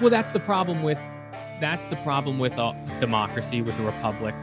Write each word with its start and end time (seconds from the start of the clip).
Well, 0.00 0.10
that's 0.10 0.30
the 0.30 0.40
problem 0.40 0.82
with 0.82 0.98
that's 1.58 1.86
the 1.86 1.96
problem 1.96 2.38
with 2.38 2.58
a 2.58 2.76
democracy, 3.00 3.62
with 3.62 3.78
a 3.80 3.82
republic, 3.82 4.34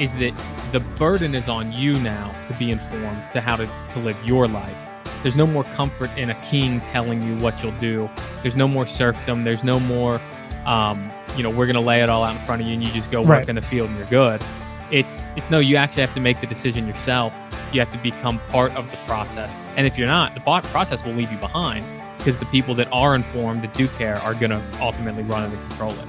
is 0.00 0.14
that 0.16 0.32
the 0.72 0.80
burden 0.80 1.34
is 1.34 1.46
on 1.46 1.70
you 1.70 1.98
now 2.00 2.34
to 2.48 2.54
be 2.54 2.70
informed 2.70 3.22
to 3.34 3.42
how 3.42 3.56
to, 3.56 3.68
to 3.92 3.98
live 3.98 4.16
your 4.24 4.48
life. 4.48 4.76
There's 5.22 5.36
no 5.36 5.46
more 5.46 5.64
comfort 5.64 6.08
in 6.16 6.30
a 6.30 6.34
king 6.42 6.80
telling 6.92 7.22
you 7.22 7.36
what 7.42 7.62
you'll 7.62 7.72
do. 7.78 8.08
There's 8.40 8.56
no 8.56 8.66
more 8.66 8.86
serfdom. 8.86 9.44
There's 9.44 9.62
no 9.62 9.78
more, 9.80 10.18
um, 10.64 11.12
you 11.36 11.42
know, 11.42 11.50
we're 11.50 11.66
going 11.66 11.74
to 11.74 11.80
lay 11.82 12.02
it 12.02 12.08
all 12.08 12.24
out 12.24 12.34
in 12.34 12.40
front 12.46 12.62
of 12.62 12.66
you 12.68 12.72
and 12.74 12.82
you 12.82 12.90
just 12.90 13.10
go 13.10 13.20
work 13.20 13.28
Right. 13.28 13.48
in 13.50 13.56
the 13.56 13.62
field 13.62 13.90
and 13.90 13.98
you're 13.98 14.06
good. 14.08 14.42
It's 14.90 15.22
it's 15.36 15.50
no, 15.50 15.58
you 15.58 15.76
actually 15.76 16.02
have 16.02 16.14
to 16.14 16.20
make 16.20 16.40
the 16.40 16.46
decision 16.46 16.86
yourself. 16.86 17.38
You 17.72 17.80
have 17.80 17.92
to 17.92 17.98
become 17.98 18.38
part 18.50 18.74
of 18.76 18.90
the 18.90 18.96
process. 19.06 19.54
And 19.76 19.86
if 19.86 19.98
you're 19.98 20.08
not, 20.08 20.34
the 20.34 20.40
process 20.40 21.04
will 21.04 21.12
leave 21.12 21.30
you 21.30 21.38
behind 21.38 21.84
because 22.22 22.38
the 22.38 22.46
people 22.46 22.72
that 22.72 22.86
are 22.92 23.16
informed, 23.16 23.64
that 23.64 23.74
do 23.74 23.88
care, 23.88 24.16
are 24.18 24.32
going 24.32 24.50
to 24.50 24.62
ultimately 24.80 25.24
run 25.24 25.42
it 25.42 25.52
and 25.52 25.68
control 25.70 25.90
it. 25.90 26.06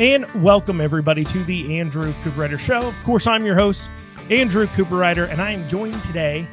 And 0.00 0.24
welcome 0.42 0.80
everybody 0.80 1.22
to 1.24 1.44
the 1.44 1.78
Andrew 1.78 2.14
Cooperrider 2.22 2.58
Show. 2.58 2.78
Of 2.78 3.02
course, 3.04 3.26
I'm 3.26 3.44
your 3.44 3.54
host, 3.54 3.90
Andrew 4.30 4.66
Cooperrider, 4.68 5.28
and 5.28 5.42
I 5.42 5.50
am 5.50 5.68
joined 5.68 6.02
today 6.04 6.48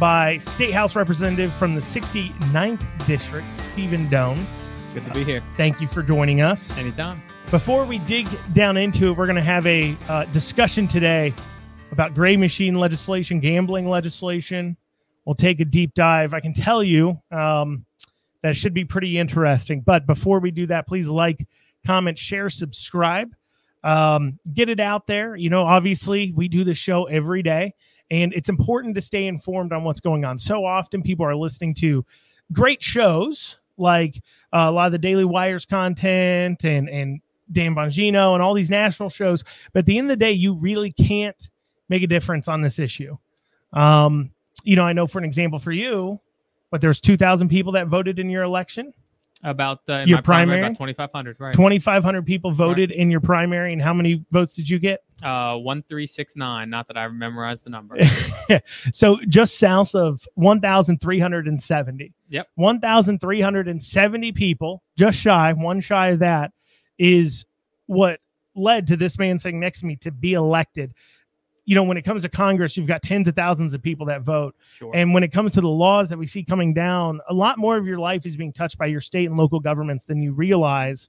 by 0.00 0.38
State 0.38 0.72
House 0.72 0.96
Representative 0.96 1.54
from 1.54 1.76
the 1.76 1.80
69th 1.80 3.06
District, 3.06 3.46
Steven 3.54 4.08
Doan. 4.08 4.44
Good 4.94 5.04
to 5.04 5.10
be 5.12 5.22
here. 5.22 5.40
Thank 5.56 5.80
you 5.80 5.86
for 5.86 6.02
joining 6.02 6.40
us. 6.40 6.76
Anytime. 6.76 7.22
Before 7.52 7.84
we 7.84 8.00
dig 8.00 8.28
down 8.52 8.76
into 8.76 9.12
it, 9.12 9.16
we're 9.16 9.26
going 9.26 9.36
to 9.36 9.42
have 9.42 9.64
a 9.64 9.96
uh, 10.08 10.24
discussion 10.26 10.88
today 10.88 11.32
about 11.92 12.14
gray 12.14 12.36
machine 12.36 12.74
legislation, 12.74 13.38
gambling 13.38 13.88
legislation. 13.88 14.76
We'll 15.24 15.36
take 15.36 15.60
a 15.60 15.64
deep 15.64 15.94
dive. 15.94 16.34
I 16.34 16.40
can 16.40 16.52
tell 16.52 16.82
you 16.82 17.20
um, 17.30 17.86
that 18.42 18.56
should 18.56 18.74
be 18.74 18.84
pretty 18.84 19.18
interesting. 19.18 19.80
But 19.80 20.06
before 20.06 20.40
we 20.40 20.50
do 20.50 20.66
that, 20.66 20.86
please 20.86 21.08
like, 21.08 21.46
comment, 21.86 22.18
share, 22.18 22.50
subscribe. 22.50 23.34
Um, 23.84 24.38
get 24.52 24.68
it 24.68 24.80
out 24.80 25.06
there. 25.06 25.34
You 25.34 25.50
know, 25.50 25.62
obviously, 25.64 26.32
we 26.36 26.48
do 26.48 26.64
the 26.64 26.74
show 26.74 27.04
every 27.04 27.42
day, 27.42 27.74
and 28.10 28.32
it's 28.32 28.48
important 28.48 28.94
to 28.94 29.00
stay 29.00 29.26
informed 29.26 29.72
on 29.72 29.82
what's 29.82 30.00
going 30.00 30.24
on. 30.24 30.38
So 30.38 30.64
often, 30.64 31.02
people 31.02 31.26
are 31.26 31.34
listening 31.34 31.74
to 31.74 32.04
great 32.52 32.82
shows 32.82 33.58
like 33.78 34.22
uh, 34.52 34.66
a 34.68 34.70
lot 34.70 34.86
of 34.86 34.92
the 34.92 34.98
Daily 34.98 35.24
Wires 35.24 35.66
content 35.66 36.64
and 36.64 36.88
and 36.88 37.20
Dan 37.50 37.74
Bongino 37.74 38.34
and 38.34 38.42
all 38.42 38.54
these 38.54 38.70
national 38.70 39.10
shows. 39.10 39.44
But 39.72 39.80
at 39.80 39.86
the 39.86 39.98
end 39.98 40.06
of 40.06 40.18
the 40.18 40.24
day, 40.24 40.32
you 40.32 40.54
really 40.54 40.92
can't 40.92 41.50
make 41.88 42.02
a 42.02 42.06
difference 42.06 42.48
on 42.48 42.62
this 42.62 42.78
issue. 42.78 43.16
Um, 43.72 44.30
you 44.64 44.76
know, 44.76 44.84
I 44.84 44.92
know 44.92 45.06
for 45.06 45.18
an 45.18 45.24
example 45.24 45.58
for 45.58 45.72
you, 45.72 46.20
but 46.72 46.80
there's 46.80 47.00
2,000 47.00 47.48
people 47.48 47.70
that 47.72 47.86
voted 47.86 48.18
in 48.18 48.28
your 48.28 48.42
election. 48.42 48.92
About 49.44 49.80
uh, 49.88 49.94
in 49.94 50.08
Your 50.08 50.22
primary, 50.22 50.60
primary? 50.60 50.66
about 50.68 50.78
2,500, 50.78 51.36
right? 51.40 51.54
2,500 51.54 52.24
people 52.24 52.52
voted 52.52 52.92
in 52.92 53.10
your 53.10 53.20
primary. 53.20 53.72
And 53.72 53.82
how 53.82 53.92
many 53.92 54.24
votes 54.30 54.54
did 54.54 54.68
you 54.68 54.78
get? 54.78 55.00
Uh, 55.22 55.58
1369. 55.58 56.70
Not 56.70 56.86
that 56.86 56.96
I 56.96 57.08
memorized 57.08 57.64
the 57.64 57.70
number. 57.70 57.98
So 58.92 59.18
just 59.28 59.58
south 59.58 59.94
of 59.94 60.26
1,370. 60.34 62.12
Yep. 62.28 62.48
1,370 62.54 64.32
people, 64.32 64.82
just 64.96 65.18
shy, 65.18 65.52
one 65.52 65.80
shy 65.80 66.08
of 66.08 66.18
that, 66.20 66.52
is 66.98 67.44
what 67.86 68.20
led 68.54 68.86
to 68.88 68.96
this 68.96 69.18
man 69.18 69.38
sitting 69.38 69.58
next 69.60 69.80
to 69.80 69.86
me 69.86 69.96
to 69.96 70.10
be 70.10 70.34
elected. 70.34 70.94
You 71.64 71.74
know, 71.74 71.84
when 71.84 71.96
it 71.96 72.02
comes 72.02 72.22
to 72.22 72.28
Congress, 72.28 72.76
you've 72.76 72.88
got 72.88 73.02
tens 73.02 73.28
of 73.28 73.36
thousands 73.36 73.72
of 73.72 73.82
people 73.82 74.06
that 74.06 74.22
vote. 74.22 74.54
Sure. 74.74 74.90
And 74.94 75.14
when 75.14 75.22
it 75.22 75.32
comes 75.32 75.52
to 75.52 75.60
the 75.60 75.68
laws 75.68 76.08
that 76.08 76.18
we 76.18 76.26
see 76.26 76.42
coming 76.42 76.74
down, 76.74 77.20
a 77.28 77.34
lot 77.34 77.58
more 77.58 77.76
of 77.76 77.86
your 77.86 77.98
life 77.98 78.26
is 78.26 78.36
being 78.36 78.52
touched 78.52 78.78
by 78.78 78.86
your 78.86 79.00
state 79.00 79.26
and 79.26 79.36
local 79.36 79.60
governments 79.60 80.04
than 80.04 80.20
you 80.20 80.32
realize. 80.32 81.08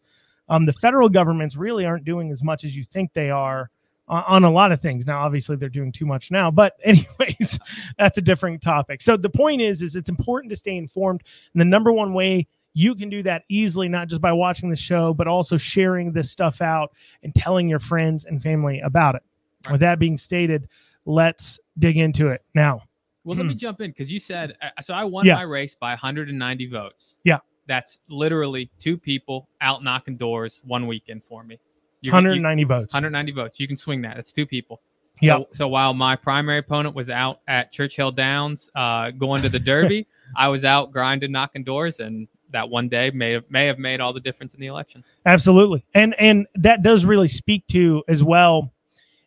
Um, 0.50 0.66
the 0.66 0.74
federal 0.74 1.10
governments 1.10 1.56
really 1.56 1.86
aren't 1.86 2.06
doing 2.06 2.32
as 2.32 2.44
much 2.44 2.64
as 2.64 2.76
you 2.76 2.84
think 2.84 3.14
they 3.14 3.30
are 3.30 3.72
on, 4.08 4.24
on 4.28 4.44
a 4.44 4.52
lot 4.52 4.72
of 4.72 4.82
things. 4.82 5.08
Now, 5.08 5.22
obviously, 5.22 5.56
they're 5.56 5.70
doing 5.70 5.92
too 5.92 6.06
much 6.06 6.32
now, 6.32 6.52
but 6.52 6.74
anyways, 6.84 7.60
that's 7.98 8.18
a 8.18 8.22
different 8.22 8.62
topic. 8.62 9.02
So 9.02 9.18
the 9.18 9.30
point 9.30 9.62
is, 9.62 9.82
is 9.82 9.96
it's 9.96 10.10
important 10.10 10.52
to 10.52 10.56
stay 10.56 10.78
informed. 10.78 11.24
And 11.54 11.62
the 11.62 11.66
number 11.66 11.92
one 11.92 12.14
way 12.14 12.48
you 12.74 12.96
can 12.96 13.10
do 13.10 13.24
that 13.24 13.44
easily, 13.50 13.88
not 13.88 14.08
just 14.08 14.22
by 14.22 14.32
watching 14.32 14.70
the 14.70 14.76
show, 14.76 15.14
but 15.14 15.28
also 15.28 15.58
sharing 15.58 16.12
this 16.12 16.32
stuff 16.32 16.62
out 16.62 16.92
and 17.22 17.34
telling 17.34 17.70
your 17.70 17.80
friends 17.80 18.26
and 18.26 18.42
family 18.42 18.80
about 18.80 19.16
it. 19.16 19.24
With 19.72 19.80
that 19.82 20.00
being 20.00 20.18
stated, 20.18 20.68
let's 21.06 21.60
dig 21.80 21.98
into 21.98 22.28
it 22.28 22.44
now. 22.54 22.82
well, 23.24 23.38
let 23.38 23.46
me 23.46 23.56
jump 23.56 23.82
in 23.82 23.92
because 23.92 24.12
you 24.12 24.20
said 24.20 24.56
uh, 24.62 24.82
so. 24.82 24.94
I 24.94 25.04
won 25.06 25.24
Hmm. 25.26 25.30
Yeah. 25.30 25.36
my 25.36 25.42
race 25.44 25.76
by 25.76 25.92
190 25.92 26.68
votes. 26.68 27.18
Yeah. 27.24 27.40
That's 27.68 27.98
literally 28.10 28.70
two 28.80 28.98
people 28.98 29.48
out 29.62 29.84
knocking 29.84 30.18
doors 30.18 30.62
one 30.66 30.86
weekend 30.88 31.24
for 31.24 31.44
me. 31.44 31.60
You 32.02 32.12
can- 32.12 32.24
you- 32.26 32.30
190 32.32 32.64
votes. 32.66 32.94
190 32.94 33.32
votes. 33.32 33.60
You 33.60 33.68
can 33.68 33.78
swing 33.78 34.02
that. 34.02 34.18
That's 34.18 34.34
two 34.34 34.46
people. 34.46 34.82
Yeah. 35.22 35.38
So, 35.38 35.48
so 35.54 35.68
while 35.70 35.94
my 35.94 36.18
primary 36.18 36.58
opponent 36.58 36.94
was 36.96 37.10
out 37.10 37.40
at 37.48 37.72
Churchill 37.72 38.12
Downs 38.12 38.70
uh, 38.76 39.12
going 39.12 39.42
to 39.44 39.50
the 39.50 39.60
Derby, 39.60 40.08
I 40.36 40.50
was 40.50 40.66
out 40.66 40.92
grinding, 40.92 41.32
knocking 41.32 41.64
doors, 41.64 42.02
and 42.02 42.28
that 42.50 42.68
one 42.70 42.90
day 42.90 43.10
may 43.12 43.32
have 43.32 43.50
may 43.50 43.66
have 43.68 43.80
made 43.80 44.02
all 44.02 44.12
the 44.12 44.20
difference 44.20 44.54
in 44.54 44.60
the 44.60 44.68
election. 44.68 45.04
Absolutely. 45.26 45.86
And 45.94 46.14
and 46.20 46.48
that 46.56 46.84
does 46.84 47.06
really 47.06 47.30
speak 47.30 47.66
to 47.68 48.04
as 48.10 48.22
well. 48.24 48.73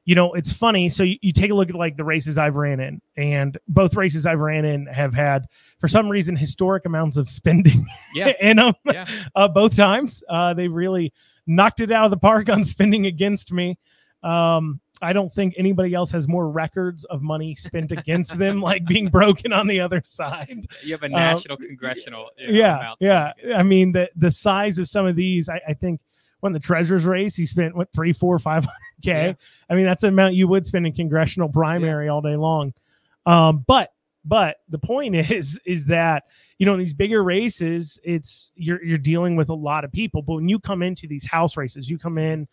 You 0.07 0.15
know, 0.15 0.33
it's 0.35 0.51
funny. 0.53 0.89
So 0.89 1.03
you, 1.03 1.17
you 1.21 1.33
take 1.33 1.51
a 1.51 1.55
look 1.55 1.69
at 1.69 1.75
like 1.75 1.97
the 1.99 2.05
races 2.05 2.39
I've 2.39 2.57
ran 2.57 2.81
in, 2.81 3.03
and 3.17 3.59
both 3.69 3.95
races 3.95 4.25
I've 4.25 4.41
ran 4.41 4.65
in 4.65 4.87
have 4.87 5.13
had, 5.13 5.47
for 5.81 5.89
some 5.89 6.09
reason, 6.09 6.37
historic 6.37 6.87
amounts 6.87 7.17
of 7.19 7.29
spending 7.29 7.85
Yeah. 8.15 8.33
in 8.41 8.57
them. 8.57 8.73
Yeah. 8.85 9.05
Uh, 9.35 9.49
both 9.49 9.77
times, 9.77 10.23
uh, 10.31 10.55
they 10.55 10.69
really 10.69 11.13
knocked 11.47 11.81
it 11.81 11.91
out 11.93 12.05
of 12.07 12.11
the 12.13 12.17
park 12.17 12.49
on 12.49 12.65
spending 12.65 13.07
against 13.07 13.53
me. 13.53 13.79
Um, 14.23 14.81
I 15.03 15.13
don't 15.13 15.31
think 15.31 15.55
anybody 15.59 15.93
else 15.93 16.11
has 16.13 16.27
more 16.27 16.49
records 16.51 17.05
of 17.05 17.21
money 17.21 17.55
spent 17.55 17.93
against 17.93 18.39
them, 18.39 18.61
like 18.71 18.87
being 18.87 19.09
broken 19.09 19.53
on 19.53 19.67
the 19.67 19.81
other 19.81 20.03
side. 20.07 20.65
You 20.83 20.93
have 20.93 21.03
a 21.03 21.09
national 21.09 21.59
congressional. 21.59 22.31
you 22.39 22.47
know, 22.53 22.65
Uh, 22.69 22.95
yeah, 23.01 23.33
yeah. 23.45 23.59
I 23.59 23.63
mean, 23.63 23.93
the 23.93 24.09
the 24.17 24.31
size 24.31 24.79
of 24.79 24.89
some 24.89 25.05
of 25.05 25.15
these, 25.15 25.49
I, 25.51 25.61
I 25.69 25.75
think 25.75 26.01
when 26.47 26.53
the 26.53 26.61
treasurer's 26.61 27.05
race, 27.05 27.35
he 27.35 27.45
spent 27.45 27.75
what 27.75 27.93
three, 27.93 28.13
four, 28.13 28.39
five 28.39 28.65
hundred 28.65 29.03
k. 29.03 29.27
Yeah. 29.27 29.33
I 29.69 29.75
mean, 29.75 29.85
that's 29.85 30.03
the 30.03 30.09
amount 30.09 30.35
you 30.35 30.47
would 30.47 30.65
spend 30.65 30.87
in 30.87 30.93
congressional 30.93 31.49
primary 31.49 32.09
all 32.09 32.23
day 32.23 32.37
long. 32.37 32.73
Um, 33.27 33.65
but 33.67 33.93
but 34.25 34.59
the 34.69 34.79
point 34.79 35.17
is 35.31 35.61
is 35.67 35.87
that 35.87 36.25
you 36.59 36.67
know 36.67 36.73
in 36.73 36.79
these 36.79 36.95
bigger 36.95 37.23
races, 37.25 37.99
it's 38.05 38.53
you're 38.55 38.83
you're 38.83 38.97
dealing 38.97 39.35
with 39.35 39.49
a 39.49 39.55
lot 39.55 39.85
of 39.85 39.91
people. 39.91 40.23
But 40.23 40.37
when 40.37 40.49
you 40.49 40.61
come 40.61 40.83
into 40.83 41.07
these 41.07 41.25
house 41.25 41.57
races, 41.57 41.91
you 41.91 41.99
come 41.99 42.19
in. 42.19 42.49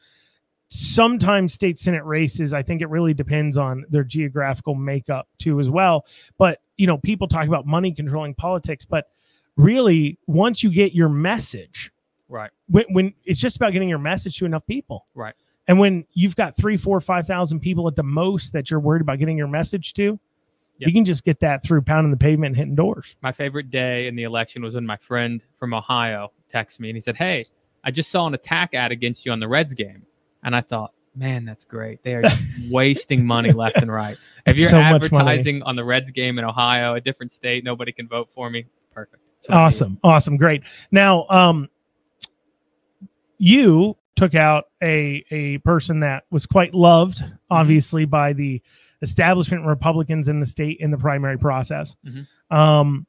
Sometimes 0.70 1.54
state 1.54 1.78
senate 1.78 2.04
races, 2.04 2.52
I 2.52 2.64
think 2.64 2.82
it 2.82 2.90
really 2.90 3.14
depends 3.14 3.58
on 3.60 3.86
their 3.90 4.04
geographical 4.04 4.74
makeup 4.74 5.28
too, 5.38 5.60
as 5.60 5.70
well. 5.70 6.08
But 6.40 6.62
you 6.78 6.88
know, 6.88 6.98
people 6.98 7.28
talk 7.28 7.46
about 7.46 7.68
money 7.68 7.94
controlling 7.94 8.34
politics, 8.34 8.84
but 8.84 9.10
really 9.56 10.18
once 10.26 10.64
you 10.64 10.72
get 10.72 10.96
your 10.96 11.10
message 11.10 11.93
Right. 12.34 12.50
when, 12.68 12.86
when 12.90 13.14
it's 13.26 13.40
just 13.40 13.56
about 13.58 13.74
getting 13.74 13.88
your 13.90 14.00
message 14.00 14.38
to 14.40 14.46
enough 14.46 14.66
people 14.66 15.06
Right. 15.14 15.36
and 15.68 15.78
when 15.80 16.06
you've 16.14 16.36
got 16.36 16.56
three 16.58 16.78
four 16.78 17.00
five 17.00 17.28
thousand 17.28 17.60
people 17.60 17.88
at 17.88 17.96
the 17.96 18.04
most 18.04 18.54
that 18.54 18.72
you're 18.72 18.80
worried 18.80 19.02
about 19.02 19.20
getting 19.20 19.38
your 19.38 19.48
message 19.48 19.94
to 19.94 20.20
Yep. 20.80 20.88
you 20.88 20.94
can 20.94 21.06
just 21.06 21.24
get 21.24 21.40
that 21.42 21.64
through 21.64 21.84
pounding 21.84 22.10
the 22.10 22.18
pavement 22.18 22.48
and 22.52 22.58
hitting 22.58 22.76
doors 22.76 23.16
My 23.22 23.32
favorite 23.32 23.70
day 23.70 24.08
in 24.08 24.16
the 24.16 24.24
election 24.24 24.64
was 24.64 24.74
when 24.74 24.86
my 24.88 24.98
friend 24.98 25.42
from 25.60 25.74
Ohio 25.76 26.32
texted 26.52 26.80
me 26.80 26.90
and 26.90 26.98
he 26.98 27.02
said, 27.02 27.16
"Hey, 27.16 27.46
I 27.84 27.92
just 27.92 28.10
saw 28.10 28.26
an 28.26 28.34
attack 28.34 28.74
ad 28.74 28.92
against 28.92 29.26
you 29.26 29.32
on 29.32 29.40
the 29.40 29.48
Reds 29.48 29.74
game," 29.76 30.04
and 30.44 30.56
I 30.56 30.62
thought, 30.62 30.92
"Man, 31.16 31.46
that's 31.46 31.64
great. 31.64 32.02
They 32.04 32.16
are 32.16 32.24
wasting 32.72 33.24
money 33.26 33.52
left 33.52 33.78
and 33.78 33.92
right. 33.92 34.18
If 34.48 34.58
you're 34.58 34.70
so 34.70 34.80
advertising 34.80 35.62
on 35.64 35.76
the 35.76 35.84
Reds 35.84 36.10
game 36.12 36.40
in 36.40 36.46
Ohio, 36.46 36.96
a 36.96 37.02
different 37.02 37.32
state, 37.32 37.64
nobody 37.64 37.92
can 37.92 38.08
vote 38.08 38.30
for 38.34 38.50
me. 38.50 38.66
Perfect. 38.94 39.22
That's 39.36 39.50
what 39.50 39.56
I 39.56 39.60
need. 39.60 39.66
awesome 39.66 40.00
awesome 40.04 40.38
great 40.38 40.64
now 40.92 41.26
um 41.30 41.70
you 43.38 43.98
took 44.16 44.36
out 44.36 44.66
a 44.82 45.24
a 45.32 45.58
person 45.60 46.02
that 46.02 46.24
was 46.30 46.46
quite 46.46 46.74
loved 46.74 47.24
obviously 47.50 48.06
by 48.06 48.34
the 48.34 48.62
establishment 49.02 49.66
republicans 49.66 50.28
in 50.28 50.40
the 50.40 50.46
state 50.46 50.78
in 50.80 50.92
the 50.92 50.98
primary 50.98 51.38
process 51.38 51.98
Mhm. 52.06 52.28
um 52.56 53.08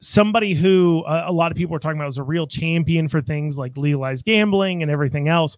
somebody 0.00 0.54
who 0.54 1.02
uh, 1.06 1.24
a 1.26 1.32
lot 1.32 1.50
of 1.50 1.56
people 1.56 1.72
were 1.72 1.78
talking 1.78 1.98
about 1.98 2.06
was 2.06 2.18
a 2.18 2.22
real 2.22 2.46
champion 2.46 3.08
for 3.08 3.20
things 3.20 3.56
like 3.58 3.76
legalized 3.76 4.24
gambling 4.24 4.82
and 4.82 4.90
everything 4.90 5.28
else 5.28 5.56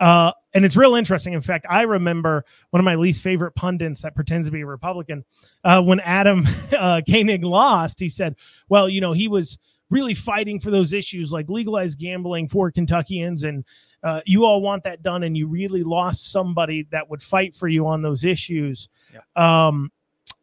uh, 0.00 0.32
and 0.52 0.64
it's 0.64 0.74
real 0.76 0.96
interesting. 0.96 1.32
In 1.32 1.40
fact, 1.40 1.64
I 1.70 1.82
remember 1.82 2.44
one 2.70 2.80
of 2.80 2.84
my 2.84 2.96
least 2.96 3.22
favorite 3.22 3.52
pundits 3.52 4.00
that 4.02 4.16
pretends 4.16 4.48
to 4.48 4.50
be 4.50 4.62
a 4.62 4.66
Republican. 4.66 5.24
Uh, 5.62 5.80
when 5.80 6.00
Adam 6.00 6.44
uh, 6.76 7.02
Koenig 7.08 7.44
lost, 7.44 8.00
he 8.00 8.08
said, 8.08 8.34
"Well, 8.68 8.88
you 8.88 9.00
know, 9.00 9.12
he 9.12 9.28
was 9.28 9.58
really 9.92 10.14
fighting 10.14 10.58
for 10.58 10.70
those 10.70 10.92
issues 10.92 11.30
like 11.30 11.48
legalized 11.48 11.98
gambling 11.98 12.48
for 12.48 12.70
Kentuckians, 12.70 13.44
and 13.44 13.64
uh, 14.02 14.20
you 14.26 14.44
all 14.44 14.60
want 14.60 14.82
that 14.84 15.02
done, 15.02 15.22
and 15.22 15.36
you 15.36 15.46
really 15.46 15.82
lost 15.82 16.32
somebody 16.32 16.86
that 16.90 17.08
would 17.08 17.22
fight 17.22 17.54
for 17.54 17.68
you 17.68 17.86
on 17.86 18.02
those 18.02 18.24
issues." 18.24 18.88
Um, 19.36 19.92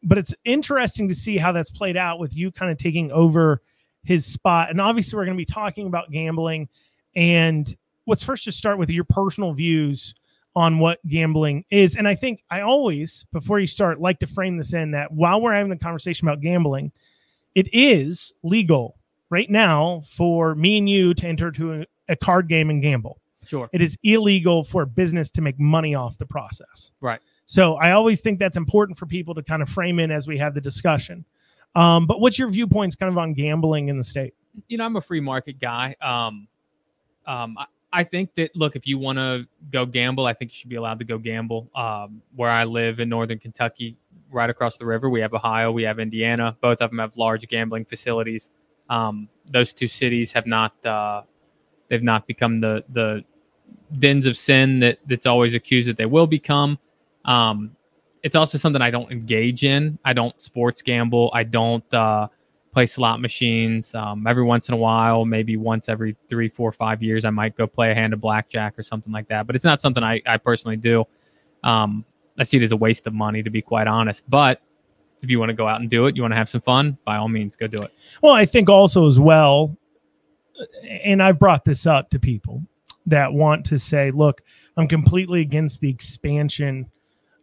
but 0.04 0.18
it's 0.18 0.34
interesting 0.46 1.08
to 1.10 1.16
see 1.16 1.38
how 1.38 1.52
that's 1.52 1.70
played 1.70 1.98
out 1.98 2.20
with 2.20 2.36
you 2.36 2.52
kind 2.52 2.72
of 2.72 2.78
taking 2.78 3.12
over 3.12 3.62
his 4.04 4.26
spot. 4.26 4.70
And 4.70 4.80
obviously, 4.80 5.18
we're 5.18 5.26
going 5.26 5.38
to 5.38 5.42
be 5.42 5.46
talking 5.46 5.88
about 5.88 6.12
gambling 6.12 6.70
and 7.16 7.76
let's 8.08 8.24
first 8.24 8.44
just 8.44 8.58
start 8.58 8.78
with 8.78 8.90
your 8.90 9.04
personal 9.04 9.54
views 9.54 10.16
on 10.56 10.80
what 10.80 11.00
gambling 11.08 11.64
is. 11.70 11.96
And 11.96 12.08
I 12.08 12.16
think 12.16 12.44
I 12.50 12.62
always, 12.62 13.26
before 13.32 13.60
you 13.60 13.68
start, 13.68 14.02
like 14.02 14.20
to 14.20 14.28
frame 14.28 14.58
this 14.58 14.74
in 14.74 14.92
that 14.92 15.12
while 15.12 15.42
we're 15.42 15.54
having 15.54 15.70
the 15.70 15.78
conversation 15.78 16.28
about 16.28 16.42
gambling, 16.42 16.92
it 17.56 17.68
is 17.74 18.34
legal 18.44 18.99
right 19.30 19.50
now 19.50 20.02
for 20.06 20.56
me 20.56 20.78
and 20.78 20.90
you 20.90 21.14
to 21.14 21.28
enter 21.28 21.52
to 21.52 21.82
a, 21.82 21.86
a 22.10 22.16
card 22.16 22.48
game 22.48 22.70
and 22.70 22.82
gamble. 22.82 23.20
Sure. 23.46 23.70
It 23.74 23.82
is 23.82 23.98
illegal 24.04 24.64
for 24.64 24.84
a 24.84 24.88
business 24.88 25.32
to 25.32 25.42
make 25.42 25.60
money 25.60 25.96
off 25.96 26.18
the 26.18 26.26
process. 26.26 26.92
Right. 27.02 27.20
So 27.46 27.76
I 27.76 27.92
always 27.92 28.22
think 28.22 28.38
that's 28.38 28.58
important 28.58 28.98
for 28.98 29.08
people 29.08 29.34
to 29.34 29.42
kind 29.42 29.64
of 29.64 29.70
frame 29.70 30.00
in 30.00 30.12
as 30.12 30.28
we 30.28 30.38
have 30.38 30.54
the 30.54 30.62
discussion. 30.62 31.26
Um, 31.76 32.06
but 32.06 32.20
what's 32.20 32.38
your 32.38 32.50
viewpoints 32.50 32.96
kind 32.96 33.12
of 33.12 33.18
on 33.18 33.34
gambling 33.34 33.90
in 33.90 33.98
the 33.98 34.04
state? 34.04 34.34
You 34.68 34.78
know, 34.78 34.86
I'm 34.86 34.96
a 34.96 35.02
free 35.02 35.20
market 35.20 35.60
guy. 35.60 35.96
Um, 36.02 36.48
um, 37.26 37.58
I, 37.58 37.66
I 37.92 38.04
think 38.04 38.36
that 38.36 38.56
look, 38.56 38.76
if 38.76 38.86
you 38.86 39.00
want 39.00 39.18
to 39.18 39.48
go 39.72 39.86
gamble, 39.86 40.28
I 40.28 40.34
think 40.34 40.52
you 40.52 40.56
should 40.56 40.70
be 40.70 40.76
allowed 40.76 41.00
to 41.00 41.06
go 41.06 41.18
gamble. 41.18 41.70
Um, 41.74 42.22
where 42.36 42.52
I 42.52 42.66
live 42.66 43.00
in 43.00 43.10
northern 43.10 43.40
Kentucky, 43.40 43.98
right 44.32 44.50
across 44.50 44.78
the 44.78 44.86
river, 44.86 45.10
we 45.10 45.22
have 45.22 45.34
Ohio, 45.34 45.72
we 45.72 45.84
have 45.84 46.00
Indiana. 46.00 46.56
Both 46.62 46.82
of 46.82 46.92
them 46.92 47.00
have 47.00 47.18
large 47.18 47.48
gambling 47.48 47.86
facilities. 47.86 48.52
Um, 48.90 49.30
those 49.52 49.74
two 49.74 49.88
cities 49.88 50.32
have 50.34 50.46
not 50.46 50.74
uh, 50.86 51.24
they've 51.90 52.04
not 52.04 52.28
become 52.28 52.62
the 52.62 52.84
the 52.90 53.24
dens 53.98 54.26
of 54.26 54.38
sin 54.38 54.80
that 54.80 55.00
that's 55.08 55.26
always 55.26 55.56
accused 55.56 55.90
that 55.90 55.98
they 55.98 56.06
will 56.06 56.28
become. 56.28 56.78
Um, 57.26 57.76
it's 58.24 58.36
also 58.36 58.58
something 58.58 58.82
I 58.82 58.92
don't 58.92 59.12
engage 59.12 59.64
in. 59.64 59.98
I 60.04 60.14
don't 60.14 60.40
sports 60.42 60.82
gamble. 60.82 61.32
I 61.34 61.44
don't 61.44 61.94
uh, 61.94 62.28
play 62.72 62.86
slot 62.86 63.22
machines. 63.22 63.96
Um, 63.96 64.28
every 64.28 64.44
once 64.44 64.68
in 64.68 64.74
a 64.74 64.78
while, 64.78 65.26
maybe 65.26 65.58
once 65.58 65.90
every 65.90 66.16
three, 66.28 66.50
four, 66.50 66.72
five 66.72 67.02
years, 67.02 67.26
I 67.26 67.30
might 67.30 67.56
go 67.56 67.66
play 67.68 67.92
a 67.92 67.96
hand 67.96 68.14
of 68.14 68.22
blackjack 68.22 68.78
or 68.78 68.84
something 68.84 69.14
like 69.14 69.28
that. 69.30 69.48
But 69.48 69.56
it's 69.56 69.66
not 69.66 69.82
something 69.82 70.04
I, 70.04 70.22
I 70.26 70.38
personally 70.38 70.78
do. 70.78 71.06
Um, 71.64 72.06
I 72.38 72.44
see 72.44 72.58
it 72.58 72.64
as 72.64 72.72
a 72.72 72.78
waste 72.78 73.08
of 73.08 73.14
money, 73.14 73.44
to 73.44 73.50
be 73.50 73.62
quite 73.62 73.88
honest. 73.88 74.24
But 74.30 74.62
if 75.22 75.30
you 75.30 75.40
want 75.40 75.50
to 75.50 75.56
go 75.56 75.68
out 75.68 75.82
and 75.82 75.90
do 75.90 76.06
it, 76.06 76.16
you 76.16 76.22
want 76.22 76.32
to 76.32 76.38
have 76.38 76.50
some 76.50 76.62
fun, 76.62 76.98
by 77.06 77.18
all 77.18 77.30
means, 77.30 77.56
go 77.56 77.68
do 77.68 77.82
it. 77.82 77.94
Well, 78.22 78.34
I 78.34 78.46
think 78.46 78.70
also 78.70 79.08
as 79.08 79.20
well, 79.20 79.78
and 80.90 81.22
I've 81.22 81.40
brought 81.40 81.66
this 81.66 81.86
up 81.86 82.10
to 82.12 82.20
people 82.20 82.64
that 83.06 83.34
want 83.34 83.66
to 83.66 83.80
say, 83.80 84.12
look, 84.12 84.42
I'm 84.78 84.88
completely 84.88 85.42
against 85.42 85.82
the 85.82 85.90
expansion 85.90 86.90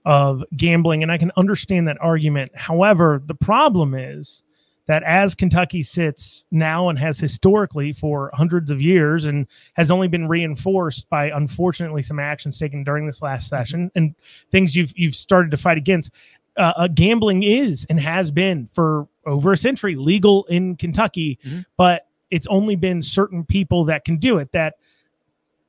of 0.05 0.45
gambling, 0.57 1.03
and 1.03 1.11
I 1.11 1.19
can 1.19 1.33
understand 1.37 1.89
that 1.89 1.99
argument. 2.01 2.57
However, 2.57 3.23
the 3.27 3.35
problem 3.35 3.95
is 3.95 4.43
that 4.87 5.03
as 5.03 5.35
Kentucky 5.35 5.83
sits 5.83 6.45
now 6.53 6.89
and 6.89 6.99
has 6.99 7.19
historically 7.19 7.93
for 7.93 8.31
hundreds 8.33 8.71
of 8.71 8.81
years 8.81 9.25
and 9.25 9.47
has 9.75 9.91
only 9.91 10.07
been 10.07 10.29
reinforced 10.29 11.09
by 11.11 11.31
unfortunately 11.31 12.03
some 12.03 12.21
actions 12.21 12.59
taken 12.59 12.85
during 12.85 13.05
this 13.05 13.21
last 13.21 13.49
session 13.49 13.91
and 13.97 14.15
things 14.53 14.77
you've 14.77 14.93
you've 14.97 15.17
started 15.17 15.51
to 15.51 15.57
fight 15.57 15.77
against 15.77 16.13
uh, 16.57 16.73
uh, 16.77 16.89
gambling 16.89 17.43
is 17.43 17.87
and 17.91 18.01
has 18.01 18.31
been 18.31 18.67
for 18.67 19.09
over 19.27 19.53
a 19.53 19.57
century 19.57 19.95
legal 19.97 20.45
in 20.45 20.77
Kentucky, 20.77 21.39
Mhm. 21.45 21.65
but 21.77 22.07
it's 22.31 22.47
only 22.49 22.77
been 22.77 23.03
certain 23.03 23.45
people 23.45 23.85
that 23.87 24.05
can 24.05 24.17
do 24.17 24.39
it. 24.39 24.51
That 24.53 24.75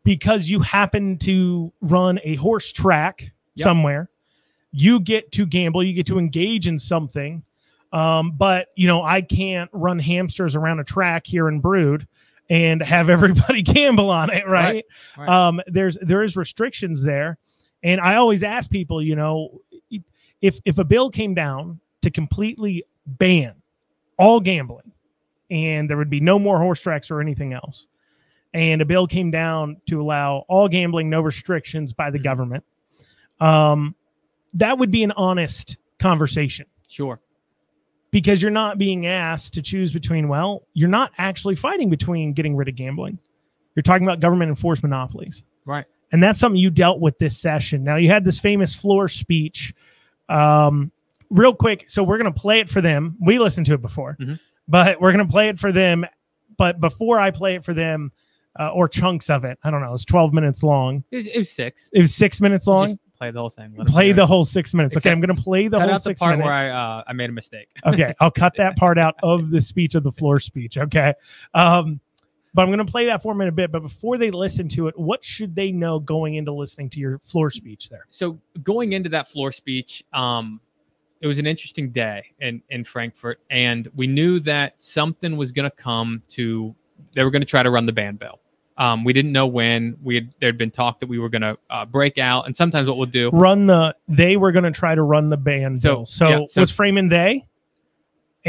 because 0.03 0.49
you 0.49 0.59
happen 0.61 1.17
to 1.19 1.71
run 1.81 2.19
a 2.23 2.35
horse 2.35 2.71
track 2.71 3.31
Yep. 3.55 3.63
somewhere, 3.63 4.09
you 4.71 4.99
get 4.99 5.31
to 5.33 5.45
gamble, 5.45 5.83
you 5.83 5.93
get 5.93 6.05
to 6.07 6.19
engage 6.19 6.67
in 6.67 6.77
something. 6.77 7.43
Um, 7.91 8.31
but 8.37 8.67
you 8.75 8.87
know, 8.87 9.01
I 9.03 9.21
can't 9.21 9.69
run 9.73 9.97
hamsters 9.99 10.55
around 10.55 10.79
a 10.79 10.83
track 10.83 11.25
here 11.25 11.47
in 11.47 11.59
Brewed 11.59 12.07
and 12.49 12.81
have 12.81 13.09
everybody 13.49 13.61
gamble 13.61 14.09
on 14.11 14.29
it, 14.31 14.47
right? 14.47 14.85
Right, 15.17 15.27
right. 15.27 15.29
Um, 15.29 15.61
there's 15.67 15.97
there 16.01 16.21
is 16.21 16.37
restrictions 16.37 17.01
there, 17.03 17.37
and 17.83 17.99
I 18.01 18.15
always 18.15 18.43
ask 18.43 18.69
people, 18.69 19.01
you 19.01 19.15
know, 19.15 19.61
if 20.41 20.59
if 20.65 20.77
a 20.77 20.83
bill 20.83 21.09
came 21.09 21.33
down 21.33 21.79
to 22.01 22.11
completely 22.11 22.83
ban 23.05 23.53
all 24.17 24.39
gambling, 24.39 24.91
and 25.49 25.89
there 25.89 25.97
would 25.97 26.09
be 26.09 26.19
no 26.19 26.37
more 26.39 26.57
horse 26.59 26.79
tracks 26.79 27.09
or 27.11 27.21
anything 27.21 27.53
else, 27.53 27.87
and 28.53 28.81
a 28.81 28.85
bill 28.85 29.07
came 29.07 29.31
down 29.31 29.77
to 29.87 30.01
allow 30.01 30.43
all 30.47 30.67
gambling, 30.67 31.09
no 31.09 31.21
restrictions 31.21 31.93
by 31.93 32.09
the 32.09 32.19
Mhm. 32.19 32.23
government, 32.23 32.63
um, 33.39 33.95
that 34.53 34.77
would 34.79 34.91
be 34.91 35.03
an 35.03 35.11
honest 35.11 35.77
conversation 35.99 36.65
Sure. 36.87 37.19
because 38.11 38.41
you're 38.41 38.51
not 38.51 38.77
being 38.77 39.05
asked 39.05 39.53
to 39.55 39.61
choose 39.61 39.91
between 39.91 40.27
well 40.27 40.63
you're 40.73 40.89
not 40.89 41.11
actually 41.17 41.55
fighting 41.55 41.89
between 41.89 42.33
getting 42.33 42.55
rid 42.55 42.67
of 42.67 42.75
gambling 42.75 43.19
you're 43.75 43.83
talking 43.83 44.05
about 44.07 44.19
government 44.19 44.49
enforced 44.49 44.81
monopolies 44.83 45.43
Right. 45.65 45.85
and 46.11 46.23
that's 46.23 46.39
something 46.39 46.59
you 46.59 46.69
dealt 46.69 46.99
with 46.99 47.17
this 47.19 47.37
session 47.37 47.83
now 47.83 47.95
you 47.97 48.09
had 48.09 48.23
this 48.25 48.39
famous 48.39 48.73
floor 48.75 49.07
speech 49.07 49.73
um, 50.29 50.91
real 51.29 51.53
quick 51.53 51.89
so 51.89 52.03
we're 52.03 52.17
going 52.17 52.31
to 52.31 52.39
play 52.39 52.59
it 52.59 52.69
for 52.69 52.81
them 52.81 53.15
we 53.19 53.37
listened 53.39 53.65
to 53.65 53.73
it 53.73 53.81
before 53.81 54.15
Mhm. 54.19 54.39
but 54.67 54.99
we're 55.01 55.11
going 55.11 55.25
to 55.25 55.31
play 55.31 55.49
it 55.49 55.59
for 55.59 55.71
them 55.71 56.05
but 56.57 56.79
before 56.79 57.19
i 57.19 57.31
play 57.31 57.55
it 57.55 57.63
for 57.65 57.73
them 57.73 58.11
uh, 58.59 58.69
or 58.69 58.87
chunks 58.87 59.29
of 59.29 59.43
it 59.43 59.57
i 59.63 59.69
don't 59.69 59.81
know 59.81 59.93
it's 59.93 60.05
12 60.05 60.33
minutes 60.33 60.63
long 60.63 61.03
It 61.11 61.17
was, 61.17 61.27
it 61.27 61.37
was 61.37 61.51
six. 61.51 61.89
it 61.93 61.99
was 62.01 62.15
six 62.15 62.39
minutes 62.41 62.65
long 62.67 62.87
Just 62.87 62.99
play 63.17 63.31
the 63.31 63.39
whole 63.39 63.49
thing. 63.49 63.73
Play 63.87 64.11
the 64.11 64.25
whole 64.27 64.43
six 64.45 64.73
minutes 64.73 64.95
okay 64.95 65.11
i'm 65.11 65.19
going 65.19 65.35
to 65.35 65.41
play 65.41 65.67
the 65.67 65.77
Cut 65.79 65.85
whole 65.87 65.95
out 65.95 66.03
the 66.03 66.09
six 66.11 66.19
part 66.19 66.37
minutes 66.37 66.45
where 66.45 66.53
I 66.53 66.69
uh, 66.99 67.03
I 67.07 67.13
made 67.13 67.29
a 67.29 67.33
mistake. 67.33 67.67
okay 67.85 68.13
i'll 68.19 68.31
cut 68.31 68.53
that 68.57 68.77
part 68.83 68.97
out 68.97 69.15
of 69.23 69.49
the 69.49 69.59
speech 69.61 69.95
of 69.95 70.03
the 70.03 70.11
floor 70.11 70.39
speech 70.39 70.77
okay 70.77 71.13
um 71.53 71.99
but 72.57 72.63
i'm 72.63 72.69
going 72.69 72.85
to 72.85 72.91
play 72.91 73.05
that 73.05 73.21
for 73.21 73.33
them 73.33 73.41
in 73.41 73.47
a 73.47 73.51
bit 73.51 73.71
but 73.71 73.81
before 73.81 74.17
they 74.17 74.31
listen 74.31 74.67
to 74.67 74.87
it 74.87 74.97
what 74.97 75.23
should 75.23 75.55
they 75.55 75.71
know 75.71 75.99
going 75.99 76.35
into 76.35 76.51
listening 76.51 76.89
to 76.89 76.99
your 76.99 77.19
floor 77.19 77.49
speech 77.49 77.87
there 77.89 78.05
so 78.09 78.39
going 78.63 78.93
into 78.93 79.09
that 79.09 79.27
floor 79.27 79.51
speech, 79.51 80.03
um, 80.13 80.59
it 81.21 81.27
was 81.27 81.39
an 81.39 81.45
interesting 81.47 81.91
day 81.91 82.33
in 82.39 82.61
in 82.69 82.83
Frankfort, 82.83 83.39
and 83.49 83.89
we 83.95 84.07
knew 84.07 84.39
that 84.41 84.81
something 84.81 85.37
was 85.37 85.51
going 85.51 85.69
to 85.69 85.75
come 85.75 86.21
to. 86.29 86.75
They 87.13 87.23
were 87.23 87.31
going 87.31 87.41
to 87.41 87.47
try 87.47 87.63
to 87.63 87.69
run 87.69 87.85
the 87.85 87.91
band 87.93 88.19
bill. 88.19 88.39
Um, 88.77 89.03
we 89.03 89.13
didn't 89.13 89.31
know 89.31 89.47
when. 89.47 89.97
We 90.03 90.15
had 90.15 90.35
there'd 90.39 90.57
been 90.57 90.71
talk 90.71 90.99
that 90.99 91.07
we 91.07 91.17
were 91.17 91.29
going 91.29 91.41
to 91.41 91.57
uh, 91.69 91.85
break 91.85 92.17
out, 92.17 92.45
and 92.45 92.55
sometimes 92.55 92.87
what 92.87 92.97
we'll 92.97 93.07
do. 93.07 93.29
run 93.33 93.65
the 93.65 93.95
they 94.07 94.37
were 94.37 94.51
going 94.51 94.65
to 94.65 94.71
try 94.71 94.93
to 94.93 95.01
run 95.01 95.29
the 95.29 95.37
band 95.37 95.79
So, 95.79 95.95
bill 95.95 96.05
so, 96.05 96.29
yeah, 96.29 96.39
so- 96.49 96.61
was 96.61 96.71
framing 96.71 97.09
they 97.09 97.47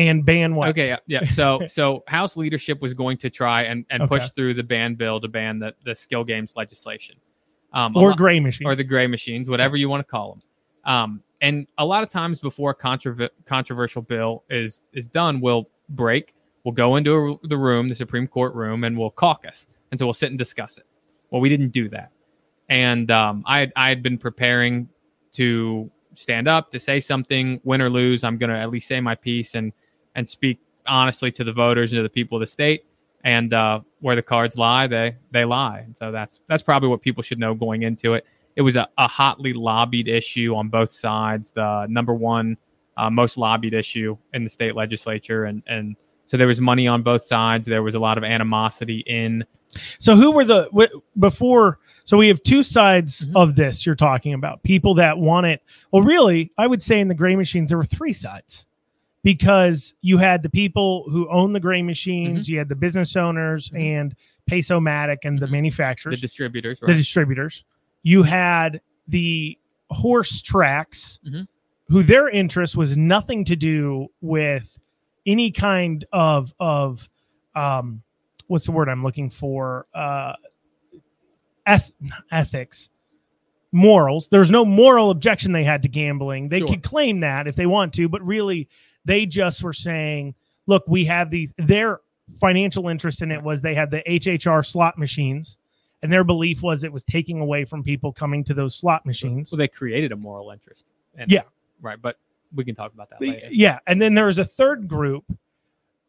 and 0.06 0.24
ban 0.24 0.54
what 0.54 0.68
Okay, 0.68 0.88
yeah, 0.88 0.98
yeah. 1.06 1.30
So 1.30 1.60
so 1.68 2.04
House 2.06 2.36
leadership 2.36 2.80
was 2.80 2.94
going 2.94 3.18
to 3.18 3.30
try 3.30 3.62
and, 3.62 3.84
and 3.90 4.06
push 4.08 4.30
through 4.30 4.54
the 4.54 4.62
ban 4.62 4.94
bill 4.94 5.20
to 5.20 5.28
ban 5.28 5.58
the, 5.58 5.74
the 5.84 5.94
skill 5.94 6.24
games 6.24 6.54
legislation. 6.54 7.16
Um, 7.72 7.96
or 7.96 8.11
lot- 8.11 8.18
gray 8.18 8.40
machine 8.40 8.66
or 8.66 8.75
the 8.75 8.84
gray 8.84 9.06
machines, 9.06 9.50
whatever 9.50 9.76
you 9.76 9.88
want 9.88 10.06
to 10.06 10.11
call 10.11 10.34
them. 10.34 10.42
Um, 10.84 11.23
and 11.40 11.66
a 11.76 11.84
lot 11.84 12.02
of 12.02 12.11
times 12.11 12.40
before 12.40 12.70
a 12.70 12.75
controver- 12.75 13.30
controversial 13.44 14.02
bill 14.02 14.44
is 14.49 14.82
is 14.92 15.08
done, 15.08 15.40
we'll 15.40 15.68
break. 15.88 16.34
We'll 16.64 16.75
go 16.75 16.96
into 16.96 17.38
a, 17.42 17.49
the 17.49 17.58
room, 17.58 17.88
the 17.88 17.94
Supreme 17.94 18.26
Court 18.26 18.54
room, 18.54 18.84
and 18.84 18.96
we'll 18.96 19.11
caucus. 19.11 19.66
And 19.90 19.99
so 19.99 20.06
we'll 20.06 20.14
sit 20.14 20.30
and 20.30 20.38
discuss 20.38 20.78
it. 20.78 20.84
Well, 21.30 21.40
we 21.40 21.49
didn't 21.49 21.70
do 21.70 21.88
that. 21.90 22.11
And 22.68 23.11
um, 23.11 23.42
I, 23.46 23.61
had, 23.61 23.73
I 23.76 23.88
had 23.88 24.02
been 24.02 24.18
preparing 24.18 24.88
to 25.32 25.90
stand 26.14 26.49
up, 26.49 26.70
to 26.73 26.78
say 26.78 27.00
something, 27.00 27.61
win 27.64 27.80
or 27.80 27.88
lose. 27.88 28.25
I'm 28.25 28.38
going 28.38 28.50
to 28.50 28.56
at 28.58 28.70
least 28.70 28.88
say 28.88 29.00
my 29.00 29.14
piece 29.14 29.54
and 29.54 29.73
and 30.18 30.28
speak 30.28 30.58
honestly 30.87 31.30
to 31.30 31.44
the 31.44 31.52
voters 31.52 31.92
and 31.92 31.98
to 31.98 32.02
the 32.02 32.08
people 32.08 32.37
of 32.37 32.40
the 32.40 32.46
state. 32.46 32.84
And 33.25 33.52
uh, 33.52 33.80
where 34.00 34.16
the 34.16 34.22
cards 34.22 34.56
lie, 34.58 34.87
they 34.87 35.16
they 35.32 35.44
lie. 35.44 35.80
And 35.80 35.96
so 35.96 36.10
that's 36.12 36.40
that's 36.48 36.62
probably 36.62 36.88
what 36.88 37.02
people 37.02 37.22
should 37.22 37.38
know 37.38 37.54
going 37.54 37.82
into 37.82 38.14
it. 38.14 38.25
It 38.56 38.62
was 38.62 38.76
a, 38.76 38.88
a 38.98 39.06
hotly 39.08 39.52
lobbied 39.52 40.08
issue 40.08 40.54
on 40.54 40.68
both 40.68 40.92
sides. 40.92 41.50
The 41.52 41.87
number 41.88 42.14
one 42.14 42.56
uh, 42.96 43.10
most 43.10 43.38
lobbied 43.38 43.75
issue 43.75 44.16
in 44.34 44.44
the 44.44 44.50
state 44.50 44.75
legislature, 44.76 45.44
and 45.44 45.62
and 45.66 45.96
so 46.26 46.37
there 46.37 46.46
was 46.46 46.60
money 46.60 46.87
on 46.87 47.02
both 47.02 47.22
sides. 47.22 47.66
There 47.66 47.82
was 47.82 47.94
a 47.94 48.00
lot 48.00 48.18
of 48.18 48.25
animosity 48.25 49.04
in. 49.06 49.44
So 49.98 50.16
who 50.16 50.30
were 50.30 50.44
the 50.44 50.64
w- 50.66 51.02
before? 51.18 51.78
So 52.04 52.16
we 52.16 52.28
have 52.28 52.42
two 52.42 52.62
sides 52.62 53.26
Mhm. 53.26 53.32
of 53.37 53.54
this 53.56 53.84
you're 53.84 53.94
talking 53.94 54.32
about. 54.32 54.62
People 54.62 54.94
that 54.94 55.18
want 55.18 55.46
it. 55.46 55.60
Well, 55.92 56.02
really, 56.02 56.52
I 56.56 56.66
would 56.66 56.82
say 56.82 57.00
in 57.00 57.08
the 57.08 57.14
gray 57.14 57.37
machines 57.37 57.68
there 57.68 57.78
were 57.78 57.84
three 57.84 58.12
sides 58.14 58.66
because 59.28 59.92
you 60.00 60.16
had 60.16 60.42
the 60.42 60.49
people 60.49 61.04
who 61.11 61.28
own 61.28 61.52
the 61.52 61.61
gray 61.61 61.82
machines, 61.82 62.49
you 62.49 62.56
had 62.56 62.66
the 62.70 62.75
business 62.75 63.14
owners 63.14 63.68
Mhm. 63.68 63.82
and 63.82 64.14
Pace-O-Matic 64.47 65.18
and 65.25 65.38
the 65.38 65.44
Mhm. 65.44 65.49
the 65.50 65.52
manufacturers, 65.52 66.18
distributors, 66.18 66.80
the 66.80 66.94
distributors. 66.94 67.62
You 68.02 68.23
had 68.23 68.80
the 69.06 69.58
horse 69.90 70.40
tracks 70.40 71.20
Mhm. 71.26 71.47
who 71.88 72.02
their 72.02 72.30
interest 72.30 72.75
was 72.75 72.97
nothing 72.97 73.44
to 73.44 73.54
do 73.54 74.06
with 74.23 74.78
any 75.26 75.50
kind 75.50 76.06
of 76.11 76.54
of 76.58 77.06
um 77.54 78.02
what's 78.47 78.64
the 78.64 78.73
word 78.73 78.88
I'm 78.88 79.02
looking 79.02 79.28
for? 79.28 79.87
Uh 79.92 80.32
eth- 81.66 81.92
ethics, 82.32 82.88
morals. 83.73 84.30
There's 84.30 84.50
no 84.50 84.64
moral 84.64 85.11
objection 85.11 85.52
they 85.52 85.64
had 85.64 85.82
to 85.82 85.88
gambling. 85.90 86.49
They 86.49 86.61
Sure. 86.61 86.68
could 86.68 86.82
claim 86.82 87.20
that 87.20 87.47
if 87.47 87.56
they 87.56 87.66
want 87.66 87.92
to, 87.94 88.08
but 88.08 88.23
really 88.23 88.68
they 89.05 89.26
just 89.26 89.62
were 89.62 89.73
saying, 89.73 90.35
look, 90.67 90.85
we 90.88 91.05
have 91.07 91.31
these 91.31 91.52
their 91.59 92.00
financial 92.40 92.88
interest 92.88 93.23
in 93.23 93.31
it 93.33 93.43
was 93.43 93.62
they 93.62 93.75
had 93.75 93.90
the 93.90 94.02
HHR 94.07 94.64
slot 94.64 94.99
machines, 94.99 95.57
and 96.02 96.12
their 96.12 96.25
belief 96.25 96.62
was 96.62 96.85
it 96.85 96.93
was 96.93 97.02
taking 97.05 97.40
away 97.40 97.64
from 97.64 97.83
people 97.83 98.12
coming 98.12 98.45
to 98.45 98.55
those 98.55 98.75
slot 98.75 99.07
machines. 99.07 99.50
Well, 99.50 99.57
they 99.59 99.69
created 99.69 100.12
a 100.12 100.17
moral 100.17 100.50
interest. 100.50 100.85
And, 101.17 101.31
Yeah. 101.31 101.43
Right. 101.81 102.00
But 102.00 102.19
we 102.55 102.64
can 102.64 102.75
talk 102.75 102.93
about 102.93 103.09
that 103.11 103.21
later. 103.21 103.49
Yeah, 103.50 103.78
and 103.87 104.00
then 104.00 104.14
there 104.14 104.26
was 104.26 104.38
a 104.38 104.45
third 104.45 104.88
group 104.88 105.25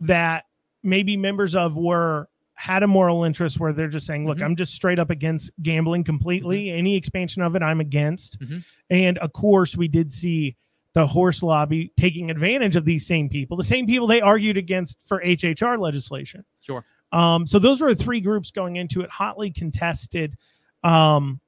that 0.02 0.46
maybe 0.84 1.16
members 1.18 1.56
of 1.56 1.78
were 1.78 2.28
had 2.54 2.84
a 2.84 2.88
moral 2.88 3.24
interest 3.24 3.60
where 3.60 3.72
they're 3.72 3.88
just 3.88 4.06
saying, 4.06 4.26
"Look, 4.28 4.40
Mhm. 4.40 4.44
I'm 4.46 4.56
just 4.58 4.74
straight 4.74 5.00
up 5.00 5.10
against 5.10 5.52
gambling 5.64 6.04
completely. 6.04 6.70
Any 6.72 6.96
expansion 6.98 7.42
of 7.42 7.56
it, 7.56 7.62
I'm 7.64 7.80
against." 7.80 8.40
Mhm. 8.42 8.64
And 8.90 9.18
of 9.20 9.32
course, 9.32 9.78
we 9.78 9.88
did 9.88 10.12
see 10.12 10.56
the 10.94 11.06
horse 11.06 11.44
lobby 11.44 11.94
taking 11.98 12.32
advantage 12.32 12.76
of 12.76 12.86
these 12.86 13.06
same 13.06 13.30
people, 13.30 13.58
the 13.58 13.64
same 13.64 13.86
people 13.86 14.08
they 14.08 14.22
argued 14.22 14.58
against 14.58 14.98
for 15.08 15.22
HHR 15.22 15.78
legislation. 15.78 16.44
Sure. 16.62 16.84
Um, 17.12 17.46
so 17.48 17.60
those 17.60 17.82
were 17.82 17.94
the 17.94 18.04
three 18.04 18.22
groups 18.22 18.52
going 18.52 18.76
into 18.76 19.02
it, 19.02 19.10
hotly 19.10 19.52
contested. 19.52 20.36
Um, 20.84 21.40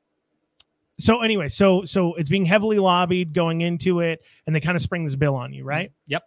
so 1.00 1.22
anyway, 1.22 1.50
so 1.50 1.84
so 1.86 2.14
it's 2.16 2.30
being 2.30 2.46
heavily 2.46 2.78
lobbied 2.78 3.34
going 3.34 3.62
into 3.62 4.02
it, 4.02 4.24
and 4.46 4.56
they 4.56 4.60
kind 4.60 4.76
of 4.76 4.82
spring 4.82 5.04
this 5.04 5.16
bill 5.16 5.36
on 5.36 5.54
you, 5.54 5.64
right? 5.64 5.92
Yep. 6.08 6.24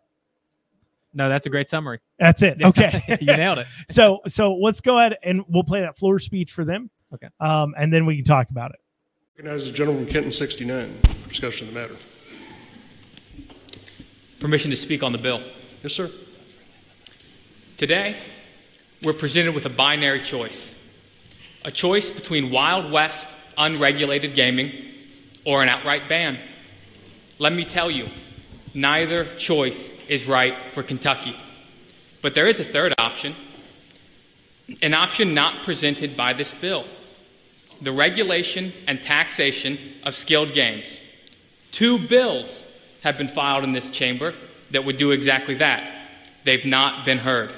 No, 1.17 1.29
that's 1.29 1.47
a 1.47 1.51
great 1.51 1.69
summary. 1.69 2.01
That's 2.19 2.43
it. 2.43 2.61
Okay. 2.61 3.03
you 3.21 3.37
nailed 3.37 3.59
it. 3.59 3.69
so 3.91 4.21
so 4.27 4.57
let's 4.57 4.81
go 4.81 4.99
ahead 4.99 5.17
and 5.23 5.43
we'll 5.49 5.63
play 5.63 5.81
that 5.81 5.97
floor 5.97 6.19
speech 6.19 6.51
for 6.51 6.65
them. 6.65 6.91
Okay. 7.13 7.29
Um, 7.39 7.75
and 7.79 7.93
then 7.93 8.07
we 8.07 8.17
can 8.17 8.25
talk 8.25 8.51
about 8.51 8.73
it. 8.73 8.81
Recognize 9.37 9.67
the 9.67 9.73
gentleman 9.73 10.07
Kenton 10.07 10.33
69 10.33 11.01
for 11.03 11.29
discussion 11.29 11.69
of 11.69 11.75
the 11.75 11.81
matter. 11.81 11.95
Permission 14.45 14.71
to 14.73 14.77
speak 14.77 15.03
on 15.03 15.13
the 15.13 15.17
bill. 15.17 15.41
Yes, 15.83 15.95
sir. 15.95 16.11
Today, 17.79 18.15
we're 19.03 19.15
presented 19.15 19.55
with 19.55 19.65
a 19.65 19.71
binary 19.71 20.21
choice 20.21 20.75
a 21.65 21.71
choice 21.71 22.11
between 22.11 22.51
Wild 22.51 22.93
West 22.93 23.27
unregulated 23.57 24.35
gaming 24.35 24.71
or 25.47 25.63
an 25.63 25.71
outright 25.71 26.11
ban. 26.11 26.39
Let 27.39 27.55
me 27.55 27.65
tell 27.65 27.91
you, 27.91 28.07
neither 28.75 29.35
choice 29.37 29.95
is 30.09 30.27
right 30.27 30.55
for 30.73 30.83
Kentucky. 30.83 31.35
But 32.21 32.35
there 32.35 32.47
is 32.47 32.61
a 32.61 32.65
third 32.65 32.93
option, 32.99 33.35
an 34.83 34.93
option 34.93 35.33
not 35.33 35.65
presented 35.65 36.19
by 36.19 36.35
this 36.35 36.53
bill 36.53 36.85
the 37.81 37.93
regulation 37.93 38.75
and 38.87 39.03
taxation 39.03 39.79
of 40.03 40.15
skilled 40.15 40.53
games. 40.53 40.85
Two 41.73 41.99
bills 41.99 42.64
have 43.05 43.19
been 43.19 43.29
filed 43.29 43.65
in 43.65 43.73
this 43.73 43.91
chamber 43.91 44.35
that 44.71 44.85
would 44.85 44.97
do 44.97 45.13
exactly 45.13 45.55
that. 45.55 46.09
They've 46.45 46.65
not 46.65 47.05
been 47.05 47.19
heard. 47.19 47.53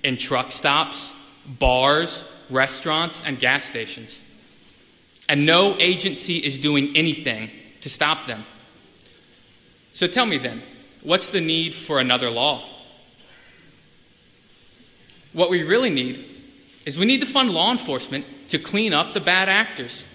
in 0.03 0.15
truck 0.15 0.53
stops, 0.53 1.09
bars, 1.57 2.25
restaurants, 2.49 3.21
and 3.25 3.39
gas 3.39 3.65
stations. 3.65 4.21
And 5.27 5.45
no 5.45 5.77
agency 5.79 6.37
is 6.37 6.57
doing 6.57 6.95
anything 6.95 7.49
to 7.81 7.89
stop 7.89 8.25
them. 8.25 8.45
So 9.93 10.07
tell 10.07 10.25
me 10.25 10.37
then, 10.37 10.61
what's 11.01 11.29
the 11.29 11.41
need 11.41 11.73
for 11.73 11.99
another 11.99 12.29
law? 12.29 12.63
What 15.33 15.49
we 15.49 15.63
really 15.63 15.89
need 15.89 16.25
is 16.85 16.97
we 16.97 17.05
need 17.05 17.19
to 17.19 17.25
fund 17.25 17.51
law 17.51 17.71
enforcement 17.71 18.25
to 18.49 18.57
clean 18.57 18.93
up 18.93 19.13
the 19.13 19.19
bad 19.19 19.49
actors. 19.49 20.05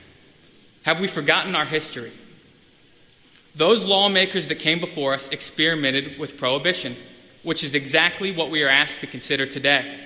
Have 0.82 1.00
we 1.00 1.06
forgotten 1.06 1.54
our 1.54 1.64
history? 1.64 2.12
Those 3.54 3.84
lawmakers 3.84 4.48
that 4.48 4.56
came 4.56 4.80
before 4.80 5.14
us 5.14 5.28
experimented 5.28 6.18
with 6.18 6.36
prohibition, 6.36 6.96
which 7.44 7.62
is 7.62 7.74
exactly 7.74 8.32
what 8.32 8.50
we 8.50 8.64
are 8.64 8.68
asked 8.68 9.00
to 9.00 9.06
consider 9.06 9.46
today. 9.46 10.00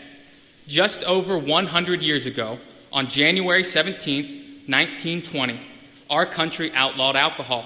Just 0.68 1.02
over 1.04 1.38
100 1.38 2.02
years 2.02 2.26
ago, 2.26 2.58
on 2.92 3.08
January 3.08 3.64
17, 3.64 4.66
1920, 4.66 5.58
our 6.10 6.26
country 6.26 6.70
outlawed 6.74 7.16
alcohol. 7.16 7.64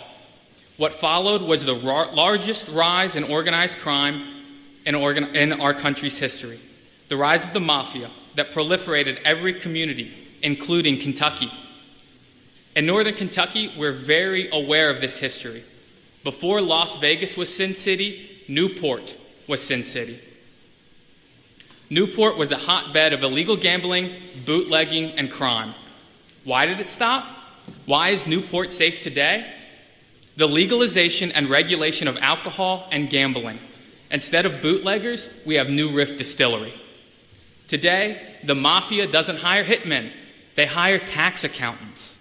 What 0.76 0.94
followed 0.94 1.42
was 1.42 1.64
the 1.64 1.74
largest 1.74 2.68
rise 2.68 3.16
in 3.16 3.24
organized 3.24 3.78
crime 3.78 4.44
in, 4.86 4.94
organ- 4.94 5.34
in 5.34 5.52
our 5.52 5.74
country's 5.74 6.16
history 6.16 6.60
the 7.08 7.16
rise 7.16 7.44
of 7.44 7.52
the 7.52 7.60
mafia 7.60 8.08
that 8.36 8.52
proliferated 8.52 9.20
every 9.24 9.52
community, 9.52 10.14
including 10.42 10.98
Kentucky. 10.98 11.52
In 12.74 12.86
northern 12.86 13.14
Kentucky, 13.14 13.70
we're 13.76 13.92
very 13.92 14.48
aware 14.50 14.88
of 14.88 15.00
this 15.00 15.18
history. 15.18 15.62
Before 16.24 16.62
Las 16.62 16.96
Vegas 17.00 17.36
was 17.36 17.54
Sin 17.54 17.74
City, 17.74 18.44
Newport 18.48 19.14
was 19.46 19.60
Sin 19.60 19.84
City. 19.84 20.20
Newport 21.92 22.38
was 22.38 22.50
a 22.50 22.56
hotbed 22.56 23.12
of 23.12 23.22
illegal 23.22 23.54
gambling, 23.54 24.14
bootlegging, 24.46 25.10
and 25.18 25.30
crime. 25.30 25.74
Why 26.42 26.64
did 26.64 26.80
it 26.80 26.88
stop? 26.88 27.26
Why 27.84 28.08
is 28.08 28.26
Newport 28.26 28.72
safe 28.72 29.02
today? 29.02 29.46
The 30.38 30.48
legalization 30.48 31.32
and 31.32 31.50
regulation 31.50 32.08
of 32.08 32.16
alcohol 32.16 32.88
and 32.90 33.10
gambling. 33.10 33.58
Instead 34.10 34.46
of 34.46 34.62
bootleggers, 34.62 35.28
we 35.44 35.56
have 35.56 35.68
New 35.68 35.90
Riff 35.90 36.16
Distillery. 36.16 36.72
Today, 37.68 38.38
the 38.42 38.54
mafia 38.54 39.06
doesn't 39.06 39.36
hire 39.36 39.62
hitmen, 39.62 40.12
they 40.54 40.64
hire 40.64 40.98
tax 40.98 41.44
accountants. 41.44 42.16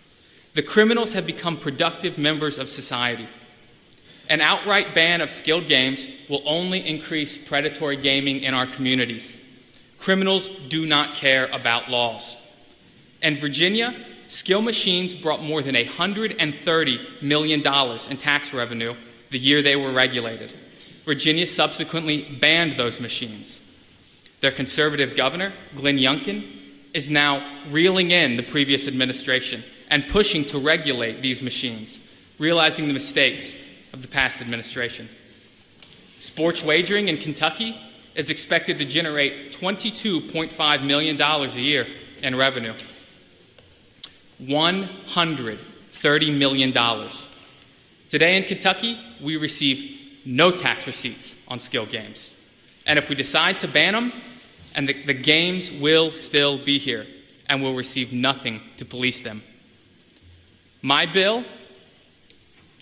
The 0.53 0.63
criminals 0.63 1.13
have 1.13 1.25
become 1.25 1.55
productive 1.55 2.17
members 2.17 2.59
of 2.59 2.67
society. 2.67 3.29
An 4.27 4.41
outright 4.41 4.93
ban 4.93 5.21
of 5.21 5.29
skilled 5.29 5.69
games 5.69 6.05
will 6.29 6.43
only 6.45 6.85
increase 6.85 7.37
predatory 7.37 7.95
gaming 7.95 8.41
in 8.41 8.53
our 8.53 8.67
communities. 8.67 9.37
Criminals 10.01 10.49
do 10.67 10.87
not 10.87 11.13
care 11.13 11.47
about 11.53 11.87
laws. 11.87 12.35
In 13.21 13.37
Virginia, 13.37 13.95
skill 14.29 14.63
machines 14.63 15.13
brought 15.13 15.43
more 15.43 15.61
than 15.61 15.75
$130 15.75 17.21
million 17.21 17.61
in 18.09 18.17
tax 18.17 18.51
revenue 18.51 18.95
the 19.29 19.37
year 19.37 19.61
they 19.61 19.75
were 19.75 19.91
regulated. 19.91 20.53
Virginia 21.05 21.45
subsequently 21.45 22.23
banned 22.23 22.73
those 22.73 22.99
machines. 22.99 23.61
Their 24.39 24.51
conservative 24.51 25.15
governor, 25.15 25.53
Glenn 25.75 25.97
Youngkin, 25.97 26.49
is 26.95 27.11
now 27.11 27.45
reeling 27.69 28.09
in 28.09 28.37
the 28.37 28.43
previous 28.43 28.87
administration 28.87 29.63
and 29.91 30.07
pushing 30.07 30.45
to 30.45 30.57
regulate 30.57 31.21
these 31.21 31.43
machines, 31.43 31.99
realizing 32.39 32.87
the 32.87 32.93
mistakes 32.93 33.53
of 33.93 34.01
the 34.01 34.07
past 34.07 34.41
administration. 34.41 35.07
Sports 36.19 36.63
wagering 36.63 37.07
in 37.07 37.17
Kentucky 37.17 37.77
is 38.15 38.29
expected 38.29 38.77
to 38.79 38.85
generate 38.85 39.53
$22.5 39.53 40.83
million 40.83 41.21
a 41.21 41.47
year 41.47 41.87
in 42.21 42.35
revenue. 42.35 42.73
$130 44.41 46.37
million. 46.37 47.09
Today 48.09 48.35
in 48.35 48.43
Kentucky, 48.43 48.99
we 49.21 49.37
receive 49.37 49.99
no 50.25 50.51
tax 50.51 50.87
receipts 50.87 51.35
on 51.47 51.59
skill 51.59 51.85
games. 51.85 52.31
And 52.85 52.99
if 52.99 53.09
we 53.09 53.15
decide 53.15 53.59
to 53.59 53.67
ban 53.67 53.93
them, 53.93 54.11
and 54.75 54.87
the, 54.87 54.93
the 55.03 55.13
games 55.13 55.71
will 55.71 56.11
still 56.11 56.57
be 56.57 56.79
here 56.79 57.05
and 57.47 57.61
we 57.61 57.67
will 57.67 57.75
receive 57.75 58.13
nothing 58.13 58.61
to 58.77 58.85
police 58.85 59.21
them. 59.21 59.43
My 60.81 61.05
bill 61.05 61.43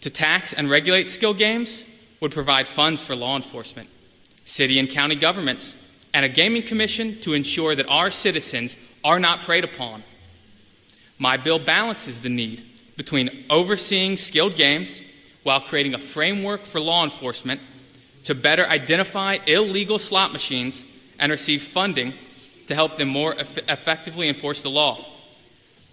to 0.02 0.10
tax 0.10 0.54
and 0.54 0.70
regulate 0.70 1.10
skill 1.10 1.34
games 1.34 1.86
would 2.22 2.32
provide 2.32 2.68
funds 2.68 3.04
for 3.04 3.16
law 3.16 3.36
enforcement, 3.36 3.90
city 4.50 4.80
and 4.80 4.90
county 4.90 5.16
governments, 5.16 5.76
and 6.12 6.26
a 6.26 6.30
gaming 6.30 6.64
commission 6.64 7.22
to 7.22 7.34
ensure 7.34 7.76
that 7.76 7.88
our 7.88 8.10
citizens 8.10 8.76
are 9.04 9.20
not 9.20 9.44
preyed 9.44 9.64
upon. 9.64 10.04
My 11.20 11.38
bill 11.38 11.60
balances 11.60 12.20
the 12.20 12.30
need 12.30 12.66
between 12.98 13.46
overseeing 13.50 14.18
skilled 14.18 14.56
games 14.56 15.02
while 15.44 15.62
creating 15.62 15.94
a 15.94 16.00
framework 16.00 16.66
for 16.66 16.80
law 16.80 17.04
enforcement 17.04 17.62
to 18.24 18.34
better 18.34 18.66
identify 18.66 19.38
illegal 19.46 20.00
slot 20.00 20.34
machines 20.34 20.84
and 21.20 21.32
receive 21.32 21.62
funding 21.62 22.16
to 22.68 22.74
help 22.74 22.98
them 22.98 23.08
more 23.08 23.38
eff- 23.38 23.60
effectively 23.70 24.28
enforce 24.28 24.64
the 24.64 24.70
law. 24.70 25.06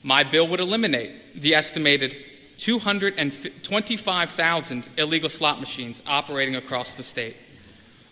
My 0.03 0.25
bill 0.25 0.49
would 0.49 0.61
eliminate 0.61 1.43
the 1.43 1.55
estimated 1.55 2.17
225,000 2.57 4.89
illegal 4.97 5.29
slot 5.29 5.61
machines 5.61 6.03
operating 6.07 6.57
across 6.57 6.95
the 6.95 7.03
state. 7.03 7.37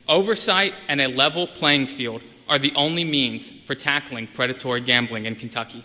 Oversight 0.09 0.75
and 0.89 1.01
a 1.01 1.09
level 1.09 1.47
playing 1.47 1.87
field 1.87 2.23
are 2.49 2.59
the 2.59 2.73
only 2.75 3.05
means 3.05 3.51
for 3.67 3.75
tackling 3.75 4.27
predatory 4.27 4.81
gambling 4.81 5.25
in 5.25 5.35
Kentucky. 5.35 5.85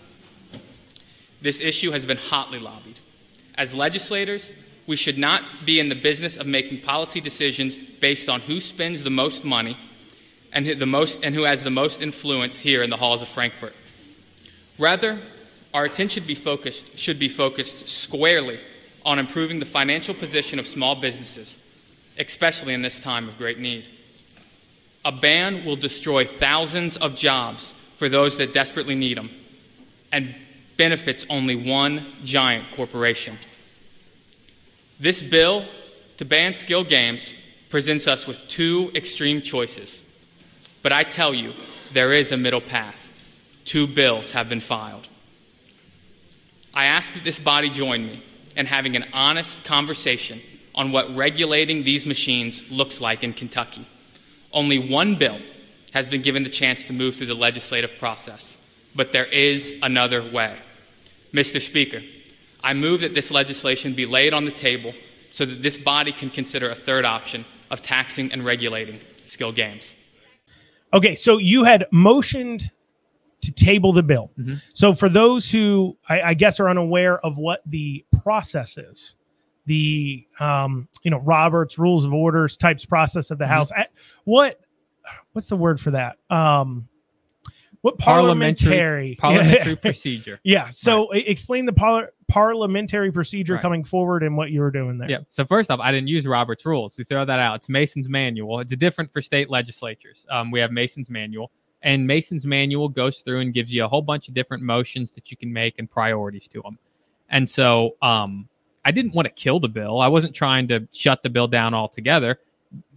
This 1.41 1.61
issue 1.61 1.91
has 1.91 2.05
been 2.05 2.17
hotly 2.17 2.59
lobbied. 2.59 2.99
As 3.55 3.73
legislators, 3.73 4.51
we 4.87 4.97
should 4.97 5.17
not 5.17 5.43
be 5.65 5.79
in 5.79 5.87
the 5.87 5.95
business 5.95 6.35
of 6.35 6.47
making 6.47 6.81
policy 6.81 7.21
decisions 7.21 7.75
based 8.01 8.27
on 8.27 8.41
who 8.41 8.59
spends 8.59 9.03
the 9.03 9.09
most 9.09 9.45
money 9.45 9.77
and, 10.51 10.65
the 10.67 10.85
most, 10.85 11.19
and 11.23 11.33
who 11.33 11.43
has 11.43 11.63
the 11.63 11.69
most 11.69 12.01
influence 12.01 12.55
here 12.57 12.83
in 12.83 12.89
the 12.89 12.97
halls 12.97 13.21
of 13.21 13.29
Frankfort. 13.29 13.73
Rather, 14.77 15.19
our 15.73 15.85
attention 15.85 16.25
be 16.25 16.35
focused, 16.35 16.97
should 16.97 17.19
be 17.19 17.29
focused 17.29 17.87
squarely 17.87 18.59
on 19.05 19.19
improving 19.19 19.59
the 19.59 19.65
financial 19.65 20.13
position 20.13 20.59
of 20.59 20.67
small 20.67 20.95
businesses, 20.95 21.57
especially 22.17 22.73
in 22.73 22.81
this 22.81 22.99
time 22.99 23.29
of 23.29 23.37
great 23.37 23.59
need. 23.59 23.87
A 25.09 25.11
ban 25.11 25.65
will 25.65 25.75
destroy 25.75 26.23
thousands 26.23 26.95
of 26.95 27.15
jobs 27.15 27.73
for 27.95 28.09
those 28.09 28.37
that 28.37 28.53
desperately 28.53 28.93
need 28.93 29.17
them 29.17 29.31
and 30.11 30.35
benefits 30.77 31.25
only 31.31 31.55
one 31.55 32.05
giant 32.23 32.63
corporation. 32.75 33.35
This 34.99 35.19
bill 35.19 35.65
to 36.17 36.25
ban 36.25 36.53
skill 36.53 36.83
games 36.83 37.33
presents 37.71 38.07
us 38.07 38.27
with 38.27 38.47
two 38.49 38.91
extreme 38.93 39.41
choices. 39.41 40.03
But 40.83 40.93
I 40.93 41.01
tell 41.01 41.33
you, 41.33 41.55
there 41.91 42.13
is 42.13 42.31
a 42.31 42.37
middle 42.37 42.61
path. 42.61 42.95
Two 43.65 43.87
bills 43.87 44.29
have 44.29 44.47
been 44.47 44.61
filed. 44.61 45.07
I 46.71 46.85
ask 46.85 47.15
that 47.15 47.23
this 47.23 47.39
body 47.39 47.71
join 47.71 48.05
me 48.05 48.23
in 48.55 48.67
having 48.67 48.95
an 48.95 49.05
honest 49.11 49.63
conversation 49.63 50.39
on 50.75 50.91
what 50.91 51.15
regulating 51.15 51.83
these 51.83 52.05
machines 52.05 52.63
looks 52.69 53.01
like 53.01 53.23
in 53.23 53.33
Kentucky. 53.33 53.87
Only 54.51 54.89
one 54.89 55.15
bill 55.15 55.39
has 55.93 56.07
been 56.07 56.21
given 56.21 56.43
the 56.43 56.49
chance 56.49 56.83
to 56.85 56.93
move 56.93 57.15
through 57.15 57.27
the 57.27 57.35
legislative 57.35 57.97
process, 57.97 58.57
but 58.95 59.11
there 59.11 59.25
is 59.25 59.73
another 59.81 60.21
way. 60.31 60.57
Mr. 61.33 61.61
Speaker, 61.61 62.01
I 62.63 62.73
move 62.73 63.01
that 63.01 63.13
this 63.13 63.31
legislation 63.31 63.93
be 63.93 64.05
laid 64.05 64.33
on 64.33 64.45
the 64.45 64.51
table 64.51 64.93
so 65.31 65.45
that 65.45 65.61
this 65.61 65.77
body 65.77 66.11
can 66.11 66.29
consider 66.29 66.69
a 66.69 66.75
third 66.75 67.05
option 67.05 67.45
of 67.69 67.81
taxing 67.81 68.31
and 68.31 68.43
regulating 68.43 68.99
skill 69.23 69.51
games. 69.51 69.95
Okay, 70.93 71.15
so 71.15 71.37
you 71.37 71.63
had 71.63 71.85
motioned 71.91 72.71
to 73.41 73.51
table 73.51 73.93
the 73.93 74.03
bill. 74.03 74.31
Mm-hmm. 74.37 74.55
So 74.73 74.93
for 74.93 75.07
those 75.07 75.49
who 75.49 75.97
I, 76.07 76.21
I 76.21 76.33
guess 76.33 76.59
are 76.59 76.69
unaware 76.69 77.23
of 77.23 77.37
what 77.37 77.61
the 77.65 78.05
process 78.23 78.77
is, 78.77 79.15
the 79.65 80.25
um, 80.39 80.87
you 81.03 81.11
know 81.11 81.19
Roberts 81.19 81.77
Rules 81.77 82.05
of 82.05 82.13
Orders 82.13 82.57
types 82.57 82.85
process 82.85 83.31
of 83.31 83.37
the 83.37 83.45
Mhm. 83.45 83.49
House. 83.49 83.71
I- 83.71 83.87
what 84.25 84.59
what's 85.33 85.49
the 85.49 85.55
word 85.57 85.79
for 85.79 85.91
that? 85.91 86.17
Um, 86.29 86.87
what 87.81 87.97
Parliamentary- 87.97 89.15
parliamentary 89.15 89.15
Parliamentary 89.19 89.75
procedure. 89.77 90.39
Yeah. 90.43 90.69
So 90.69 91.13
e- 91.15 91.19
explain 91.19 91.65
the 91.65 91.71
par- 91.73 92.11
parliamentary 92.27 93.11
procedure 93.11 93.53
Right. 93.53 93.61
coming 93.61 93.83
forward 93.85 94.21
and 94.21 94.35
what 94.35 94.51
you 94.51 94.59
were 94.59 94.69
doing 94.71 94.97
there. 94.97 95.09
Yeah. 95.09 95.17
So 95.29 95.45
first 95.45 95.71
off, 95.71 95.79
I 95.79 95.91
didn't 95.91 96.09
use 96.09 96.27
Robert's 96.27 96.65
rules. 96.65 96.97
We 96.97 97.05
throw 97.05 97.23
that 97.23 97.39
out. 97.39 97.55
It's 97.55 97.69
Mason's 97.69 98.09
manual. 98.09 98.59
It's 98.59 98.75
different 98.75 99.13
for 99.13 99.21
state 99.21 99.49
legislatures. 99.49 100.25
Um, 100.29 100.51
we 100.51 100.59
have 100.59 100.71
Mason's 100.73 101.09
manual, 101.09 101.51
and 101.81 102.05
Mason's 102.05 102.45
manual 102.45 102.89
goes 102.89 103.21
through 103.21 103.39
and 103.39 103.53
gives 103.53 103.73
you 103.73 103.85
a 103.85 103.87
whole 103.87 104.01
bunch 104.01 104.27
of 104.27 104.33
different 104.33 104.61
motions 104.61 105.11
that 105.11 105.31
you 105.31 105.37
can 105.37 105.51
make 105.53 105.79
and 105.79 105.89
priorities 105.89 106.49
to 106.49 106.61
them. 106.61 106.77
And 107.29 107.47
so, 107.49 107.95
um, 108.01 108.49
I 108.85 108.91
didn't 108.91 109.13
want 109.13 109.27
to 109.27 109.33
kill 109.33 109.59
the 109.59 109.69
bill. 109.69 109.99
I 109.99 110.07
wasn't 110.07 110.33
trying 110.33 110.67
to 110.69 110.87
shut 110.93 111.23
the 111.23 111.29
bill 111.29 111.47
down 111.47 111.73
altogether. 111.73 112.39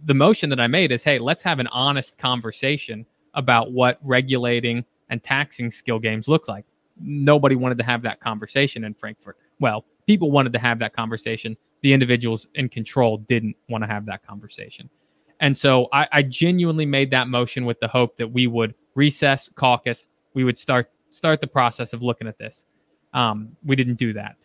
The 0.05 0.13
motion 0.13 0.49
that 0.49 0.59
I 0.59 0.67
made 0.67 0.91
is, 0.91 1.03
hey, 1.03 1.19
let's 1.19 1.43
have 1.43 1.59
an 1.59 1.67
honest 1.67 2.17
conversation 2.17 3.05
about 3.33 3.71
what 3.71 3.99
regulating 4.03 4.85
and 5.09 5.21
taxing 5.23 5.71
skill 5.71 5.99
games 5.99 6.27
looks 6.27 6.47
like. 6.47 6.65
Nobody 6.99 7.55
wanted 7.55 7.77
to 7.79 7.83
have 7.83 8.01
that 8.03 8.19
conversation 8.19 8.83
in 8.83 8.93
Frankfort. 8.93 9.37
Well, 9.59 9.85
people 10.05 10.31
wanted 10.31 10.53
to 10.53 10.59
have 10.59 10.79
that 10.79 10.93
conversation. 10.93 11.57
The 11.81 11.93
individuals 11.93 12.47
in 12.55 12.69
control 12.69 13.17
didn't 13.17 13.55
want 13.67 13.83
to 13.83 13.87
have 13.87 14.05
that 14.05 14.25
conversation. 14.25 14.89
And 15.39 15.57
so 15.57 15.89
I, 15.91 16.07
I 16.11 16.21
genuinely 16.21 16.85
made 16.85 17.11
that 17.11 17.27
motion 17.27 17.65
with 17.65 17.79
the 17.79 17.87
hope 17.87 18.17
that 18.17 18.27
we 18.27 18.47
would 18.47 18.75
recess, 18.95 19.49
caucus, 19.55 20.07
we 20.33 20.43
would 20.43 20.57
start 20.57 20.89
start 21.11 21.41
the 21.41 21.47
process 21.47 21.93
of 21.93 22.01
looking 22.01 22.27
at 22.27 22.37
this. 22.37 22.65
Um, 23.13 23.55
we 23.63 23.75
didn't 23.75 23.95
do 23.95 24.13
that. 24.13 24.35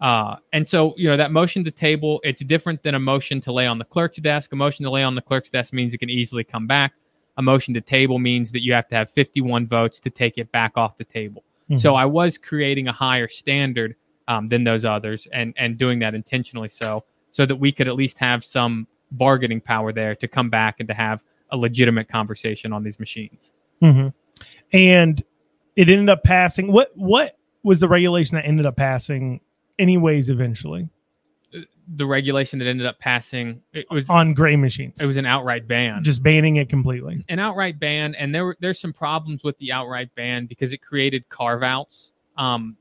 Uh, 0.00 0.36
and 0.52 0.66
so, 0.66 0.94
you 0.96 1.08
know, 1.08 1.16
that 1.16 1.32
motion 1.32 1.64
to 1.64 1.70
table, 1.70 2.20
it's 2.22 2.42
different 2.44 2.82
than 2.82 2.94
a 2.94 3.00
motion 3.00 3.40
to 3.40 3.52
lay 3.52 3.66
on 3.66 3.78
the 3.78 3.84
clerk's 3.84 4.18
desk. 4.18 4.52
A 4.52 4.56
motion 4.56 4.84
to 4.84 4.90
lay 4.90 5.02
on 5.02 5.14
the 5.14 5.22
clerk's 5.22 5.50
desk 5.50 5.72
means 5.72 5.92
it 5.92 5.98
can 5.98 6.10
easily 6.10 6.44
come 6.44 6.66
back. 6.66 6.92
A 7.36 7.42
motion 7.42 7.74
to 7.74 7.80
table 7.80 8.18
means 8.18 8.52
that 8.52 8.62
you 8.62 8.72
have 8.72 8.86
to 8.88 8.94
have 8.94 9.10
51 9.10 9.66
votes 9.66 9.98
to 10.00 10.10
take 10.10 10.38
it 10.38 10.50
back 10.52 10.72
off 10.76 10.96
the 10.98 11.04
table. 11.04 11.44
Mhm. 11.70 11.80
So 11.80 11.94
I 11.94 12.04
was 12.04 12.38
creating 12.38 12.88
a 12.88 12.92
higher 12.92 13.28
standard 13.28 13.96
um, 14.28 14.46
than 14.46 14.62
those 14.64 14.84
others 14.84 15.26
and, 15.32 15.54
and 15.56 15.78
doing 15.78 15.98
that 16.00 16.14
intentionally 16.14 16.68
so, 16.68 17.04
so 17.30 17.46
that 17.46 17.56
we 17.56 17.72
could 17.72 17.88
at 17.88 17.94
least 17.94 18.18
have 18.18 18.44
some 18.44 18.86
bargaining 19.12 19.60
power 19.60 19.92
there 19.92 20.14
to 20.14 20.28
come 20.28 20.50
back 20.50 20.76
and 20.80 20.88
to 20.88 20.94
have 20.94 21.22
a 21.50 21.56
legitimate 21.56 22.08
conversation 22.08 22.72
on 22.72 22.82
these 22.82 22.98
machines. 22.98 23.52
Mhm. 23.82 24.12
And 24.72 25.22
it 25.76 25.88
ended 25.88 26.10
up 26.10 26.24
passing. 26.24 26.70
What 26.72 26.92
what 26.94 27.36
was 27.62 27.80
the 27.80 27.88
regulation 27.88 28.34
that 28.36 28.44
ended 28.44 28.66
up 28.66 28.76
passing, 28.76 29.40
anyways? 29.78 30.30
Eventually, 30.30 30.88
The 31.90 32.06
regulation 32.06 32.58
that 32.58 32.68
ended 32.68 32.86
up 32.86 32.98
passing, 32.98 33.62
it 33.72 33.86
was 33.90 34.08
on 34.10 34.34
gray 34.34 34.56
machines, 34.56 35.00
it 35.00 35.06
was 35.06 35.16
an 35.16 35.24
outright 35.26 35.66
ban. 35.66 36.04
just 36.04 36.22
banning 36.22 36.56
it 36.56 36.68
completely. 36.68 37.24
an 37.28 37.38
outright 37.38 37.78
ban, 37.80 38.14
and 38.16 38.34
there 38.34 38.44
were 38.44 38.56
there's 38.60 38.78
some 38.78 38.92
problems 38.92 39.42
with 39.44 39.56
the 39.58 39.72
outright 39.72 40.14
ban 40.14 40.46
because 40.46 40.72
it 40.72 40.78
created 40.82 41.28
carve 41.28 41.62
outs. 41.62 42.12
Um, 42.36 42.76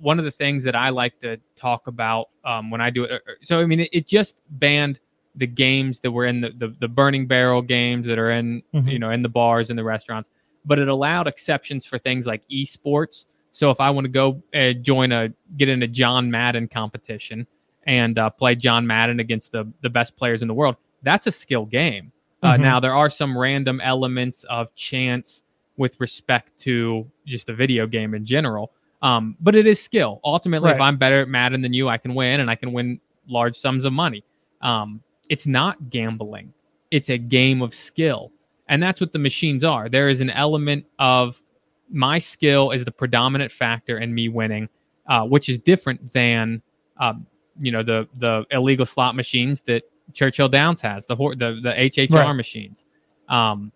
one 0.00 0.18
of 0.18 0.24
the 0.24 0.30
things 0.30 0.62
that 0.64 0.76
I 0.76 0.90
like 0.90 1.18
to 1.20 1.38
talk 1.56 1.86
about 1.88 2.28
um, 2.44 2.70
when 2.70 2.80
I 2.80 2.90
do 2.90 3.04
it, 3.04 3.10
uh, 3.12 3.18
so 3.42 3.60
I 3.60 3.66
mean, 3.66 3.80
it, 3.80 3.88
it 3.92 4.06
just 4.06 4.40
banned 4.50 4.98
the 5.36 5.46
games 5.46 6.00
that 6.00 6.10
were 6.10 6.26
in 6.26 6.40
the, 6.40 6.50
the 6.50 6.68
the 6.80 6.88
burning 6.88 7.26
barrel 7.26 7.62
games 7.62 8.06
that 8.06 8.18
are 8.18 8.30
in 8.32 8.62
Mhm. 8.74 8.90
you 8.90 8.98
know 8.98 9.10
in 9.10 9.22
the 9.22 9.28
bars 9.28 9.70
and 9.70 9.78
the 9.78 9.84
restaurants, 9.84 10.30
but 10.64 10.78
it 10.80 10.88
allowed 10.88 11.28
exceptions 11.28 11.86
for 11.86 11.96
things 11.98 12.26
like 12.26 12.42
esports. 12.50 13.26
So 13.58 13.72
if 13.72 13.80
I 13.80 13.90
want 13.90 14.04
to 14.04 14.08
go 14.08 14.40
uh, 14.54 14.72
join 14.72 15.10
a 15.10 15.30
get 15.56 15.68
in 15.68 15.82
a 15.82 15.88
John 15.88 16.30
Madden 16.30 16.68
competition 16.68 17.44
and 17.88 18.16
uh, 18.16 18.30
play 18.30 18.54
John 18.54 18.86
Madden 18.86 19.18
against 19.18 19.50
the 19.50 19.68
the 19.82 19.90
best 19.90 20.16
players 20.16 20.42
in 20.42 20.48
the 20.48 20.54
world, 20.54 20.76
that's 21.02 21.26
a 21.26 21.32
skill 21.32 21.66
game. 21.66 22.12
Uh, 22.40 22.52
Mhm. 22.52 22.60
Now 22.60 22.78
there 22.78 22.94
are 22.94 23.10
some 23.10 23.36
random 23.36 23.80
elements 23.80 24.44
of 24.44 24.72
chance 24.76 25.42
with 25.76 26.00
respect 26.00 26.56
to 26.60 27.10
just 27.26 27.48
a 27.48 27.52
video 27.52 27.88
game 27.88 28.14
in 28.14 28.24
general, 28.24 28.70
um, 29.02 29.36
but 29.40 29.56
it 29.56 29.66
is 29.66 29.82
skill. 29.82 30.20
Ultimately, 30.24 30.70
if 30.76 30.80
I'm 30.80 30.96
better 30.96 31.20
at 31.22 31.28
Madden 31.28 31.60
than 31.60 31.72
you, 31.72 31.88
I 31.88 31.98
can 31.98 32.14
win, 32.14 32.38
and 32.38 32.48
I 32.48 32.54
can 32.54 32.72
win 32.72 33.00
large 33.28 33.56
sums 33.56 33.84
of 33.84 33.92
money. 33.92 34.22
Um, 34.60 35.02
it's 35.28 35.48
not 35.48 35.90
gambling; 35.90 36.52
it's 36.92 37.08
a 37.10 37.18
game 37.18 37.60
of 37.60 37.74
skill, 37.74 38.30
and 38.68 38.80
that's 38.80 39.00
what 39.00 39.12
the 39.12 39.18
machines 39.18 39.64
are. 39.64 39.88
There 39.88 40.08
is 40.08 40.20
an 40.20 40.30
element 40.30 40.84
of 41.00 41.42
my 41.90 42.18
skill 42.18 42.70
is 42.70 42.84
the 42.84 42.90
predominant 42.92 43.50
factor 43.52 43.98
in 43.98 44.14
me 44.14 44.28
winning, 44.28 44.68
uh, 45.06 45.24
which 45.24 45.48
is 45.48 45.58
different 45.58 46.12
than 46.12 46.62
um, 46.98 47.26
you 47.58 47.72
know 47.72 47.82
the 47.82 48.08
the 48.18 48.44
illegal 48.50 48.86
slot 48.86 49.14
machines 49.14 49.60
that 49.62 49.82
Churchill 50.12 50.48
Downs 50.48 50.80
has, 50.82 51.06
the 51.06 51.16
the 51.16 51.60
the 51.62 51.72
HHR 51.78 52.10
Right. 52.10 52.32
machines. 52.32 52.86
Um, 53.28 53.72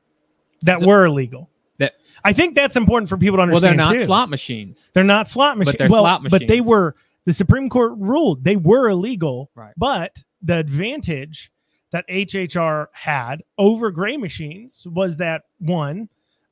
that 0.63 0.81
So- 0.81 0.87
were 0.87 1.05
illegal. 1.07 1.51
That- 1.79 1.95
I 2.25 2.33
think 2.33 2.55
that's 2.55 2.77
important 2.77 3.09
for 3.09 3.17
people 3.17 3.39
to 3.39 3.43
understand. 3.43 3.77
well, 3.79 3.87
they're 3.87 3.95
not 3.97 4.01
too. 4.01 4.07
slot 4.07 4.31
machines. 4.31 4.91
They're 4.95 5.05
not 5.05 5.29
slot 5.29 5.59
machines. 5.59 5.77
they're 5.77 5.89
well, 5.89 6.03
slot 6.05 6.23
but 6.31 6.47
they 6.47 6.61
were. 6.61 6.95
The 7.25 7.33
Supreme 7.33 7.69
Court 7.69 7.93
ruled 7.99 8.43
they 8.45 8.57
were 8.57 8.89
illegal, 8.89 9.51
Right. 9.55 9.73
but 9.77 10.23
the 10.43 10.57
advantage 10.59 11.53
that 11.93 12.05
HHR 12.09 12.89
had 12.93 13.43
over 13.59 13.91
gray 13.93 14.17
machines 14.17 14.87
was 14.91 15.19
that 15.19 15.43
one, 15.59 16.09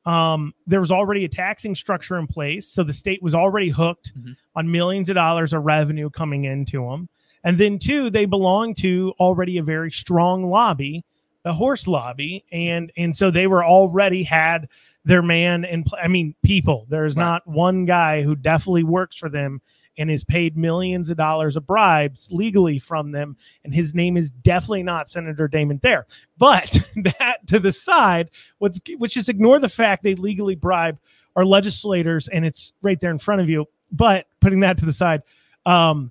um, 0.06 0.54
there 0.66 0.80
was 0.80 0.90
already 0.90 1.24
a 1.24 1.28
taxing 1.28 1.74
structure 1.74 2.18
in 2.18 2.26
place, 2.26 2.66
so 2.66 2.82
the 2.82 2.92
state 2.92 3.22
was 3.22 3.34
already 3.34 3.68
hooked 3.68 4.12
Mhm. 4.18 4.36
on 4.56 4.70
millions 4.70 5.08
of 5.08 5.14
dollars 5.14 5.52
of 5.52 5.64
revenue 5.64 6.08
coming 6.10 6.44
into 6.44 6.82
them, 6.88 7.08
and 7.44 7.58
then 7.58 7.78
two, 7.78 8.10
they 8.10 8.24
belonged 8.24 8.76
to 8.78 9.12
already 9.20 9.58
a 9.58 9.62
very 9.62 9.90
strong 9.90 10.48
lobby, 10.48 11.04
the 11.42 11.52
horse 11.52 11.86
lobby, 11.86 12.44
and 12.52 12.92
and 12.96 13.16
so 13.16 13.30
they 13.30 13.46
were 13.46 13.64
already 13.64 14.22
had 14.22 14.68
their 15.04 15.22
man 15.22 15.64
in. 15.64 15.82
Pl- 15.84 15.98
I 16.02 16.08
mean, 16.08 16.34
people. 16.42 16.86
There's 16.90 17.16
Right. 17.16 17.22
not 17.24 17.46
one 17.46 17.84
guy 17.86 18.22
who 18.22 18.34
definitely 18.36 18.84
works 18.84 19.16
for 19.16 19.28
them 19.30 19.60
and 20.00 20.10
is 20.10 20.24
paid 20.24 20.56
millions 20.56 21.10
of 21.10 21.16
dollars 21.16 21.56
of 21.56 21.66
bribes 21.66 22.28
legally 22.32 22.78
from 22.78 23.12
them 23.12 23.36
and 23.64 23.74
his 23.74 23.94
name 23.94 24.16
is 24.16 24.30
definitely 24.30 24.82
not 24.82 25.08
Senator 25.08 25.46
Damon 25.46 25.78
Thayer. 25.78 26.06
But 26.38 26.78
that 26.96 27.46
to 27.48 27.60
the 27.60 27.72
side, 27.72 28.30
what's 28.58 28.80
which 28.96 29.16
is 29.16 29.28
ignore 29.28 29.60
the 29.60 29.68
fact 29.68 30.02
they 30.02 30.14
legally 30.14 30.54
bribe 30.54 30.98
our 31.36 31.44
legislators 31.44 32.28
and 32.28 32.44
it's 32.44 32.72
right 32.82 32.98
there 32.98 33.10
in 33.10 33.18
front 33.18 33.40
of 33.40 33.48
you. 33.48 33.66
But 33.92 34.26
putting 34.40 34.60
that 34.60 34.78
to 34.78 34.86
the 34.86 34.92
side, 34.92 35.22
um, 35.66 36.10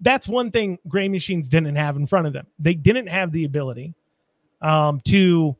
that's 0.00 0.28
one 0.28 0.50
thing 0.50 0.78
gray 0.86 1.08
machines 1.08 1.48
didn't 1.48 1.76
have 1.76 1.96
in 1.96 2.06
front 2.06 2.26
of 2.26 2.32
them. 2.32 2.46
They 2.58 2.74
didn't 2.74 3.06
have 3.06 3.32
the 3.32 3.44
ability 3.44 3.94
um, 4.60 5.00
to, 5.06 5.56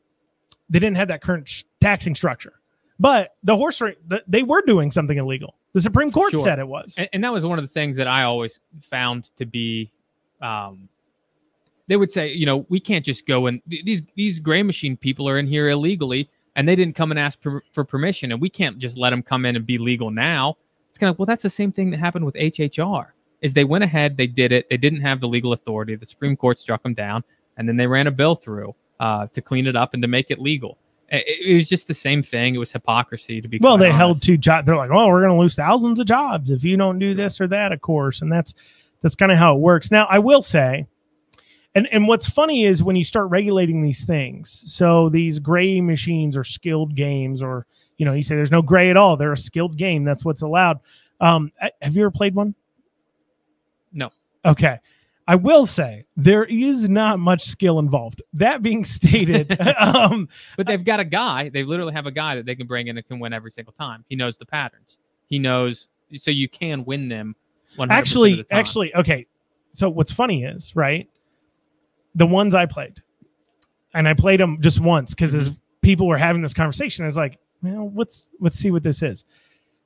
they 0.69 0.79
didn't 0.79 0.97
have 0.97 1.07
that 1.07 1.21
current 1.21 1.49
sh- 1.49 1.63
taxing 1.81 2.15
structure. 2.15 2.53
But 2.99 3.35
the 3.43 3.55
horse 3.55 3.81
rate, 3.81 3.97
th- 4.09 4.23
they 4.27 4.43
were 4.43 4.61
doing 4.61 4.91
something 4.91 5.17
illegal. 5.17 5.55
The 5.73 5.81
Supreme 5.81 6.11
Court 6.11 6.31
Sure. 6.31 6.43
said 6.43 6.59
it 6.59 6.67
was. 6.67 6.95
and, 6.97 7.09
and 7.11 7.23
that 7.23 7.33
was 7.33 7.45
one 7.45 7.59
of 7.59 7.63
the 7.63 7.69
things 7.71 7.97
that 7.97 8.07
I 8.07 8.23
always 8.23 8.59
found 8.81 9.31
to 9.37 9.45
be. 9.45 9.91
Um, 10.41 10.87
they 11.87 11.97
would 11.97 12.09
say, 12.11 12.31
you 12.31 12.45
know, 12.45 12.65
we 12.69 12.79
can't 12.79 13.05
just 13.05 13.27
go 13.27 13.45
and 13.47 13.61
these 13.67 14.01
these 14.15 14.39
gray 14.39 14.63
machine 14.63 14.97
people 14.97 15.29
are 15.29 15.37
in 15.37 15.45
here 15.47 15.69
illegally, 15.69 16.29
and 16.55 16.67
they 16.67 16.75
didn't 16.75 16.95
come 16.95 17.11
and 17.11 17.19
ask 17.19 17.39
per, 17.41 17.61
for 17.73 17.83
permission, 17.83 18.31
and 18.31 18.41
we 18.41 18.49
can't 18.49 18.79
just 18.79 18.97
let 18.97 19.11
them 19.11 19.21
come 19.21 19.45
in 19.45 19.55
and 19.55 19.65
be 19.65 19.77
legal 19.77 20.09
now. 20.09 20.57
It's 20.89 20.97
kind 20.97 21.09
of 21.11 21.19
well, 21.19 21.25
that's 21.25 21.43
the 21.43 21.49
same 21.49 21.71
thing 21.71 21.91
that 21.91 21.99
happened 21.99 22.25
with 22.25 22.35
HHR. 22.35 23.07
Is 23.41 23.53
they 23.53 23.65
went 23.65 23.83
ahead, 23.83 24.17
they 24.17 24.27
did 24.27 24.51
it, 24.51 24.67
they 24.69 24.77
didn't 24.77 25.01
have 25.01 25.19
the 25.19 25.27
legal 25.27 25.53
authority. 25.53 25.95
The 25.95 26.05
Supreme 26.05 26.35
Court 26.35 26.57
struck 26.57 26.81
them 26.81 26.93
down, 26.93 27.23
and 27.57 27.67
then 27.69 27.75
they 27.77 27.85
ran 27.85 28.07
a 28.07 28.11
bill 28.11 28.33
through 28.33 28.73
uh, 28.99 29.27
to 29.33 29.41
clean 29.41 29.67
it 29.67 29.75
up 29.75 29.93
and 29.93 30.01
to 30.01 30.07
make 30.07 30.31
it 30.31 30.39
legal. 30.39 30.77
It, 31.09 31.25
it 31.45 31.53
was 31.55 31.69
just 31.69 31.87
the 31.87 31.93
same 31.93 32.23
thing. 32.23 32.55
It 32.55 32.57
was 32.57 32.71
hypocrisy 32.71 33.41
to 33.41 33.47
be. 33.47 33.59
well, 33.61 33.77
they 33.77 33.91
held 33.91 34.21
two 34.21 34.37
jobs. 34.37 34.65
They're 34.65 34.75
like, 34.75 34.91
oh, 34.91 35.07
we're 35.07 35.21
going 35.21 35.33
to 35.33 35.39
lose 35.39 35.55
thousands 35.55 35.99
of 35.99 36.07
jobs 36.07 36.51
if 36.51 36.63
you 36.63 36.77
don't 36.77 36.99
do 36.99 37.13
this 37.13 37.39
or 37.39 37.47
that, 37.47 37.71
of 37.71 37.81
course. 37.81 38.21
And 38.21 38.31
that's 38.31 38.53
that's 39.01 39.15
kind 39.15 39.31
of 39.31 39.37
how 39.37 39.55
it 39.55 39.59
works. 39.59 39.91
Now, 39.91 40.05
I 40.09 40.19
will 40.19 40.41
say, 40.41 40.87
and 41.75 41.87
and 41.91 42.07
what's 42.07 42.29
funny 42.29 42.65
is 42.65 42.81
when 42.81 42.95
you 42.95 43.03
start 43.03 43.29
regulating 43.29 43.81
these 43.81 44.05
things. 44.05 44.63
So 44.73 45.09
these 45.09 45.39
gray 45.39 45.81
machines 45.81 46.35
are 46.35 46.43
skilled 46.43 46.95
games, 46.95 47.43
or 47.43 47.67
you 47.97 48.05
know, 48.05 48.13
you 48.13 48.23
say 48.23 48.35
there's 48.35 48.51
no 48.51 48.61
gray 48.61 48.89
at 48.89 48.97
all. 48.97 49.17
They're 49.17 49.33
a 49.33 49.37
skilled 49.37 49.77
game. 49.77 50.03
That's 50.03 50.25
what's 50.25 50.41
allowed. 50.41 50.79
Um, 51.21 51.51
have 51.81 51.95
you 51.95 52.03
ever 52.03 52.11
played 52.11 52.35
one? 52.35 52.55
No. 53.93 54.11
Okay. 54.43 54.79
I 55.27 55.35
will 55.35 55.65
say 55.65 56.05
there 56.15 56.43
is 56.43 56.87
not 56.87 57.17
much 57.19 57.45
skill 57.45 57.79
involved. 57.79 58.21
That 58.33 58.61
being 58.61 58.83
stated, 58.99 59.59
um, 59.79 60.29
But 60.57 60.67
they've 60.67 60.83
got 60.83 60.99
a 60.99 61.05
guy. 61.05 61.49
They 61.49 61.63
literally 61.63 61.93
have 61.93 62.05
a 62.05 62.11
guy 62.11 62.35
that 62.35 62.45
they 62.45 62.55
can 62.55 62.67
bring 62.67 62.87
in 62.87 62.97
and 62.97 63.07
can 63.07 63.19
win 63.19 63.33
every 63.33 63.51
single 63.51 63.73
time. 63.73 64.05
He 64.07 64.15
knows 64.15 64.37
the 64.37 64.45
patterns. 64.45 64.99
He 65.27 65.39
knows, 65.39 65.87
so 66.17 66.29
you 66.31 66.47
can 66.47 66.85
win 66.85 67.07
them. 67.09 67.35
100% 67.77 67.89
of 67.89 67.89
the 67.89 67.95
actually 67.95 68.45
actually 68.51 68.95
okay 68.95 69.25
so 69.73 69.89
what's 69.89 70.11
funny 70.11 70.45
is 70.45 70.73
right 70.77 71.09
the 72.15 72.25
ones 72.25 72.53
i 72.53 72.65
played 72.65 73.01
and 73.93 74.07
i 74.07 74.13
played 74.13 74.39
them 74.39 74.61
just 74.61 74.79
once 74.79 75.13
because 75.13 75.33
as 75.35 75.49
Mm-hmm. 75.49 75.57
people 75.81 76.07
were 76.07 76.17
having 76.17 76.41
this 76.41 76.53
conversation 76.53 77.03
i 77.03 77.05
was 77.05 77.17
like 77.17 77.37
well 77.61 77.91
let's 77.93 78.29
let's 78.39 78.57
see 78.57 78.71
what 78.71 78.81
this 78.81 79.03
is 79.03 79.25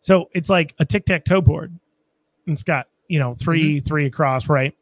so 0.01 0.29
it's 0.35 0.51
like 0.51 0.75
a 0.77 0.85
tic-tac-toe 0.85 1.41
board 1.41 1.71
and 2.45 2.53
it's 2.53 2.61
got 2.61 2.85
you 3.07 3.17
know 3.17 3.33
3 3.33 3.77
Mm-hmm. 3.79 3.87
three 3.87 4.05
across 4.05 4.47
right 4.49 4.75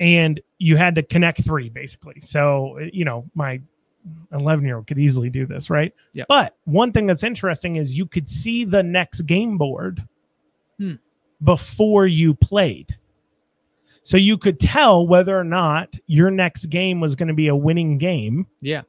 and 0.00 0.40
you 0.58 0.76
had 0.76 0.94
to 0.96 1.02
connect 1.02 1.44
three 1.44 1.68
basically 1.68 2.20
so 2.20 2.78
you 2.92 3.04
know 3.04 3.24
my 3.34 3.60
11 4.32 4.64
year 4.64 4.76
old 4.76 4.86
could 4.86 4.98
easily 4.98 5.28
do 5.30 5.44
this 5.46 5.68
right 5.70 5.94
Yep. 6.14 6.26
but 6.28 6.56
one 6.64 6.90
thing 6.90 7.06
that's 7.06 7.22
interesting 7.22 7.76
is 7.76 7.96
you 7.96 8.06
could 8.06 8.28
see 8.28 8.64
the 8.64 8.82
next 8.82 9.22
game 9.22 9.58
board 9.58 10.02
Hmm. 10.78 10.94
before 11.44 12.06
you 12.06 12.32
played 12.34 12.96
so 14.02 14.16
you 14.16 14.38
could 14.38 14.58
tell 14.58 15.06
whether 15.06 15.38
or 15.38 15.44
not 15.44 15.94
your 16.06 16.30
next 16.30 16.66
game 16.70 17.00
was 17.00 17.14
going 17.14 17.28
to 17.28 17.34
be 17.34 17.48
a 17.48 17.54
winning 17.56 17.98
game 17.98 18.46
yeah, 18.62 18.82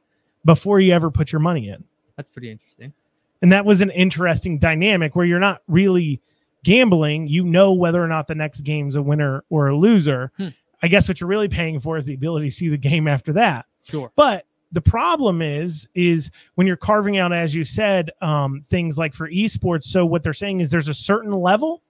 before 0.46 0.80
you 0.80 0.94
ever 0.94 1.10
put 1.10 1.30
your 1.30 1.40
money 1.40 1.68
in 1.68 1.84
that's 2.16 2.30
pretty 2.30 2.50
interesting. 2.50 2.94
and 3.42 3.52
that 3.52 3.66
was 3.66 3.82
an 3.82 3.90
interesting 3.90 4.58
dynamic 4.58 5.14
where 5.14 5.26
you're 5.26 5.38
not 5.38 5.60
really 5.68 6.18
gambling 6.64 7.26
you 7.26 7.44
know 7.44 7.72
whether 7.72 8.02
or 8.02 8.08
not 8.08 8.26
the 8.28 8.34
next 8.34 8.62
game's 8.62 8.96
a 8.96 9.02
winner 9.02 9.44
or 9.50 9.66
a 9.68 9.76
loser 9.76 10.32
Hmm. 10.38 10.48
I 10.82 10.88
guess 10.88 11.08
what 11.08 11.20
you're 11.20 11.28
really 11.28 11.48
paying 11.48 11.78
for 11.80 11.96
is 11.96 12.04
the 12.04 12.14
ability 12.14 12.48
to 12.48 12.54
see 12.54 12.68
the 12.68 12.76
game 12.78 13.06
after 13.08 13.32
that 13.32 13.66
Sure. 13.84 14.10
but 14.16 14.46
the 14.72 14.80
problem 14.80 15.42
is 15.42 15.88
is 15.94 16.30
when 16.54 16.66
you're 16.66 16.76
carving 16.76 17.18
out 17.18 17.32
as 17.32 17.54
you 17.54 17.64
said 17.64 18.10
um, 18.22 18.62
things 18.68 18.96
like 18.98 19.12
for 19.14 19.28
esports 19.30 19.84
so 19.84 20.06
what 20.06 20.22
they're 20.22 20.32
saying 20.32 20.60
is 20.60 20.70
there's 20.70 20.88
a 20.88 20.94
certain 20.94 21.32
level 21.32 21.82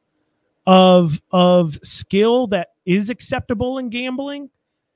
of 0.66 1.20
of 1.32 1.74
skill 1.82 2.46
that 2.48 2.68
is 2.86 3.10
acceptable 3.10 3.78
in 3.78 3.88
gambling 3.88 4.48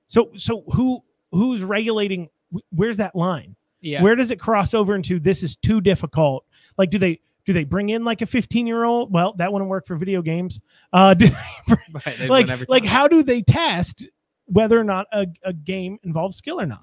so 0.06 0.30
so 0.36 0.62
who 0.72 1.02
who's 1.32 1.62
regulating 1.62 2.28
where's 2.70 2.96
that 2.96 3.14
line 3.16 3.56
Yeah. 3.80 4.02
where 4.02 4.14
does 4.14 4.30
it 4.30 4.38
cross 4.38 4.74
over 4.74 4.94
into 4.94 5.18
this 5.18 5.42
is 5.42 5.56
too 5.56 5.80
difficult 5.80 6.44
like 6.78 6.90
do 6.90 6.98
they 6.98 7.20
do 7.46 7.52
they 7.52 7.64
bring 7.64 7.88
in 7.88 8.04
like 8.04 8.20
a 8.20 8.26
15 8.26 8.66
year 8.66 8.84
old 8.84 9.12
well 9.12 9.32
that 9.38 9.52
wouldn't 9.52 9.70
work 9.70 9.86
for 9.86 9.96
video 9.96 10.20
games 10.20 10.60
uh 10.92 11.14
do 11.14 11.28
bring, 11.66 11.78
right. 12.06 12.28
like 12.28 12.68
like 12.68 12.84
how 12.84 13.08
do 13.08 13.22
they 13.22 13.40
test 13.40 14.06
whether 14.46 14.78
or 14.78 14.84
not 14.84 15.06
a, 15.12 15.26
a 15.44 15.52
game 15.52 15.98
involves 16.04 16.36
skill 16.36 16.60
or 16.60 16.66
not 16.66 16.82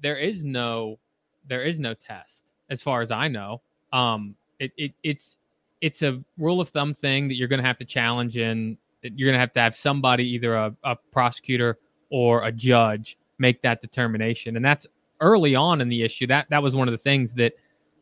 there 0.00 0.16
is 0.16 0.44
no, 0.44 0.98
there 1.46 1.62
is 1.62 1.78
no 1.78 1.94
test 1.94 2.44
as 2.70 2.80
far 2.80 3.00
as 3.00 3.10
I 3.10 3.28
know. 3.28 3.62
Um, 3.92 4.34
it, 4.58 4.72
it 4.76 4.92
it's 5.02 5.36
it's 5.80 6.02
a 6.02 6.22
rule 6.36 6.60
of 6.60 6.68
thumb 6.70 6.92
thing 6.94 7.28
that 7.28 7.34
you're 7.34 7.48
going 7.48 7.62
to 7.62 7.66
have 7.66 7.78
to 7.78 7.84
challenge 7.84 8.36
in. 8.36 8.76
that 9.02 9.18
You're 9.18 9.28
going 9.28 9.36
to 9.36 9.40
have 9.40 9.52
to 9.52 9.60
have 9.60 9.76
somebody, 9.76 10.28
either 10.30 10.54
a, 10.54 10.74
a 10.84 10.96
prosecutor 11.12 11.78
or 12.10 12.44
a 12.44 12.52
judge, 12.52 13.16
make 13.38 13.62
that 13.62 13.80
determination, 13.80 14.56
and 14.56 14.64
that's 14.64 14.86
early 15.20 15.54
on 15.54 15.80
in 15.80 15.88
the 15.88 16.02
issue. 16.02 16.26
That 16.26 16.46
that 16.50 16.62
was 16.62 16.74
one 16.74 16.88
of 16.88 16.92
the 16.92 16.98
things 16.98 17.32
that 17.34 17.54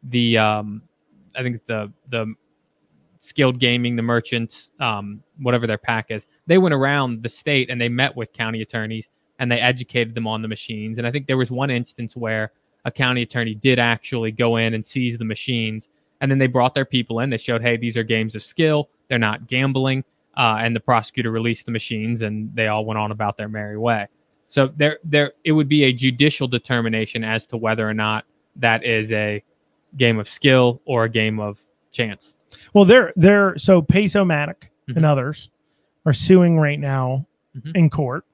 the 0.02 0.38
um, 0.38 0.82
I 1.36 1.42
think 1.42 1.64
the 1.66 1.92
the 2.08 2.34
skilled 3.18 3.58
gaming, 3.58 3.96
the 3.96 4.02
merchants, 4.02 4.70
um, 4.80 5.22
whatever 5.40 5.66
their 5.66 5.78
pack 5.78 6.10
is, 6.10 6.26
they 6.46 6.58
went 6.58 6.74
around 6.74 7.22
the 7.22 7.28
state 7.28 7.70
and 7.70 7.80
they 7.80 7.88
met 7.88 8.14
with 8.14 8.32
county 8.32 8.62
attorneys 8.62 9.08
and 9.38 9.50
they 9.50 9.60
educated 9.60 10.14
them 10.14 10.26
on 10.26 10.42
the 10.42 10.48
machines. 10.48 10.98
And 10.98 11.06
I 11.06 11.10
think 11.10 11.26
there 11.26 11.36
was 11.36 11.50
one 11.50 11.70
instance 11.70 12.16
where 12.16 12.52
a 12.84 12.90
county 12.90 13.22
attorney 13.22 13.54
did 13.54 13.78
actually 13.78 14.32
go 14.32 14.56
in 14.56 14.74
and 14.74 14.84
seize 14.84 15.18
the 15.18 15.24
machines. 15.24 15.88
And 16.20 16.30
then 16.30 16.38
they 16.38 16.46
brought 16.46 16.74
their 16.74 16.84
people 16.84 17.20
in. 17.20 17.30
They 17.30 17.36
showed, 17.36 17.62
hey, 17.62 17.76
these 17.76 17.96
are 17.96 18.02
games 18.02 18.34
of 18.34 18.42
skill. 18.42 18.88
They're 19.08 19.18
not 19.18 19.48
gambling. 19.48 20.04
Uh, 20.36 20.58
and 20.60 20.74
the 20.76 20.80
prosecutor 20.80 21.30
released 21.30 21.64
the 21.64 21.72
machines, 21.72 22.22
and 22.22 22.54
they 22.54 22.68
all 22.68 22.84
went 22.84 22.98
on 22.98 23.10
about 23.10 23.36
their 23.36 23.48
merry 23.48 23.78
way. 23.78 24.06
So 24.48 24.68
there, 24.68 24.98
there, 25.02 25.32
it 25.44 25.52
would 25.52 25.68
be 25.68 25.84
a 25.84 25.92
judicial 25.92 26.46
determination 26.46 27.24
as 27.24 27.46
to 27.48 27.56
whether 27.56 27.88
or 27.88 27.94
not 27.94 28.24
that 28.56 28.84
is 28.84 29.10
a 29.12 29.42
game 29.96 30.18
of 30.18 30.28
skill 30.28 30.80
or 30.84 31.04
a 31.04 31.08
game 31.08 31.38
of 31.40 31.60
chance. 31.92 32.34
Well, 32.74 32.84
they're 32.84 33.12
they're 33.16 33.56
so 33.58 33.82
Pace-O-Matic 33.82 34.70
Mhm. 34.88 34.96
and 34.96 35.04
others 35.04 35.50
are 36.04 36.12
suing 36.12 36.58
right 36.58 36.78
now 36.78 37.26
Mhm. 37.56 37.76
in 37.76 37.90
court. 37.90 38.24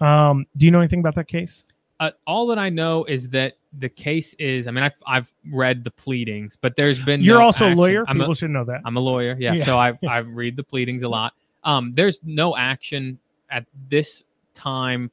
Um, 0.00 0.46
do 0.56 0.66
you 0.66 0.72
know 0.72 0.78
anything 0.80 1.00
about 1.00 1.14
that 1.16 1.28
case? 1.28 1.64
Uh, 2.00 2.10
all 2.26 2.46
that 2.48 2.58
I 2.58 2.68
know 2.68 3.04
is 3.04 3.28
that 3.30 3.54
the 3.78 3.88
case 3.88 4.32
is. 4.34 4.68
I 4.68 4.70
mean, 4.70 4.84
I've 4.84 4.94
I've 5.06 5.32
read 5.50 5.82
the 5.82 5.90
pleadings, 5.90 6.56
but 6.60 6.76
there's 6.76 7.02
been. 7.04 7.20
You're 7.22 7.38
no 7.38 7.44
also 7.46 7.64
action. 7.66 7.78
a 7.78 7.80
lawyer. 7.80 8.04
I'm 8.06 8.18
People 8.18 8.32
a, 8.32 8.36
should 8.36 8.50
know 8.50 8.64
that. 8.64 8.82
I'm 8.84 8.96
a 8.96 9.00
lawyer. 9.00 9.36
Yeah, 9.38 9.54
Yeah. 9.54 9.64
so 9.64 9.76
I 9.78 9.98
I 10.08 10.18
read 10.18 10.56
the 10.56 10.62
pleadings 10.62 11.02
a 11.02 11.08
lot. 11.08 11.32
Um, 11.64 11.92
there's 11.94 12.20
no 12.22 12.56
action 12.56 13.18
at 13.50 13.66
this 13.88 14.22
time 14.54 15.10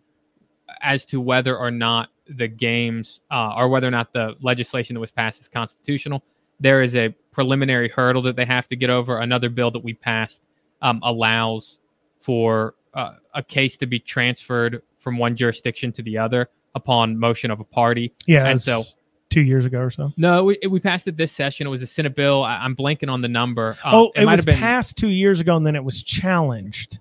as 0.81 1.05
to 1.05 1.19
whether 1.19 1.57
or 1.57 1.71
not 1.71 2.09
the 2.27 2.47
games 2.47 3.21
uh, 3.31 3.53
or 3.55 3.69
whether 3.69 3.87
or 3.87 3.91
not 3.91 4.13
the 4.13 4.35
legislation 4.41 4.93
that 4.93 4.99
was 4.99 5.11
passed 5.11 5.41
is 5.41 5.47
constitutional. 5.47 6.23
There 6.59 6.81
is 6.81 6.95
a 6.95 7.09
preliminary 7.31 7.89
hurdle 7.89 8.21
that 8.23 8.35
they 8.35 8.45
have 8.45 8.67
to 8.69 8.75
get 8.75 8.89
over. 8.89 9.19
Another 9.19 9.49
bill 9.49 9.71
that 9.71 9.83
we 9.83 9.93
passed 9.93 10.41
um, 10.81 10.99
allows 11.03 11.79
for 12.19 12.75
uh, 12.93 13.13
a 13.33 13.43
case 13.43 13.77
to 13.77 13.85
be 13.85 13.99
transferred 13.99 14.81
from 14.99 15.17
one 15.17 15.35
jurisdiction 15.35 15.91
to 15.93 16.01
the 16.01 16.17
other 16.17 16.49
upon 16.73 17.17
motion 17.17 17.51
of 17.51 17.59
a 17.59 17.63
party. 17.63 18.13
yeah, 18.25 18.47
and 18.47 18.61
so- 18.61 18.83
two 19.29 19.41
years 19.41 19.65
ago 19.65 19.79
or 19.79 19.89
so. 19.89 20.13
No, 20.15 20.45
we, 20.45 20.57
we 20.69 20.79
passed 20.79 21.07
it 21.07 21.17
this 21.17 21.31
session. 21.31 21.67
It 21.67 21.69
was 21.69 21.83
a 21.83 21.87
Senate 21.87 22.15
bill. 22.15 22.43
I, 22.43 22.57
I'm 22.57 22.75
blanking 22.75 23.09
on 23.09 23.21
the 23.21 23.27
number. 23.27 23.77
Um, 23.83 23.95
oh, 23.95 24.11
it, 24.15 24.23
might 24.23 24.31
was 24.31 24.39
have 24.41 24.45
been. 24.45 24.59
passed 24.59 24.95
two 24.97 25.09
years 25.09 25.39
ago, 25.41 25.57
and 25.57 25.65
then 25.65 25.75
it 25.75 25.83
was 25.83 26.01
challenged. 26.01 26.99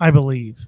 I 0.00 0.10
believe. 0.10 0.58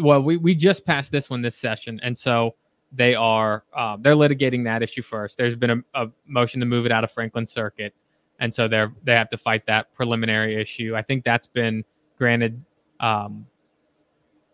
well, 0.00 0.22
we 0.22 0.36
we 0.36 0.54
just 0.54 0.84
passed 0.84 1.10
this 1.12 1.28
one 1.30 1.42
this 1.42 1.56
session, 1.56 2.00
and 2.02 2.18
so 2.18 2.54
they 2.96 3.14
are 3.14 3.64
uh, 3.74 3.96
they're 4.00 4.14
litigating 4.14 4.64
that 4.64 4.82
issue 4.82 5.02
first. 5.02 5.38
There's 5.38 5.54
been 5.56 5.70
a, 5.70 6.04
a 6.04 6.10
motion 6.26 6.60
to 6.60 6.66
move 6.66 6.86
it 6.86 6.92
out 6.92 7.04
of 7.04 7.10
Franklin 7.12 7.46
Circuit, 7.46 7.94
and 8.40 8.52
so 8.54 8.66
they're 8.68 8.92
they 9.04 9.14
have 9.14 9.28
to 9.30 9.38
fight 9.38 9.66
that 9.66 9.92
preliminary 9.94 10.60
issue. 10.60 10.94
I 10.96 11.02
think 11.02 11.24
that's 11.24 11.46
been 11.46 11.84
granted. 12.18 12.64
Um, 13.00 13.46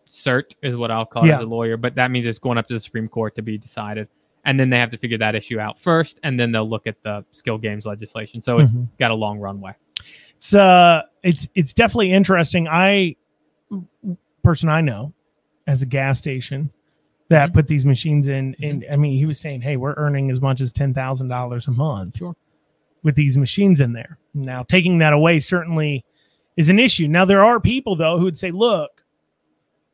cert 0.07 0.53
is 0.61 0.75
what 0.75 0.91
I'll 0.91 1.05
call 1.05 1.23
it 1.25 1.29
Yeah. 1.29 1.37
as 1.37 1.43
a 1.43 1.47
lawyer, 1.47 1.77
but 1.77 1.95
that 1.95 2.11
means 2.11 2.25
it's 2.27 2.37
going 2.39 2.57
up 2.57 2.67
to 2.67 2.73
the 2.75 2.79
Supreme 2.79 3.07
Court 3.07 3.35
to 3.35 3.41
be 3.41 3.57
decided. 3.57 4.07
And 4.45 4.59
then 4.59 4.69
they 4.69 4.77
have 4.77 4.89
to 4.91 4.97
figure 4.97 5.17
that 5.19 5.33
issue 5.35 5.59
out 5.59 5.79
first, 5.79 6.19
and 6.21 6.37
then 6.39 6.51
they'll 6.51 6.69
look 6.69 6.85
at 6.85 7.01
the 7.01 7.23
skill 7.31 7.57
games 7.57 7.85
legislation. 7.85 8.41
So 8.41 8.59
it's 8.59 8.71
Mhm. 8.71 8.89
got 8.99 9.09
a 9.11 9.15
long 9.15 9.39
runway. 9.39 9.73
it's 10.35 10.53
uh 10.53 11.03
it's 11.23 11.47
it's 11.55 11.73
definitely 11.73 12.11
interesting 12.11 12.67
i 12.67 13.15
person 14.43 14.67
i 14.67 14.81
know 14.81 15.13
as 15.67 15.81
a 15.81 15.85
gas 15.85 16.19
station 16.19 16.69
that 17.29 17.49
Mhm. 17.49 17.53
put 17.53 17.67
these 17.67 17.85
machines 17.85 18.27
in 18.27 18.55
and 18.61 18.85
i 18.91 18.95
mean 18.95 19.17
he 19.17 19.25
was 19.25 19.39
saying 19.39 19.61
hey 19.61 19.77
we're 19.77 19.93
earning 19.97 20.29
as 20.31 20.41
much 20.41 20.61
as 20.61 20.71
$10000 20.73 21.67
a 21.67 21.71
month 21.71 22.17
Sure. 22.17 22.35
with 23.03 23.15
these 23.15 23.37
machines 23.37 23.79
in 23.81 23.93
there 23.93 24.17
now 24.33 24.63
taking 24.63 24.97
that 24.99 25.13
away 25.13 25.39
certainly 25.39 26.03
is 26.57 26.69
an 26.69 26.79
issue 26.79 27.07
now 27.07 27.25
there 27.25 27.43
are 27.43 27.59
people 27.59 27.95
though 27.95 28.17
who 28.17 28.25
would 28.25 28.37
say 28.37 28.51
look 28.51 29.03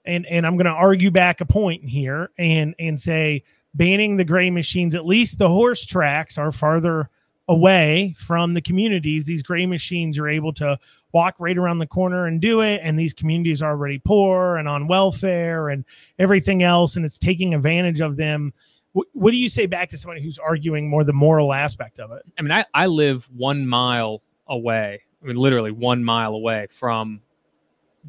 and 0.05 0.25
and 0.27 0.45
i'm 0.45 0.55
going 0.55 0.65
to 0.65 0.71
argue 0.71 1.11
back 1.11 1.39
a 1.41 1.45
point 1.45 1.83
here 1.83 2.29
and 2.37 2.73
and 2.79 2.99
say 2.99 3.43
banning 3.75 4.17
the 4.17 4.25
gray 4.25 4.49
machines 4.49 4.95
at 4.95 5.05
least 5.05 5.37
the 5.37 5.47
horse 5.49 5.85
tracks 5.85 6.37
are 6.37 6.51
farther 6.51 7.09
away 7.47 8.13
from 8.17 8.53
the 8.53 8.61
communities 8.61 9.25
these 9.25 9.43
gray 9.43 9.65
machines 9.65 10.17
are 10.19 10.27
able 10.27 10.51
to 10.53 10.77
walk 11.11 11.35
right 11.39 11.57
around 11.57 11.79
the 11.79 11.87
corner 11.87 12.27
and 12.27 12.39
do 12.39 12.61
it 12.61 12.79
and 12.83 12.97
these 12.97 13.13
communities 13.13 13.61
are 13.61 13.71
already 13.71 13.99
poor 13.99 14.57
and 14.57 14.67
on 14.67 14.87
welfare 14.87 15.69
and 15.69 15.83
everything 16.19 16.63
else 16.63 16.95
and 16.95 17.05
it's 17.05 17.17
taking 17.17 17.53
advantage 17.53 17.99
of 17.99 18.15
them 18.15 18.53
what, 18.93 19.07
what 19.13 19.31
do 19.31 19.37
you 19.37 19.49
say 19.49 19.65
back 19.65 19.89
to 19.89 19.97
somebody 19.97 20.21
who's 20.21 20.37
arguing 20.37 20.89
more 20.89 21.03
the 21.03 21.13
moral 21.13 21.53
aspect 21.53 21.99
of 21.99 22.11
it 22.11 22.23
I 22.37 22.41
mean, 22.41 22.51
I, 22.51 22.65
I 22.73 22.85
live 22.87 23.29
one 23.35 23.67
mile 23.67 24.21
away. 24.49 25.01
I 25.21 25.25
mean, 25.25 25.37
literally 25.37 25.71
one 25.71 26.03
mile 26.03 26.33
away 26.33 26.67
from 26.71 27.21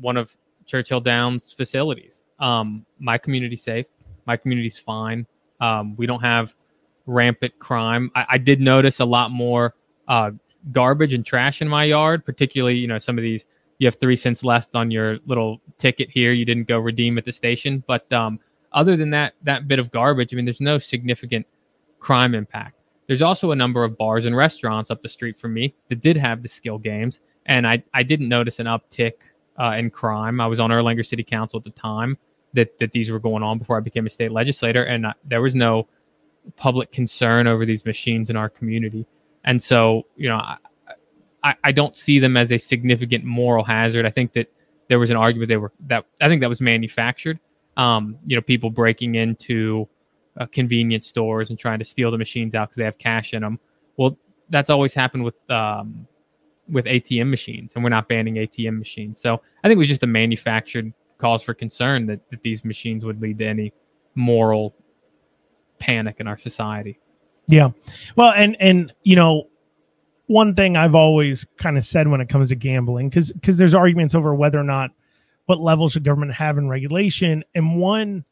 one 0.01 0.17
of 0.17 0.37
Churchill 0.67 1.01
Downs 1.01 1.53
facilities. 1.53 2.25
Um, 2.39 2.87
my 2.99 3.19
community's 3.19 3.63
safe. 3.63 3.87
My 4.27 4.37
community's 4.37 4.79
fine. 4.79 5.27
Um, 5.61 5.97
we 5.97 6.07
don't 6.07 6.21
have 6.21 6.55
rampant 7.07 7.59
crime. 7.59 8.11
I, 8.15 8.27
I 8.31 8.39
did 8.39 8.61
notice 8.61 9.01
a 9.01 9.05
lot 9.05 9.31
more 9.31 9.75
uh, 10.09 10.31
garbage 10.73 11.15
and 11.15 11.25
trash 11.25 11.63
in 11.63 11.69
my 11.69 11.85
yard, 11.85 12.25
particularly, 12.25 12.77
you 12.77 12.87
know, 12.87 12.99
some 12.99 13.19
of 13.19 13.23
these. 13.23 13.47
You 13.79 13.87
have 13.87 13.95
three 13.95 14.17
cents 14.17 14.45
left 14.45 14.77
on 14.77 14.91
your 14.91 15.19
little 15.25 15.61
ticket 15.79 16.11
here. 16.11 16.33
You 16.33 16.45
didn't 16.45 16.69
go 16.69 16.79
redeem 16.79 17.17
at 17.17 17.25
the 17.25 17.33
station, 17.33 17.83
but 17.87 18.13
um, 18.13 18.39
other 18.73 18.95
than 18.95 19.09
that, 19.11 19.33
that 19.45 19.69
bit 19.69 19.79
of 19.79 19.91
garbage, 19.91 20.35
I 20.35 20.37
mean, 20.37 20.45
there's 20.45 20.61
no 20.61 20.79
significant 20.79 21.47
crime 21.99 22.35
impact. 22.35 22.77
There's 23.07 23.23
also 23.23 23.53
a 23.53 23.57
number 23.57 23.83
of 23.83 23.97
bars 23.97 24.27
and 24.27 24.37
restaurants 24.37 24.91
up 24.91 25.03
the 25.03 25.09
street 25.09 25.37
from 25.37 25.55
me 25.55 25.75
that 25.89 26.01
did 26.01 26.17
have 26.17 26.43
the 26.43 26.49
skill 26.49 26.79
games, 26.79 27.21
and 27.47 27.67
I, 27.67 27.83
I 27.95 28.03
didn't 28.03 28.29
notice 28.29 28.59
an 28.59 28.67
uptick 28.67 29.15
uh, 29.59 29.75
in 29.79 29.91
crime. 29.91 30.41
I 30.41 30.47
was 30.47 30.61
on 30.61 30.71
Erlanger 30.71 31.05
City 31.05 31.25
Council 31.25 31.59
at 31.59 31.65
the 31.65 31.71
time 31.71 32.19
that, 32.53 32.79
that 32.79 32.93
these 32.93 33.11
were 33.11 33.19
going 33.19 33.43
on 33.43 33.59
before 33.59 33.77
I 33.77 33.81
became 33.81 34.07
a 34.07 34.11
state 34.11 34.31
legislator, 34.31 34.85
and 34.85 35.07
uh, 35.07 35.13
there 35.25 35.43
was 35.43 35.55
no 35.55 35.89
public 36.57 36.93
concern 36.93 37.47
over 37.47 37.67
these 37.67 37.85
machines 37.85 38.31
in 38.31 38.37
our 38.37 38.49
community. 38.49 39.07
And 39.45 39.63
so, 39.63 40.07
you 40.17 40.29
know, 40.29 40.41
I, 41.43 41.55
I, 41.65 41.73
don't 41.73 41.97
see 41.97 42.19
them 42.19 42.37
as 42.37 42.53
a 42.53 42.59
significant 42.59 43.25
moral 43.25 43.65
hazard. 43.65 44.05
I 44.05 44.11
think 44.11 44.35
that 44.35 44.53
there 44.89 44.99
was 44.99 45.11
an 45.11 45.17
argument 45.17 45.49
they 45.49 45.57
were 45.57 45.73
that 45.87 46.05
I 46.21 46.29
think 46.29 46.41
that 46.43 46.49
was 46.49 46.61
manufactured. 46.61 47.39
Um, 47.77 48.19
you 48.27 48.37
know, 48.37 48.43
people 48.43 48.71
breaking 48.71 49.15
into 49.15 49.89
uh, 50.39 50.47
convenience 50.47 51.07
stores 51.07 51.51
and 51.51 51.59
trying 51.59 51.79
to 51.79 51.85
steal 51.85 52.11
the 52.11 52.19
machines 52.19 52.55
out 52.55 52.69
because 52.69 52.77
they 52.77 52.85
have 52.85 52.99
cash 52.99 53.33
in 53.33 53.43
them. 53.43 53.59
Well, 53.97 54.19
that's 54.51 54.69
always 54.69 54.93
happened 54.93 55.25
with 55.25 55.51
um, 55.51 56.07
with 56.69 56.85
ATM 56.85 57.31
machines, 57.31 57.73
and 57.75 57.83
we're 57.83 57.91
not 57.91 58.09
banning 58.09 58.35
ATM 58.35 58.79
machines. 58.79 59.21
So 59.21 59.41
I 59.65 59.69
think 59.69 59.77
it 59.77 59.79
was 59.79 59.89
just 59.89 60.03
a 60.03 60.09
manufactured 60.09 60.93
cause 61.19 61.43
for 61.43 61.55
concern 61.55 62.07
that, 62.07 62.21
that 62.31 62.43
these 62.43 62.65
machines 62.65 63.05
would 63.05 63.21
lead 63.21 63.39
to 63.39 63.47
any 63.47 63.73
moral 64.15 64.75
panic 65.79 66.17
in 66.19 66.27
our 66.27 66.39
society. 66.39 66.99
Yeah. 67.51 67.71
Well, 68.17 68.33
and 68.33 68.57
and 68.61 68.93
you 69.03 69.17
know, 69.17 69.49
one 70.27 70.55
thing 70.55 70.77
I've 70.77 70.95
always 70.95 71.45
kind 71.57 71.77
of 71.77 71.85
said 71.85 72.09
when 72.09 72.21
it 72.21 72.29
comes 72.29 72.51
to 72.51 72.55
gambling, 72.55 73.09
because 73.09 73.33
because 73.33 73.59
there's 73.59 73.75
arguments 73.75 74.15
over 74.15 74.35
whether 74.35 74.59
or 74.59 74.65
not 74.65 74.91
what 75.47 75.61
level 75.61 75.89
should 75.89 76.05
government 76.05 76.33
have 76.35 76.59
in 76.59 76.69
regulation, 76.69 77.45
and 77.55 77.77
one 77.81 78.25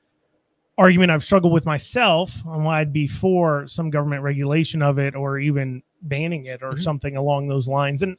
argument 0.79 1.11
I've 1.11 1.25
struggled 1.25 1.53
with 1.53 1.67
myself 1.67 2.33
on 2.47 2.63
why 2.63 2.81
I'd 2.81 2.93
be 2.93 3.09
for 3.09 3.67
some 3.67 3.91
government 3.91 4.23
regulation 4.23 4.81
of 4.81 5.01
it 5.01 5.17
or 5.17 5.41
even 5.41 5.83
banning 6.03 6.47
it 6.47 6.63
or 6.63 6.75
Mhm. 6.75 6.83
something 6.85 7.17
along 7.17 7.49
those 7.49 7.67
lines. 7.67 8.03
And 8.03 8.17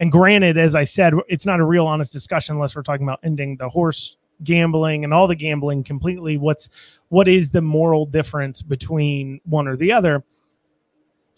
and 0.00 0.10
granted, 0.10 0.58
as 0.58 0.74
I 0.74 0.82
said, 0.82 1.14
it's 1.28 1.46
not 1.46 1.60
a 1.60 1.64
real 1.64 1.86
honest 1.86 2.12
discussion 2.12 2.56
unless 2.56 2.74
we're 2.74 2.82
talking 2.82 3.06
about 3.06 3.20
ending 3.22 3.56
the 3.56 3.68
horse 3.68 4.16
gambling 4.42 5.04
and 5.04 5.14
all 5.14 5.28
the 5.28 5.36
gambling 5.36 5.84
completely. 5.84 6.36
What's 6.38 6.68
what 7.10 7.28
is 7.28 7.50
the 7.50 7.60
moral 7.62 8.06
difference 8.06 8.62
between 8.62 9.40
one 9.44 9.68
or 9.68 9.76
the 9.76 9.92
other? 9.92 10.24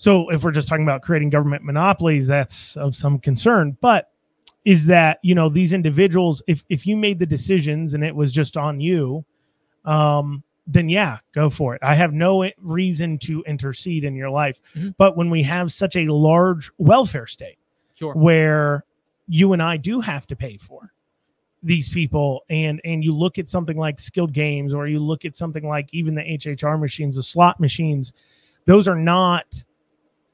So 0.03 0.31
if 0.31 0.43
we're 0.43 0.51
just 0.51 0.67
talking 0.67 0.83
about 0.83 1.01
creating 1.03 1.31
government 1.31 1.63
monopolies, 1.63 2.27
that's 2.27 2.77
of 2.77 2.97
some 2.97 3.21
concern. 3.21 3.77
But 3.81 4.11
is 4.65 4.85
that 4.87 5.21
you 5.23 5.33
know 5.37 5.49
these 5.49 5.73
individuals, 5.73 6.43
if 6.49 6.65
if 6.69 6.89
you 6.89 6.97
made 6.97 7.21
the 7.21 7.27
decisions 7.27 7.95
and 7.95 8.03
it 8.03 8.13
was 8.13 8.33
just 8.33 8.57
on 8.57 8.81
you, 8.81 9.25
um, 9.85 10.43
then 10.67 10.89
yeah, 10.89 11.19
go 11.33 11.49
for 11.49 11.77
it. 11.77 11.83
I 11.85 11.95
have 11.95 12.13
no 12.13 12.51
reason 12.59 13.17
to 13.19 13.45
intercede 13.47 14.03
in 14.03 14.17
your 14.17 14.29
life. 14.29 14.61
Mhm. 14.75 14.97
But 14.99 15.17
when 15.17 15.31
we 15.31 15.41
have 15.45 15.71
such 15.71 15.95
a 15.95 16.07
large 16.13 16.73
welfare 16.79 17.29
state 17.29 17.59
Sure. 17.95 18.15
where 18.15 18.85
you 19.29 19.53
and 19.53 19.63
I 19.63 19.77
do 19.77 20.01
have 20.01 20.27
to 20.27 20.35
pay 20.35 20.57
for 20.57 20.93
these 21.63 21.89
people 21.89 22.43
and 22.51 22.81
and 22.85 23.05
you 23.05 23.15
look 23.17 23.39
at 23.39 23.49
something 23.49 23.77
like 23.77 24.01
skilled 24.01 24.33
games 24.33 24.75
or 24.75 24.89
you 24.89 24.99
look 24.99 25.25
at 25.25 25.37
something 25.37 25.65
like 25.69 25.89
even 25.93 26.17
the 26.17 26.23
HHR 26.29 26.77
machines 26.77 27.15
the 27.15 27.23
slot 27.23 27.61
machines 27.61 28.13
those 28.67 28.89
are 28.89 28.99
not 28.99 29.63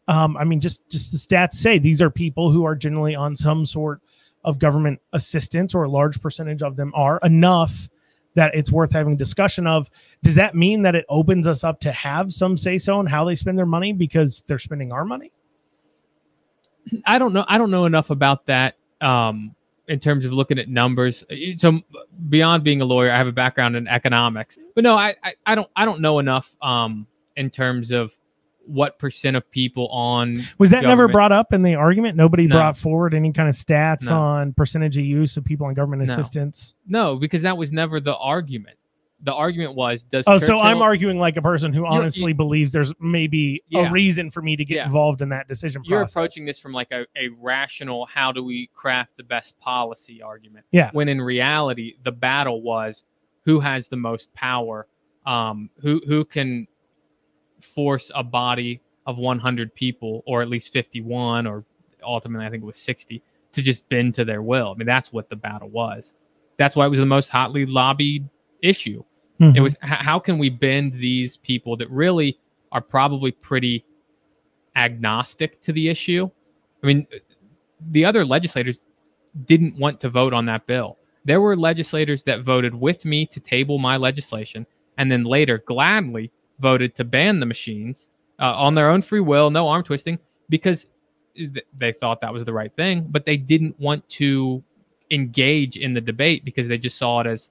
um 0.09 0.37
I 0.37 0.45
mean 0.45 0.61
just 0.61 0.89
just 0.89 1.13
the 1.13 1.19
stats 1.19 1.55
say 1.55 1.79
these 1.79 2.03
are 2.03 2.11
people 2.11 2.51
who 2.51 2.65
are 2.65 2.75
generally 2.75 3.15
on 3.15 3.37
some 3.37 3.65
sort 3.65 4.01
of 4.45 4.59
government 4.59 5.01
assistance 5.13 5.75
or 5.75 5.85
a 5.85 5.89
large 5.89 6.21
percentage 6.21 6.63
of 6.63 6.77
them 6.77 6.93
are 6.95 7.21
enough 7.23 7.89
that 8.35 8.55
it's 8.55 8.71
worth 8.71 8.93
having 8.93 9.17
discussion 9.17 9.67
of 9.67 9.91
does 10.23 10.35
that 10.35 10.55
mean 10.55 10.83
that 10.83 10.95
it 10.95 11.05
opens 11.09 11.47
us 11.47 11.65
up 11.65 11.81
to 11.81 11.93
have 11.93 12.33
some 12.33 12.57
say 12.57 12.79
so 12.79 12.99
in 13.01 13.07
how 13.07 13.25
they 13.25 13.35
spend 13.35 13.59
their 13.59 13.67
money 13.67 13.93
because 13.93 14.43
they're 14.47 14.59
spending 14.59 14.93
our 14.93 15.05
money 15.05 15.33
I 17.05 17.19
don't 17.19 17.33
know. 17.33 17.45
I 17.49 17.59
don't 17.59 17.71
know 17.71 17.85
enough 17.85 18.11
about 18.11 18.47
that 18.47 18.77
um, 19.01 19.55
in 19.89 19.99
terms 19.99 20.25
of 20.25 20.33
looking 20.33 20.59
at 20.59 20.69
numbers. 20.69 21.25
So 21.57 21.81
beyond 22.29 22.65
being 22.65 22.81
a 22.81 22.85
lawyer, 22.85 23.11
I 23.11 23.19
have 23.19 23.27
a 23.27 23.33
background 23.33 23.77
in 23.77 23.89
economics, 23.89 24.59
but 24.75 24.85
no, 24.85 24.97
I, 24.97 25.15
I, 25.23 25.35
I 25.47 25.55
don't 25.55 25.69
I 25.77 25.85
don't 25.85 26.01
know 26.01 26.19
enough 26.19 26.57
um, 26.63 27.07
in 27.37 27.51
terms 27.51 27.91
of 27.91 28.17
what 28.69 28.99
percent 28.99 29.37
of 29.37 29.51
people 29.51 29.89
on 29.89 30.43
Was 30.59 30.71
that 30.71 30.83
never 30.85 31.09
brought 31.09 31.33
up 31.33 31.53
in 31.53 31.63
the 31.63 31.75
argument? 31.75 32.17
Nobody 32.17 32.47
No. 32.47 32.57
brought 32.57 32.77
forward 32.77 33.15
any 33.15 33.33
kind 33.33 33.49
of 33.49 33.55
stats 33.57 34.07
No. 34.07 34.19
on 34.19 34.53
percentage 34.53 34.97
of 34.99 35.05
use 35.05 35.37
of 35.37 35.45
people 35.45 35.67
on 35.67 35.75
government 35.75 36.07
No. 36.07 36.13
assistance. 36.15 36.75
No, 36.87 37.17
because 37.17 37.43
that 37.43 37.57
was 37.57 37.73
never 37.73 37.99
the 38.01 38.17
argument. 38.17 38.77
The 39.23 39.35
argument 39.35 39.75
was 39.75 40.05
does 40.05 40.25
Oh, 40.29 40.39
so 40.39 40.61
I'm 40.61 40.81
arguing 40.81 41.19
like 41.19 41.37
a 41.37 41.43
person 41.43 41.73
who 41.73 41.85
honestly 41.85 42.33
believes 42.33 42.71
there's 42.71 42.95
maybe 43.01 43.65
Yeah. 43.69 43.89
a 43.89 43.91
reason 43.91 44.31
for 44.31 44.43
me 44.43 44.55
to 44.55 44.65
get 44.65 44.77
Yeah. 44.77 44.85
involved 44.87 45.23
in 45.23 45.29
that 45.31 45.49
decision 45.49 45.83
you're 45.85 45.99
process. 46.01 46.13
approaching 46.15 46.45
this 46.47 46.59
from 46.61 46.73
like 46.73 46.93
a, 46.93 47.05
a 47.17 47.29
rational 47.41 48.07
how 48.07 48.31
do 48.31 48.45
we 48.45 48.69
craft 48.75 49.17
the 49.17 49.25
best 49.25 49.59
policy 49.59 50.23
argument 50.23 50.67
Yeah. 50.71 50.91
when 50.93 51.09
in 51.09 51.21
reality 51.21 51.95
the 52.05 52.13
battle 52.13 52.63
was 52.63 53.05
who 53.45 53.59
has 53.59 53.89
the 53.89 53.97
most 53.97 54.33
power 54.35 54.87
um 55.27 55.69
who 55.81 56.01
who 56.07 56.25
can 56.25 56.69
force 57.61 58.11
a 58.15 58.23
body 58.23 58.81
of 59.07 59.19
100 59.19 59.75
people 59.75 60.23
or 60.27 60.43
at 60.43 60.49
least 60.49 60.73
51 60.73 61.47
or 61.47 61.65
ultimately 62.03 62.47
i 62.47 62.51
think 62.51 62.63
it 62.63 62.67
was 62.67 62.79
60 62.79 63.23
to 63.53 63.63
just 63.63 63.89
bend 63.89 64.15
to 64.15 64.25
their 64.25 64.43
will. 64.43 64.73
I 64.75 64.79
mean 64.79 64.87
that's 64.87 65.13
what 65.13 65.29
the 65.31 65.37
battle 65.37 65.69
was. 65.69 66.13
That's 66.59 66.77
why 66.77 66.87
it 66.87 66.91
was 66.91 66.99
the 66.99 67.07
most 67.07 67.29
hotly 67.29 67.67
lobbied 67.67 68.29
issue. 68.63 69.05
Mhm. 69.41 69.57
it 69.57 69.61
was 69.61 69.77
how 69.81 70.19
can 70.19 70.37
we 70.37 70.51
bend 70.51 70.93
these 70.95 71.37
people 71.37 71.77
that 71.77 71.89
really 71.91 72.39
are 72.73 72.81
probably 72.81 73.31
pretty 73.31 73.85
agnostic 74.77 75.61
to 75.63 75.73
the 75.73 75.89
issue? 75.89 76.29
I 76.83 76.87
mean 76.87 77.07
the 77.91 78.05
other 78.05 78.25
legislators 78.25 78.81
didn't 79.45 79.77
want 79.79 80.01
to 80.01 80.09
vote 80.09 80.33
on 80.33 80.47
that 80.47 80.67
bill. 80.67 80.99
There 81.25 81.41
were 81.41 81.57
legislators 81.57 82.23
that 82.25 82.43
voted 82.43 82.75
with 82.75 83.05
me 83.05 83.27
to 83.27 83.41
table 83.41 83.79
my 83.79 83.97
legislation 83.97 84.67
and 84.97 85.11
then 85.11 85.25
later 85.25 85.59
gladly 85.59 86.31
voted 86.61 86.95
to 86.95 87.05
ban 87.05 87.41
the 87.41 87.47
machines 87.47 88.09
uh, 88.39 88.55
on 88.57 88.75
their 88.75 88.91
own 88.91 89.03
free 89.03 89.21
will 89.21 89.51
no 89.51 89.69
arm 89.69 89.83
twisting 89.83 90.19
because 90.49 90.87
th- 91.37 91.65
they 91.77 91.93
thought 91.93 92.21
that 92.21 92.33
was 92.33 92.45
the 92.45 92.53
right 92.53 92.75
thing 92.75 93.07
but 93.09 93.27
they 93.27 93.37
didn't 93.37 93.79
want 93.79 94.09
to 94.09 94.63
engage 95.11 95.77
in 95.77 95.95
the 95.95 96.01
debate 96.01 96.45
because 96.45 96.69
they 96.69 96.79
just 96.79 96.99
saw 96.99 97.21
it 97.21 97.27
as 97.27 97.51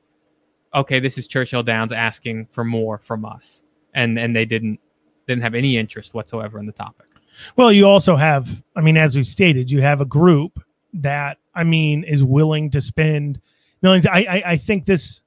okay, 0.73 0.99
this 0.99 1.17
is 1.17 1.27
Churchill 1.27 1.63
Downs 1.63 1.91
asking 1.91 2.47
for 2.47 2.63
more 2.63 2.97
from 2.99 3.25
us, 3.25 3.63
and 3.93 4.17
and 4.17 4.35
they 4.35 4.45
didn't 4.45 4.79
didn't 5.27 5.43
have 5.43 5.55
any 5.55 5.77
interest 5.77 6.13
whatsoever 6.13 6.59
in 6.59 6.65
the 6.65 6.71
topic. 6.71 7.07
Well, 7.55 7.71
you 7.71 7.85
also 7.85 8.15
have, 8.15 8.63
I 8.75 8.81
mean, 8.81 8.97
as 8.97 9.15
we've 9.15 9.27
stated, 9.27 9.69
you 9.69 9.81
have 9.81 10.01
a 10.01 10.05
group 10.05 10.59
that, 10.93 11.37
I 11.53 11.63
mean, 11.63 12.03
is 12.03 12.23
willing 12.23 12.71
to 12.71 12.81
spend 12.81 13.39
millions. 13.83 14.07
I, 14.07 14.25
I, 14.27 14.43
I 14.45 14.57
think 14.57 14.85
this 14.85 15.21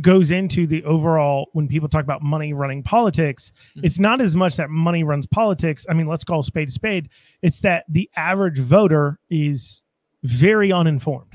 goes 0.00 0.30
into 0.30 0.66
the 0.66 0.82
overall 0.84 1.48
when 1.52 1.66
people 1.68 1.88
talk 1.88 2.04
about 2.04 2.22
money 2.22 2.52
running 2.52 2.82
politics 2.82 3.50
Mhm. 3.76 3.84
it's 3.84 3.98
not 3.98 4.20
as 4.20 4.36
much 4.36 4.56
that 4.56 4.70
money 4.70 5.02
runs 5.02 5.26
politics. 5.26 5.84
I 5.88 5.94
mean 5.94 6.06
let's 6.06 6.24
call 6.24 6.42
spade 6.42 6.68
a 6.68 6.72
spade. 6.72 7.08
It's 7.42 7.60
that 7.60 7.84
the 7.88 8.08
average 8.16 8.58
voter 8.58 9.18
is 9.30 9.82
very 10.22 10.72
uninformed. 10.72 11.34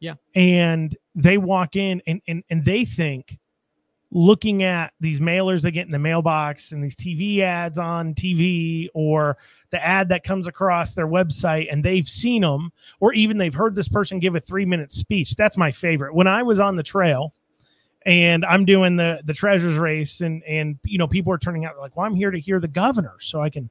Yeah. 0.00 0.14
and 0.34 0.94
they 1.14 1.38
walk 1.38 1.76
in 1.76 2.02
and 2.06 2.20
and, 2.28 2.42
and 2.50 2.64
they 2.64 2.84
think 2.84 3.38
looking 4.10 4.62
at 4.62 4.92
these 5.00 5.18
mailers 5.18 5.62
they 5.62 5.70
get 5.70 5.86
in 5.86 5.92
the 5.92 5.98
mailbox 5.98 6.70
and 6.72 6.84
these 6.84 6.94
tv 6.94 7.40
ads 7.40 7.78
on 7.78 8.14
tv 8.14 8.86
or 8.94 9.36
the 9.70 9.84
ad 9.84 10.10
that 10.10 10.22
comes 10.22 10.46
across 10.46 10.94
their 10.94 11.08
website 11.08 11.66
and 11.72 11.84
they've 11.84 12.06
seen 12.08 12.42
them 12.42 12.70
or 13.00 13.12
even 13.14 13.38
they've 13.38 13.54
heard 13.54 13.74
this 13.74 13.88
person 13.88 14.18
give 14.20 14.34
a 14.36 14.40
three 14.40 14.64
minute 14.66 14.92
speech. 14.92 15.34
That's 15.36 15.56
my 15.56 15.72
favorite. 15.72 16.14
When 16.14 16.26
i 16.28 16.42
was 16.42 16.60
on 16.60 16.76
the 16.76 16.82
trail 16.84 17.34
and 18.06 18.44
I'm 18.44 18.64
doing 18.64 18.96
the 18.96 19.20
the 19.24 19.34
treasures 19.34 19.76
race, 19.78 20.20
and 20.20 20.42
and 20.44 20.78
you 20.84 20.98
know 20.98 21.06
people 21.08 21.32
are 21.32 21.38
turning 21.38 21.64
out 21.64 21.78
like, 21.78 21.96
well, 21.96 22.06
I'm 22.06 22.14
here 22.14 22.30
to 22.30 22.38
hear 22.40 22.60
the 22.60 22.68
governor, 22.68 23.14
so 23.18 23.40
I 23.40 23.50
can 23.50 23.68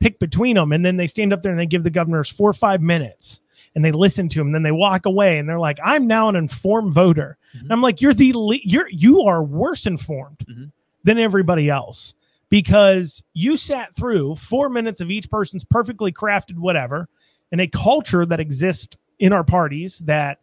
pick 0.00 0.18
between 0.18 0.56
them, 0.56 0.72
and 0.72 0.84
then 0.84 0.96
they 0.96 1.06
stand 1.06 1.32
up 1.32 1.42
there 1.42 1.52
and 1.52 1.60
they 1.60 1.66
give 1.66 1.82
the 1.84 1.90
governors 1.90 2.28
four 2.28 2.48
or 2.50 2.54
five 2.54 2.80
minutes, 2.80 3.40
and 3.74 3.84
they 3.84 3.92
listen 3.92 4.28
to 4.30 4.38
them, 4.38 4.48
and 4.48 4.54
then 4.54 4.62
they 4.62 4.72
walk 4.72 5.06
away, 5.06 5.38
and 5.38 5.48
they're 5.48 5.58
like, 5.58 5.78
I'm 5.84 6.06
now 6.06 6.28
an 6.28 6.36
informed 6.36 6.92
voter. 6.92 7.36
Mhm. 7.56 7.60
And 7.62 7.72
I'm 7.72 7.82
like, 7.82 8.00
you're 8.00 8.14
the 8.14 8.32
le- 8.34 8.58
you're 8.62 8.88
you 8.90 9.22
are 9.22 9.42
worse 9.42 9.86
informed 9.86 10.38
Mhm. 10.48 10.70
than 11.04 11.18
everybody 11.18 11.68
else 11.68 12.14
because 12.48 13.22
you 13.34 13.56
sat 13.56 13.94
through 13.94 14.34
four 14.34 14.68
minutes 14.68 15.00
of 15.00 15.10
each 15.10 15.30
person's 15.30 15.64
perfectly 15.64 16.12
crafted 16.12 16.56
whatever, 16.58 17.08
and 17.52 17.60
a 17.60 17.66
culture 17.66 18.24
that 18.26 18.40
exists 18.40 18.96
in 19.18 19.32
our 19.32 19.44
parties 19.44 19.98
that 20.00 20.38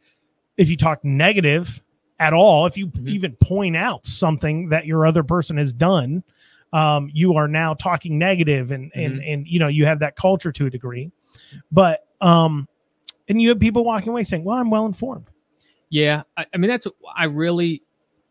if 0.58 0.70
you 0.70 0.78
talk 0.78 1.04
negative 1.04 1.82
at 2.20 2.34
all, 2.34 2.66
if 2.66 2.78
you 2.78 2.88
Mhm. 2.88 3.08
even 3.08 3.36
point 3.36 3.76
out 3.78 4.06
something 4.06 4.70
that 4.70 4.86
your 4.86 5.06
other 5.06 5.24
person 5.24 5.58
has 5.58 5.74
done, 5.74 6.24
um, 6.74 7.10
you 7.14 7.36
are 7.36 7.48
now 7.48 7.74
talking 7.74 8.18
negative 8.18 8.72
and 8.72 8.92
and 8.96 9.22
and 9.24 9.48
you 9.48 9.60
know 9.60 9.68
you 9.68 9.86
have 9.86 10.00
that 10.00 10.16
culture 10.16 10.52
to 10.52 10.66
a 10.66 10.70
degree, 10.70 11.12
but 11.72 12.08
um, 12.22 12.68
and 13.30 13.42
you 13.42 13.50
have 13.50 13.60
people 13.60 13.84
walking 13.86 14.10
away 14.10 14.24
saying, 14.24 14.44
"Well, 14.44 14.58
I'm 14.58 14.70
well 14.70 14.86
informed." 14.86 15.28
Yeah, 15.90 16.24
I, 16.36 16.46
I 16.54 16.58
mean 16.58 16.70
that's 16.70 16.88
I 17.16 17.26
really, 17.26 17.84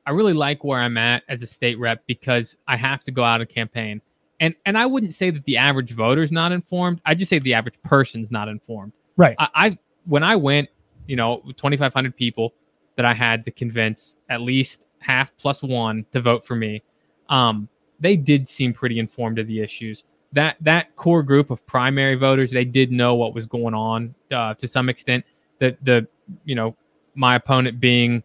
I 0.05 0.11
really 0.11 0.35
like 0.35 0.64
where 0.64 0.79
I'm 0.79 0.96
at 0.99 1.22
as 1.29 1.42
a 1.42 1.46
state 1.46 1.79
rep 1.79 2.07
because 2.07 2.57
I 2.68 2.77
have 2.77 3.03
to 3.05 3.11
go 3.11 3.22
out 3.25 3.40
and 3.40 3.49
campaign, 3.49 4.03
and 4.40 4.55
and 4.66 4.77
I 4.77 4.85
wouldn't 4.87 5.14
say 5.14 5.31
that 5.31 5.44
the 5.44 5.57
average 5.57 5.92
voter's 5.92 6.33
not 6.33 6.53
informed. 6.53 7.01
I 7.07 7.14
just 7.14 7.31
say 7.31 7.38
the 7.38 7.55
average 7.55 7.81
person's 7.83 8.31
not 8.31 8.49
informed. 8.49 8.92
Right. 9.16 9.37
I, 9.38 9.49
I 9.55 9.79
when 10.05 10.22
I 10.22 10.37
went, 10.37 10.68
you 11.07 11.16
know, 11.16 11.40
2,500 11.57 12.14
people 12.16 12.53
that 12.96 13.04
I 13.04 13.14
had 13.14 13.44
to 13.44 13.50
convince 13.50 14.16
at 14.28 14.40
least 14.40 14.87
half 14.98 15.37
plus 15.37 15.62
one 15.62 16.04
to 16.12 16.20
vote 16.20 16.44
for 16.44 16.56
me. 16.56 16.82
Um, 17.28 17.68
they 18.00 18.16
did 18.16 18.48
seem 18.48 18.72
pretty 18.72 18.98
informed 18.98 19.38
of 19.38 19.46
the 19.46 19.61
issues. 19.61 20.04
That 20.32 20.56
that 20.61 20.96
core 20.96 21.22
group 21.22 21.50
of 21.50 21.64
primary 21.66 22.16
voters, 22.16 22.50
they 22.50 22.64
did 22.64 22.90
know 22.92 23.14
what 23.14 23.35
was 23.35 23.46
going 23.46 23.74
on 23.74 24.14
uh, 24.30 24.54
to 24.54 24.68
some 24.68 24.88
extent. 24.88 25.24
That 25.61 25.82
the 25.85 26.06
you 26.44 26.54
know 26.54 26.76
my 27.14 27.37
opponent 27.37 27.80
being 27.80 28.22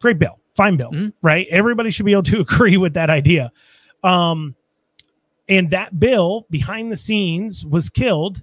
Great 0.00 0.18
bill, 0.18 0.38
fine 0.56 0.76
bill, 0.76 0.90
Mhm. 0.90 1.12
right? 1.22 1.46
Everybody 1.50 1.90
should 1.90 2.06
be 2.06 2.12
able 2.12 2.22
to 2.24 2.40
agree 2.46 2.76
with 2.76 2.94
that 2.94 3.10
idea. 3.10 3.52
Um, 4.02 4.54
and 5.48 5.70
that 5.70 5.98
bill 5.98 6.46
behind 6.50 6.90
the 6.90 6.96
scenes 6.96 7.66
was 7.66 7.88
killed 7.88 8.42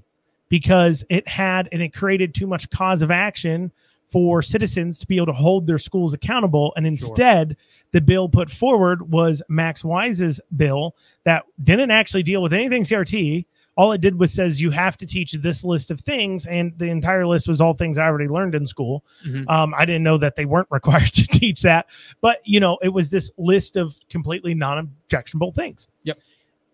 because 0.50 1.04
it 1.10 1.28
had 1.28 1.70
and 1.72 1.82
it 1.82 1.94
created 1.94 2.34
too 2.34 2.48
much 2.48 2.70
cause 2.70 3.02
of 3.02 3.12
action 3.12 3.72
for 4.08 4.42
citizens 4.42 5.00
to 5.00 5.08
be 5.08 5.18
able 5.18 5.28
to 5.28 5.34
hold 5.34 5.68
their 5.68 5.78
schools 5.78 6.14
accountable. 6.16 6.74
And 6.76 6.88
instead, 6.88 7.56
the 7.92 8.02
bill 8.02 8.28
put 8.28 8.50
forward 8.50 9.12
was 9.12 9.42
Max 9.50 9.84
Wise's 9.84 10.42
bill 10.58 10.96
that 11.26 11.44
didn't 11.64 11.92
actually 11.92 12.24
deal 12.24 12.42
with 12.42 12.52
anything 12.54 12.84
CRT. 12.84 13.46
All 13.80 13.94
it 13.94 14.02
did 14.02 14.20
was 14.20 14.34
says 14.34 14.60
you 14.60 14.72
have 14.72 14.98
to 14.98 15.06
teach 15.06 15.32
this 15.32 15.64
list 15.64 15.90
of 15.90 16.02
things, 16.02 16.46
and 16.46 16.74
the 16.78 16.88
entire 16.90 17.26
list 17.26 17.48
was 17.48 17.62
all 17.62 17.74
things 17.74 17.98
I 17.98 18.08
already 18.08 18.28
learned 18.28 18.54
in 18.54 18.66
school. 18.66 19.06
Mhm. 19.26 19.50
Um, 19.50 19.74
I 19.78 19.86
didn't 19.86 20.04
know 20.04 20.18
that 20.18 20.36
they 20.36 20.44
weren't 20.44 20.68
required 20.72 21.14
to 21.14 21.26
teach 21.26 21.62
that, 21.62 21.86
but 22.20 22.42
you 22.44 22.60
know, 22.60 22.78
it 22.84 22.90
was 22.90 23.10
this 23.10 23.32
list 23.38 23.78
of 23.78 23.96
completely 24.10 24.54
non-objectionable 24.54 25.54
things. 25.54 25.88
Yep. 26.04 26.20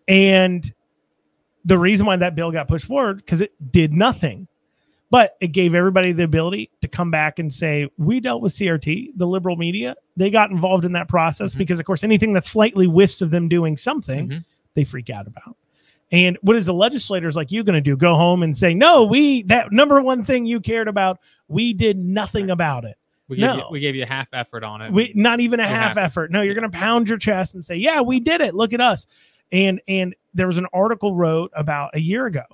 And 0.08 0.72
the 1.64 1.78
reason 1.78 2.06
why 2.06 2.16
that 2.16 2.34
bill 2.34 2.50
got 2.50 2.66
pushed 2.66 2.86
forward 2.86 3.18
because 3.18 3.40
it 3.40 3.52
did 3.70 3.92
nothing, 3.92 4.48
but 5.08 5.36
it 5.40 5.48
gave 5.52 5.76
everybody 5.76 6.10
the 6.10 6.24
ability 6.24 6.70
to 6.80 6.88
come 6.88 7.12
back 7.12 7.38
and 7.38 7.52
say 7.52 7.88
we 7.98 8.18
dealt 8.18 8.42
with 8.42 8.52
CRT, 8.52 9.12
the 9.16 9.28
liberal 9.28 9.54
media. 9.54 9.94
They 10.16 10.30
got 10.30 10.50
involved 10.50 10.84
in 10.84 10.90
that 10.94 11.06
process 11.06 11.54
Mhm. 11.54 11.58
because, 11.58 11.78
of 11.78 11.86
course, 11.86 12.02
anything 12.02 12.32
that 12.32 12.44
slightly 12.44 12.86
whiffs 12.86 13.22
of 13.22 13.30
them 13.30 13.48
doing 13.48 13.76
something, 13.76 14.28
Mhm. 14.28 14.44
they 14.74 14.82
freak 14.82 15.08
out 15.08 15.28
about. 15.28 15.56
And 16.12 16.38
what 16.42 16.54
is 16.56 16.66
the 16.66 16.74
legislators 16.74 17.34
like 17.34 17.50
you 17.50 17.64
going 17.64 17.74
to 17.74 17.80
do? 17.80 17.96
Go 17.96 18.14
home 18.14 18.42
and 18.44 18.56
say, 18.56 18.74
no, 18.74 19.04
we 19.04 19.42
that 19.44 19.72
number 19.72 20.00
one 20.00 20.24
thing 20.24 20.46
you 20.46 20.60
cared 20.60 20.86
about, 20.88 21.18
we 21.48 21.72
did 21.72 21.98
nothing 21.98 22.50
about 22.50 22.84
it. 22.84 22.96
We 23.28 23.38
gave, 23.38 23.50
you, 23.54 23.56
No. 23.56 23.68
we 23.72 23.80
gave 23.80 23.96
you 23.96 24.04
a 24.04 24.06
half 24.06 24.28
effort 24.32 24.62
on 24.62 24.82
it. 24.82 24.92
We 24.92 25.10
not 25.16 25.40
even 25.40 25.58
a 25.58 25.66
half 25.66 25.88
happy. 25.96 26.00
effort. 26.02 26.30
No, 26.30 26.42
you're 26.42 26.54
going 26.54 26.70
to 26.70 26.78
pound 26.78 27.08
your 27.08 27.18
chest 27.18 27.54
and 27.54 27.64
say, 27.64 27.74
"Yeah, 27.74 28.00
we 28.02 28.20
did 28.20 28.40
it. 28.40 28.54
Look 28.54 28.72
at 28.72 28.80
us." 28.80 29.08
And 29.50 29.80
and 29.88 30.14
there 30.32 30.46
was 30.46 30.58
an 30.58 30.66
article 30.72 31.12
wrote 31.16 31.50
about 31.56 31.90
a 31.94 32.00
year 32.00 32.26
ago 32.26 32.44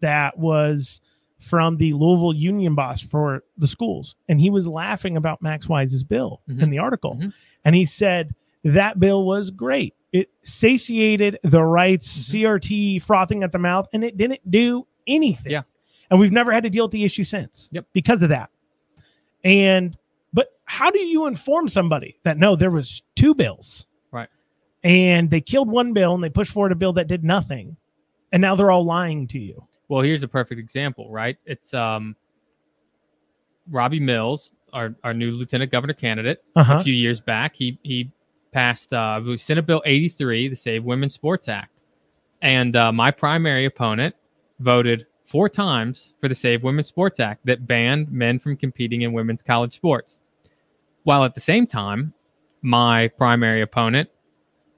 that 0.00 0.38
was 0.38 1.00
from 1.40 1.76
the 1.76 1.92
Louisville 1.94 2.32
union 2.34 2.76
boss 2.76 3.00
for 3.00 3.42
the 3.58 3.66
schools, 3.66 4.14
and 4.28 4.40
he 4.40 4.48
was 4.48 4.68
laughing 4.68 5.16
about 5.16 5.42
Max 5.42 5.68
Wise's 5.68 6.04
bill 6.04 6.40
Mhm. 6.48 6.62
in 6.62 6.70
the 6.70 6.78
article, 6.78 7.16
Mhm. 7.20 7.32
and 7.64 7.74
he 7.74 7.84
said 7.84 8.32
that 8.62 9.00
bill 9.00 9.24
was 9.26 9.50
great 9.50 9.94
It 10.12 10.28
satiated 10.42 11.38
the 11.42 11.62
rights, 11.62 12.06
Mhm. 12.12 12.30
CRT 12.32 12.98
frothing 13.02 13.42
at 13.42 13.52
the 13.52 13.58
mouth, 13.58 13.88
and 13.92 14.04
it 14.04 14.16
didn't 14.16 14.48
do 14.50 14.86
anything. 15.06 15.52
Yeah. 15.52 15.62
And 16.10 16.20
we've 16.20 16.32
never 16.32 16.52
had 16.52 16.64
to 16.64 16.70
deal 16.70 16.84
with 16.84 16.92
the 16.92 17.04
issue 17.04 17.24
since. 17.24 17.70
Yep. 17.72 17.86
Because 17.94 18.22
of 18.22 18.28
that. 18.28 18.50
And 19.44 19.96
but 20.34 20.48
how 20.66 20.90
do 20.90 21.00
you 21.00 21.26
inform 21.26 21.68
somebody 21.68 22.18
that 22.24 22.36
no, 22.38 22.56
there 22.56 22.70
was 22.70 23.02
two 23.16 23.34
bills, 23.34 23.86
Right. 24.10 24.28
And 24.84 25.30
they 25.30 25.40
killed 25.40 25.68
one 25.70 25.92
bill 25.94 26.14
and 26.14 26.22
they 26.22 26.28
pushed 26.30 26.52
forward 26.52 26.72
a 26.72 26.76
bill 26.76 26.92
that 26.94 27.06
did 27.08 27.24
nothing, 27.24 27.76
and 28.32 28.40
now 28.40 28.54
they're 28.54 28.70
all 28.70 28.84
lying 28.84 29.26
to 29.28 29.38
you. 29.38 29.66
Well, 29.88 30.02
here's 30.02 30.22
a 30.22 30.28
perfect 30.28 30.58
example, 30.60 31.10
right? 31.10 31.36
It's 31.46 31.72
um, 31.74 32.16
Robby 33.70 34.00
Mills, 34.00 34.52
our, 34.72 34.94
our 35.04 35.14
new 35.14 35.30
lieutenant 35.32 35.70
governor 35.70 35.94
candidate, 35.94 36.42
Uh 36.56 36.64
huh. 36.64 36.74
a 36.80 36.84
few 36.84 36.94
years 36.94 37.20
back. 37.20 37.54
He 37.56 37.78
he 37.82 38.10
passed 38.52 38.92
uh, 38.92 39.20
Senate 39.36 39.66
Bill 39.66 39.82
83, 39.84 40.48
the 40.48 40.56
Save 40.56 40.84
Women's 40.84 41.14
Sports 41.14 41.48
Act, 41.48 41.82
and 42.40 42.76
uh, 42.76 42.92
my 42.92 43.10
primary 43.10 43.64
opponent 43.64 44.14
voted 44.60 45.06
four 45.24 45.48
times 45.48 46.14
for 46.20 46.28
the 46.28 46.34
Save 46.34 46.62
Women's 46.62 46.88
Sports 46.88 47.18
Act 47.18 47.46
that 47.46 47.66
banned 47.66 48.10
men 48.12 48.38
from 48.38 48.56
competing 48.56 49.02
in 49.02 49.12
women's 49.12 49.42
college 49.42 49.74
sports, 49.74 50.20
while 51.04 51.24
at 51.24 51.34
the 51.34 51.40
same 51.40 51.66
time, 51.66 52.12
my 52.60 53.08
primary 53.08 53.62
opponent 53.62 54.08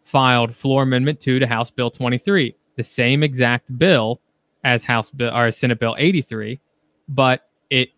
filed 0.05 0.55
floor 0.55 0.83
amendment 0.83 1.20
two 1.20 1.39
to 1.39 1.47
House 1.47 1.70
Bill 1.70 1.91
23, 1.91 2.55
the 2.77 2.85
same 2.85 3.22
exact 3.22 3.77
bill 3.79 4.20
as 4.62 4.85
House 4.85 5.11
Bill 5.11 5.35
or 5.35 5.51
Senate 5.53 5.79
Bill 5.79 5.95
83, 5.99 6.61
but 7.09 7.49
it 7.70 7.91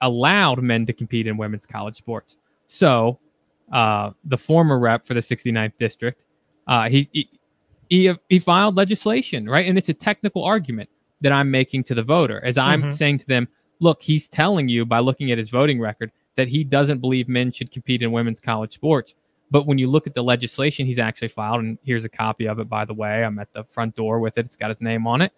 allowed 0.00 0.62
men 0.62 0.86
to 0.86 0.92
compete 0.92 1.26
in 1.26 1.36
women's 1.36 1.66
college 1.66 1.96
sports. 1.96 2.36
So, 2.66 3.18
uh, 3.72 4.10
the 4.24 4.38
former 4.38 4.78
rep 4.78 5.06
for 5.06 5.14
the 5.14 5.20
69th 5.20 5.72
district, 5.78 6.22
uh, 6.66 6.88
he, 6.88 7.08
he 7.12 7.28
he 7.88 8.14
he 8.28 8.38
filed 8.38 8.76
legislation, 8.76 9.48
right? 9.48 9.66
And 9.66 9.78
it's 9.78 9.88
a 9.88 9.94
technical 9.94 10.44
argument 10.44 10.88
that 11.20 11.32
I'm 11.32 11.50
making 11.50 11.84
to 11.84 11.94
the 11.94 12.02
voter, 12.02 12.44
as 12.44 12.58
I'm 12.58 12.84
Mhm. 12.84 12.94
saying 12.94 13.18
to 13.18 13.26
them, 13.26 13.48
look, 13.80 14.02
he's 14.02 14.28
telling 14.28 14.68
you 14.68 14.84
by 14.84 14.98
looking 14.98 15.30
at 15.30 15.38
his 15.38 15.50
voting 15.50 15.80
record 15.80 16.10
that 16.36 16.48
he 16.48 16.64
doesn't 16.64 16.98
believe 17.00 17.28
men 17.28 17.52
should 17.52 17.70
compete 17.70 18.02
in 18.02 18.12
women's 18.12 18.40
college 18.40 18.74
sports. 18.74 19.14
But 19.50 19.66
when 19.66 19.78
you 19.78 19.86
look 19.86 20.06
at 20.08 20.14
the 20.14 20.22
legislation 20.24 20.84
he's 20.86 20.98
actually 20.98 21.28
filed, 21.28 21.60
and 21.60 21.78
here's 21.84 22.04
a 22.04 22.08
copy 22.08 22.46
of 22.48 22.58
it, 22.58 22.68
by 22.68 22.84
the 22.84 22.94
way, 22.94 23.24
I'm 23.24 23.38
at 23.38 23.52
the 23.52 23.62
front 23.64 23.94
door 23.94 24.18
with 24.18 24.36
it. 24.36 24.44
It's 24.44 24.56
got 24.56 24.68
his 24.70 24.80
name 24.80 25.06
on 25.06 25.22
it. 25.22 25.32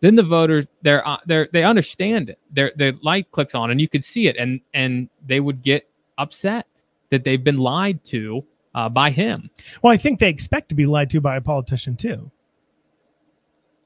Then 0.00 0.16
the 0.16 0.22
voters, 0.22 0.66
they're 0.82 1.06
uh, 1.06 1.18
they're 1.26 1.48
they 1.52 1.64
understand 1.64 2.28
it. 2.28 2.38
Their 2.50 2.72
their 2.76 2.92
light 3.02 3.30
clicks 3.30 3.54
on, 3.54 3.70
and 3.70 3.80
you 3.80 3.88
could 3.88 4.04
see 4.04 4.26
it, 4.26 4.36
and 4.36 4.60
and 4.74 5.08
they 5.26 5.40
would 5.40 5.62
get 5.62 5.88
upset 6.18 6.66
that 7.12 7.22
they've 7.24 7.44
been 7.44 7.58
lied 7.58 8.02
to 8.06 8.42
uh, 8.74 8.88
by 8.88 9.10
him. 9.10 9.50
Well, 9.82 9.92
I 9.92 9.96
think 9.98 10.18
they 10.18 10.30
expect 10.30 10.70
to 10.70 10.74
be 10.74 10.86
lied 10.86 11.10
to 11.10 11.20
by 11.20 11.36
a 11.36 11.40
politician 11.42 11.94
too. 11.94 12.30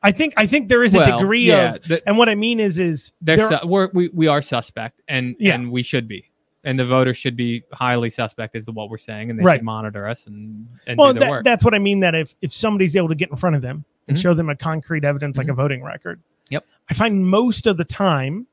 I 0.03 0.13
think 0.13 0.35
I 0.37 0.47
think 0.47 0.69
there 0.69 0.83
is 0.85 0.95
a 0.95 0.99
Well, 0.99 1.19
degree 1.19 1.41
yeah, 1.47 1.75
of, 1.75 1.83
the- 1.83 2.09
and 2.09 2.17
what 2.17 2.29
I 2.29 2.37
mean 2.37 2.61
is, 2.61 2.79
is 2.79 3.13
there- 3.21 3.49
su- 3.49 3.67
we're, 3.67 3.91
we 3.93 4.09
we 4.15 4.29
are 4.29 4.41
suspect, 4.41 5.03
and 5.09 5.35
Yeah. 5.41 5.55
and 5.55 5.73
we 5.73 5.83
should 5.83 6.07
be, 6.07 6.31
and 6.63 6.79
the 6.79 6.85
voters 6.87 7.17
should 7.17 7.37
be 7.37 7.65
highly 7.73 8.11
suspect 8.11 8.55
as 8.55 8.65
to 8.67 8.73
what 8.73 8.89
we're 8.89 8.99
saying, 8.99 9.31
and 9.31 9.39
they 9.39 9.43
Right. 9.43 9.57
should 9.59 9.65
monitor 9.65 10.07
us 10.07 10.27
and 10.29 10.69
and 10.87 10.97
well, 10.99 11.13
do 11.13 11.19
their 11.19 11.27
that, 11.29 11.31
work. 11.31 11.45
that's 11.45 11.65
what 11.65 11.75
I 11.75 11.79
mean. 11.81 12.01
That 12.01 12.15
if 12.15 12.37
if 12.41 12.53
somebody's 12.53 12.95
able 12.95 13.09
to 13.09 13.17
get 13.17 13.31
in 13.31 13.37
front 13.37 13.57
of 13.57 13.63
them 13.63 13.85
and 14.07 14.17
Mhm. 14.17 14.21
show 14.23 14.35
them 14.35 14.49
a 14.49 14.55
concrete 14.55 15.05
evidence 15.05 15.37
like 15.37 15.49
a 15.49 15.55
voting 15.55 15.83
record, 15.83 16.21
Yep. 16.51 16.65
I 16.89 16.95
find 16.95 17.27
most 17.27 17.67
of 17.67 17.77
the 17.77 17.85
time, 17.85 18.47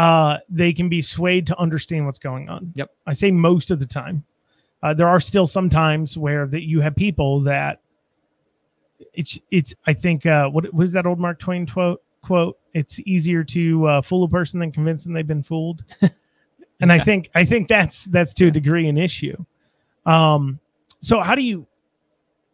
uh, 0.00 0.38
they 0.48 0.72
can 0.72 0.88
be 0.88 1.02
swayed 1.02 1.46
to 1.46 1.58
understand 1.58 2.06
what's 2.06 2.18
going 2.18 2.48
on. 2.48 2.72
Yep. 2.74 2.90
I 3.06 3.12
say 3.12 3.30
most 3.30 3.70
of 3.70 3.80
the 3.80 3.86
time. 3.86 4.24
Uh, 4.82 4.94
there 4.94 5.06
are 5.06 5.20
still 5.20 5.46
some 5.46 5.68
times 5.68 6.16
where 6.16 6.46
that 6.46 6.62
you 6.62 6.80
have 6.80 6.96
people 6.96 7.40
that 7.40 7.82
it's 9.12 9.38
it's 9.50 9.74
I 9.86 9.92
think 9.92 10.24
uh, 10.24 10.48
what 10.48 10.72
what 10.72 10.84
is 10.84 10.92
that 10.92 11.04
old 11.04 11.18
Mark 11.18 11.38
Twain 11.38 11.66
quote 11.66 12.02
quote? 12.22 12.58
It's 12.72 12.98
easier 13.00 13.44
to 13.44 13.86
uh, 13.86 14.00
fool 14.00 14.24
a 14.24 14.28
person 14.28 14.58
than 14.58 14.72
convince 14.72 15.04
them 15.04 15.12
they've 15.12 15.26
been 15.26 15.42
fooled. 15.42 15.84
and 16.80 16.90
I 16.90 16.98
think 17.00 17.28
I 17.34 17.44
think 17.44 17.68
that's 17.68 18.04
that's 18.04 18.32
to 18.34 18.46
a 18.46 18.50
degree 18.50 18.88
an 18.88 18.96
issue. 18.96 19.36
Um, 20.06 20.60
so 21.00 21.20
how 21.20 21.34
do 21.34 21.42
you 21.42 21.66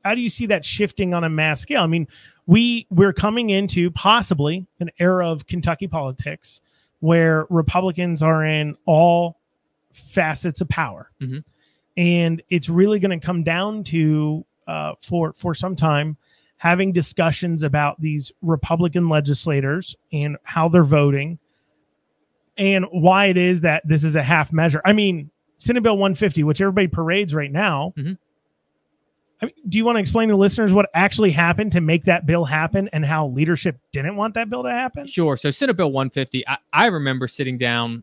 how 0.05 0.16
do 0.16 0.20
you 0.20 0.30
see 0.30 0.47
that 0.47 0.64
shifting 0.64 1.14
on 1.14 1.22
a 1.22 1.30
mass 1.30 1.61
scale? 1.61 1.82
I 1.82 1.86
mean, 1.86 2.09
we 2.47 2.88
we're 2.90 3.12
coming 3.12 3.51
into 3.51 3.92
possibly 3.92 4.66
an 4.80 4.90
era 4.99 5.30
of 5.30 5.47
Kentucky 5.47 5.86
politics 5.86 6.61
where 7.01 7.47
Republicans 7.51 8.22
are 8.22 8.44
in 8.44 8.76
all 8.86 9.38
facets 9.92 10.61
of 10.61 10.68
power, 10.68 11.11
Mhm. 11.20 11.44
and 11.97 12.42
it's 12.51 12.68
really 12.68 12.99
going 12.99 13.18
to 13.18 13.24
come 13.24 13.42
down 13.42 13.84
to 13.84 14.44
uh, 14.66 14.92
for 15.01 15.32
for 15.34 15.55
some 15.55 15.76
time 15.76 16.16
having 16.59 16.90
discussions 16.92 17.62
about 17.62 18.01
these 18.01 18.32
Republican 18.42 19.09
legislators 19.09 19.94
and 20.12 20.36
how 20.42 20.68
they're 20.68 20.82
voting 20.82 21.38
and 22.59 22.84
why 22.90 23.26
it 23.26 23.36
is 23.36 23.61
that 23.61 23.86
this 23.86 24.03
is 24.03 24.16
a 24.16 24.22
half 24.22 24.53
measure. 24.53 24.80
I 24.84 24.92
mean, 24.92 25.30
Senate 25.59 25.82
Bill 25.82 25.97
150, 25.97 26.42
which 26.44 26.61
everybody 26.61 26.88
parades 26.88 27.34
right 27.34 27.53
now. 27.53 27.92
Mhm. 27.97 28.18
I 29.43 29.47
mean, 29.47 29.55
do 29.68 29.76
you 29.76 29.84
want 29.84 29.97
to 29.97 30.01
explain 30.01 30.28
to 30.30 30.37
listeners 30.37 30.72
what 30.72 30.89
actually 30.95 31.30
happened 31.30 31.72
to 31.72 31.80
make 31.80 32.05
that 32.05 32.24
bill 32.24 32.47
happen 32.47 32.89
and 32.93 33.05
how 33.05 33.28
leadership 33.28 33.78
didn't 33.93 34.16
want 34.16 34.34
that 34.34 34.49
bill 34.49 34.62
to 34.62 34.70
happen? 34.70 35.07
Sure. 35.07 35.37
So 35.37 35.51
Senate 35.51 35.76
Bill 35.76 35.93
150, 35.93 36.47
I, 36.49 36.57
I 36.72 36.87
remember 36.87 37.28
sitting 37.28 37.59
down 37.59 38.03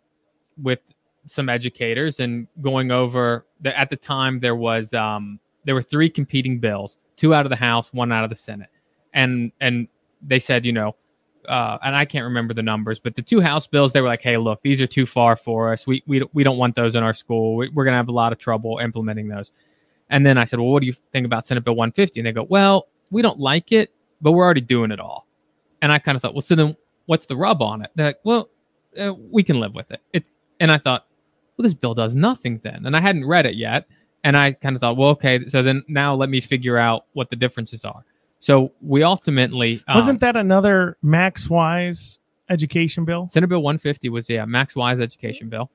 with 0.62 0.80
some 1.28 1.50
educators 1.50 2.20
and 2.20 2.48
going 2.62 2.92
over 2.92 3.46
the, 3.62 3.78
at 3.78 3.90
the 3.90 3.96
time 3.96 4.40
there 4.40 4.56
was 4.56 4.94
um, 4.94 5.40
there 5.66 5.76
were 5.76 5.82
three 5.82 6.10
competing 6.10 6.60
bills, 6.60 6.98
two 7.16 7.34
out 7.34 7.46
of 7.46 7.50
the 7.50 7.56
House, 7.56 7.94
one 7.94 8.12
out 8.12 8.24
of 8.24 8.30
the 8.30 8.36
Senate, 8.36 8.70
and 9.14 9.52
and 9.60 9.88
they 10.22 10.40
said, 10.40 10.66
you 10.66 10.72
know, 10.72 10.96
uh, 11.48 11.78
and 11.82 11.96
I 11.96 12.06
can't 12.06 12.26
remember 12.26 12.54
the 12.54 12.64
numbers, 12.64 13.00
but 13.00 13.16
the 13.16 13.22
two 13.22 13.42
House 13.42 13.68
bills, 13.68 13.94
they 13.94 14.02
were 14.02 14.08
like, 14.08 14.22
hey, 14.22 14.38
look, 14.38 14.62
these 14.62 14.82
are 14.82 14.88
too 14.88 15.06
far 15.06 15.36
for 15.36 15.72
us. 15.72 15.88
We 15.88 16.04
we 16.06 16.24
we 16.34 16.44
don't 16.44 16.58
want 16.58 16.76
those 16.76 16.96
in 16.96 17.04
our 17.04 17.14
school. 17.14 17.56
We, 17.56 17.70
we're 17.70 17.86
gonna 17.86 17.98
have 17.98 18.10
a 18.10 18.14
lot 18.14 18.34
of 18.34 18.40
trouble 18.40 18.80
implementing 18.80 19.28
those. 19.28 19.52
And 20.14 20.24
then 20.24 20.38
I 20.38 20.46
said, 20.46 20.60
well, 20.60 20.70
what 20.70 20.82
do 20.82 20.86
you 20.86 20.94
think 21.12 21.26
about 21.26 21.48
Senate 21.48 21.66
Bill 21.66 21.74
150? 21.74 22.20
And 22.20 22.28
they 22.28 22.32
go, 22.32 22.44
well, 22.44 22.88
we 23.10 23.24
don't 23.24 23.40
like 23.40 23.72
it, 23.72 23.92
but 24.22 24.34
we're 24.34 24.46
already 24.46 24.62
doing 24.62 24.92
it 24.92 25.00
all. 25.00 25.28
And 25.82 25.92
I 25.92 25.98
kind 25.98 26.16
of 26.16 26.22
thought, 26.22 26.36
well, 26.36 26.42
so 26.44 26.54
then 26.54 26.76
what's 27.08 27.26
the 27.26 27.36
rub 27.36 27.64
on 27.64 27.82
it? 27.84 27.90
They're 27.96 28.06
like, 28.06 28.20
well, 28.24 28.50
uh, 28.98 29.14
we 29.32 29.42
can 29.42 29.60
live 29.60 29.74
with 29.74 29.90
it. 29.90 30.02
It's 30.14 30.32
and 30.60 30.72
I 30.72 30.78
thought, 30.78 31.08
well, 31.58 31.64
this 31.64 31.74
bill 31.74 31.96
does 31.96 32.14
nothing 32.14 32.62
then, 32.64 32.86
and 32.86 32.96
I 32.96 33.02
hadn't 33.02 33.26
read 33.26 33.48
it 33.48 33.56
yet, 33.56 33.88
and 34.24 34.38
I 34.38 34.52
kind 34.52 34.76
of 34.76 34.82
thought, 34.82 34.98
well, 34.98 35.10
okay, 35.10 35.46
so 35.48 35.64
then 35.64 35.84
now 35.88 36.14
let 36.14 36.30
me 36.30 36.40
figure 36.42 36.78
out 36.78 37.08
what 37.14 37.32
the 37.32 37.36
differences 37.36 37.84
are. 37.84 38.06
So 38.40 38.72
we 38.82 39.02
ultimately 39.02 39.84
um, 39.88 39.96
Wasn't 39.96 40.20
that 40.20 40.36
another 40.38 40.96
Max 41.02 41.50
Wise 41.50 42.20
education 42.50 43.04
bill? 43.04 43.28
Senate 43.28 43.48
Bill 43.48 43.64
150 43.64 44.10
was 44.10 44.30
yeah 44.30 44.46
Max 44.46 44.76
Wise 44.76 45.02
education 45.02 45.50
bill, 45.50 45.72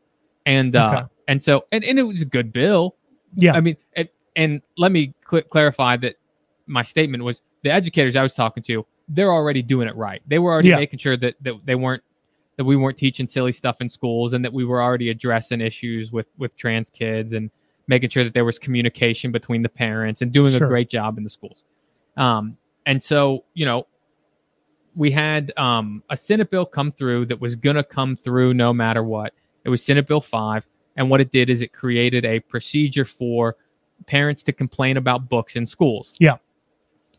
and 0.47 0.77
uh, 0.77 0.91
Okay. 0.95 1.07
and 1.27 1.43
so 1.43 1.67
and, 1.73 1.83
and 1.83 1.99
it 1.99 2.05
was 2.05 2.23
a 2.23 2.27
good 2.27 2.53
bill. 2.53 2.95
Yeah. 3.35 3.55
I 3.55 3.61
mean, 3.61 3.77
and, 3.95 4.09
and 4.39 4.63
let 4.79 4.91
me 4.93 5.13
cl- 5.31 5.43
clarify 5.43 5.97
that 5.99 6.15
my 6.67 6.83
statement 6.83 7.23
was 7.25 7.43
the 7.63 7.71
educators 7.71 8.17
I 8.17 8.23
was 8.23 8.33
talking 8.35 8.63
to, 8.65 8.87
they're 9.09 9.33
already 9.33 9.61
doing 9.63 9.89
it 9.89 9.97
right. 9.97 10.23
They 10.27 10.39
were 10.39 10.53
already 10.53 10.69
Yeah. 10.69 10.77
making 10.77 10.99
sure 11.01 11.17
that, 11.19 11.35
that 11.43 11.55
they 11.67 11.75
weren't 11.75 12.03
that 12.57 12.65
we 12.65 12.75
weren't 12.77 12.99
teaching 12.99 13.27
silly 13.29 13.53
stuff 13.53 13.81
in 13.81 13.89
schools 13.89 14.33
and 14.33 14.45
that 14.45 14.53
we 14.53 14.65
were 14.65 14.83
already 14.83 15.11
addressing 15.11 15.61
issues 15.61 16.11
with 16.13 16.27
with 16.39 16.57
trans 16.57 16.91
kids 16.91 17.33
and 17.35 17.51
making 17.89 18.11
sure 18.11 18.25
that 18.25 18.35
there 18.35 18.45
was 18.45 18.59
communication 18.59 19.31
between 19.33 19.63
the 19.63 19.69
parents 19.69 20.23
and 20.23 20.33
doing 20.33 20.53
Sure. 20.55 20.67
a 20.67 20.69
great 20.69 20.89
job 20.91 21.19
in 21.19 21.25
the 21.25 21.31
schools. 21.31 21.63
Um, 22.17 22.57
and 22.87 23.03
so, 23.03 23.45
you 23.55 23.65
know, 23.65 23.87
we 24.95 25.11
had 25.11 25.53
um, 25.57 26.03
a 26.11 26.17
Senate 26.17 26.51
bill 26.51 26.67
come 26.67 26.91
through 26.91 27.27
that 27.27 27.41
was 27.41 27.55
going 27.57 27.77
to 27.77 27.85
come 27.85 28.17
through 28.17 28.55
no 28.55 28.73
matter 28.75 29.03
what. 29.03 29.33
It 29.65 29.69
was 29.71 29.83
Senate 29.83 30.07
Bill 30.07 30.21
5. 30.21 30.67
And 30.97 31.09
what 31.11 31.21
it 31.21 31.31
did 31.31 31.49
is 31.51 31.63
it 31.63 31.73
created 31.73 32.25
a 32.25 32.41
procedure 32.41 33.05
for 33.05 33.57
parents 34.07 34.43
to 34.45 34.53
complain 34.53 34.97
about 34.97 35.29
books 35.29 35.57
in 35.57 35.67
schools. 35.67 36.15
Yeah. 36.19 36.37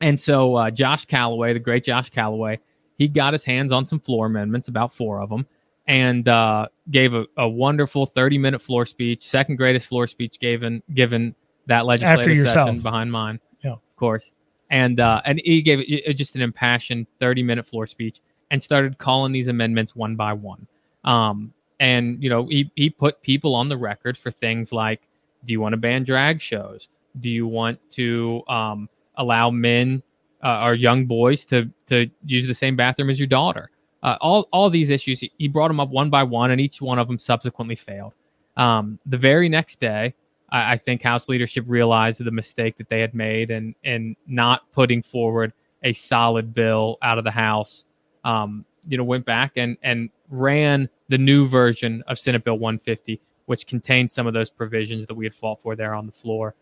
And 0.01 0.19
so 0.19 0.55
uh, 0.55 0.71
Josh 0.71 1.05
Calloway, 1.05 1.53
the 1.53 1.59
great 1.59 1.84
Josh 1.84 2.09
Calloway, 2.09 2.59
he 2.97 3.07
got 3.07 3.34
his 3.34 3.43
hands 3.43 3.71
on 3.71 3.86
some 3.86 3.99
floor 3.99 4.27
amendments, 4.27 4.67
about 4.67 4.93
four 4.93 5.21
of 5.21 5.30
them, 5.30 5.45
and 5.88 6.27
uh, 6.27 6.67
gave 6.91 7.13
a, 7.13 7.25
a 7.38 7.47
wonderful 7.47 8.05
30 8.05 8.38
minute 8.38 8.61
floor 8.61 8.86
speech, 8.86 9.27
second 9.27 9.55
greatest 9.55 9.88
floor 9.88 10.07
speech 10.07 10.39
given 10.39 10.84
given 10.93 11.36
that 11.67 11.86
legislative 11.86 12.47
session 12.47 12.80
behind 12.80 13.11
mine. 13.11 13.39
Yeah. 13.63 13.73
Of 13.73 13.95
course. 13.95 14.34
And 14.69 14.99
uh, 14.99 15.21
and 15.25 15.41
he 15.43 15.61
gave 15.61 15.80
it, 15.80 15.89
it 15.89 16.13
just 16.13 16.36
an 16.36 16.41
impassioned 16.41 17.07
30 17.19 17.43
minute 17.43 17.65
floor 17.65 17.88
speech 17.88 18.19
and 18.51 18.61
started 18.61 18.97
calling 18.97 19.32
these 19.32 19.47
amendments 19.47 19.95
one 19.95 20.15
by 20.15 20.34
one. 20.34 20.67
Um, 21.03 21.53
and 21.80 22.21
you 22.21 22.30
know 22.30 22.45
he, 22.47 22.71
he 22.75 22.89
put 22.89 23.21
people 23.21 23.55
on 23.55 23.69
the 23.69 23.77
record 23.77 24.17
for 24.17 24.32
things 24.32 24.71
like 24.73 25.01
do 25.45 25.53
you 25.53 25.61
want 25.61 25.73
to 25.73 25.77
ban 25.77 26.03
drag 26.03 26.41
shows 26.41 26.89
do 27.19 27.29
you 27.29 27.47
want 27.47 27.79
to 27.91 28.41
um, 28.47 28.89
allow 29.17 29.49
men 29.49 30.01
uh, 30.43 30.63
or 30.63 30.73
young 30.73 31.05
boys 31.05 31.45
to 31.45 31.69
to 31.85 32.09
use 32.25 32.47
the 32.47 32.53
same 32.53 32.75
bathroom 32.75 33.09
as 33.09 33.19
your 33.19 33.27
daughter 33.27 33.69
uh, 34.03 34.17
all 34.21 34.47
all 34.51 34.69
these 34.69 34.89
issues 34.89 35.19
he, 35.19 35.47
brought 35.47 35.67
them 35.67 35.79
up 35.79 35.89
one 35.89 36.09
by 36.09 36.23
one 36.23 36.51
and 36.51 36.61
each 36.61 36.81
one 36.81 36.99
of 36.99 37.07
them 37.07 37.17
subsequently 37.17 37.75
failed 37.75 38.13
um, 38.57 38.99
the 39.05 39.17
very 39.17 39.49
next 39.49 39.79
day 39.79 40.13
I, 40.51 40.73
I 40.73 40.77
think 40.77 41.01
House 41.01 41.29
leadership 41.29 41.65
realized 41.67 42.23
the 42.23 42.31
mistake 42.31 42.77
that 42.77 42.89
they 42.89 42.99
had 42.99 43.13
made 43.13 43.51
and 43.51 43.75
and 43.83 44.15
not 44.27 44.71
putting 44.71 45.01
forward 45.01 45.53
a 45.83 45.93
solid 45.93 46.53
bill 46.53 46.97
out 47.01 47.17
of 47.17 47.23
the 47.23 47.31
House. 47.31 47.85
Um, 48.23 48.65
you 48.87 48.97
know, 48.97 49.03
went 49.03 49.25
back 49.25 49.53
and 49.55 49.77
and 49.83 50.09
ran 50.29 50.89
the 51.09 51.17
new 51.17 51.47
version 51.47 52.03
of 52.07 52.19
Senate 52.19 52.43
Bill 52.43 52.57
150, 52.57 53.21
which 53.49 53.65
contained 53.65 54.11
some 54.11 54.27
of 54.27 54.33
those 54.35 54.51
provisions 54.51 55.07
that 55.07 55.15
we 55.15 55.25
had 55.25 55.33
fought 55.33 55.59
for 55.59 55.75
there 55.75 55.95
on 55.95 56.05
the 56.05 56.11
floor. 56.11 56.53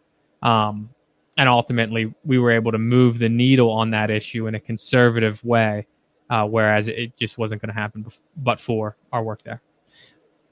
Um, 0.42 0.90
and 1.38 1.50
ultimately, 1.50 2.16
we 2.24 2.40
were 2.40 2.50
able 2.50 2.72
to 2.72 2.78
move 2.78 3.20
the 3.20 3.28
needle 3.28 3.70
on 3.70 3.92
that 3.92 4.10
issue 4.10 4.48
in 4.48 4.56
a 4.56 4.60
conservative 4.62 5.44
way, 5.44 5.86
uh, 6.30 6.46
whereas 6.48 6.88
it 6.88 7.18
just 7.18 7.38
wasn't 7.38 7.62
going 7.62 7.68
to 7.76 7.78
happen 7.78 8.06
bef- 8.06 8.22
but 8.38 8.62
for 8.62 8.96
our 9.12 9.22
work 9.22 9.44
there. 9.44 9.62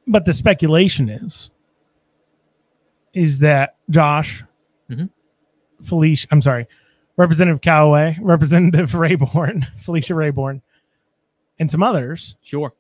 But 0.08 0.26
the 0.26 0.34
speculation 0.34 1.08
is, 1.08 1.52
is 3.14 3.40
that 3.40 3.78
Josh, 3.90 4.44
Mhm. 4.90 5.10
Felicia, 5.84 6.28
I'm 6.32 6.42
sorry, 6.42 6.68
Representative 7.16 7.62
Calloway, 7.62 8.18
Representative 8.22 8.92
Rabourn, 8.92 9.66
Felicia 9.84 10.14
Rabourn, 10.16 10.62
and 11.60 11.72
some 11.72 11.82
others 11.82 12.36
Sure, 12.42 12.74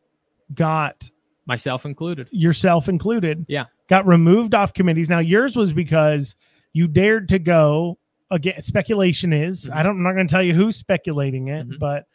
got 0.53 1.09
myself 1.45 1.85
included. 1.85 2.27
yourself 2.31 2.89
included, 2.89 3.45
Yeah. 3.47 3.65
got 3.87 4.05
removed 4.07 4.53
off 4.55 4.73
committees. 4.73 5.09
Now 5.09 5.19
yours 5.19 5.55
was 5.55 5.73
because 5.73 6.35
you 6.73 6.87
dared 6.87 7.29
to 7.29 7.39
go 7.39 7.97
again. 8.31 8.61
Speculation 8.61 9.31
is 9.33 9.69
Mhm. 9.69 9.75
I 9.75 9.83
don't. 9.83 9.97
I'm 9.97 10.03
not 10.03 10.13
going 10.13 10.27
to 10.27 10.31
tell 10.31 10.43
you 10.43 10.53
who's 10.53 10.75
speculating 10.75 11.47
it, 11.49 11.67
Mhm. 11.69 11.79
but 11.79 12.05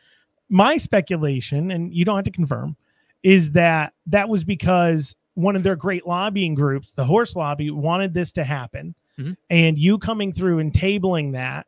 my 0.49 0.76
speculation, 0.76 1.70
and 1.70 1.95
you 1.95 2.05
don't 2.05 2.16
have 2.16 2.24
to 2.24 2.31
confirm, 2.31 2.76
is 3.22 3.53
that 3.53 3.93
that 4.07 4.28
was 4.28 4.43
because 4.45 5.14
one 5.35 5.55
of 5.57 5.62
their 5.62 5.76
great 5.76 6.07
lobbying 6.07 6.55
groups, 6.55 6.91
the 6.93 7.05
Horse 7.05 7.37
Lobby, 7.37 7.70
wanted 7.70 8.12
this 8.14 8.33
to 8.33 8.45
happen, 8.45 8.95
Mhm. 9.18 9.37
and 9.49 9.78
you 9.78 9.97
coming 9.99 10.33
through 10.33 10.59
and 10.59 10.72
tabling 10.72 11.33
that. 11.33 11.66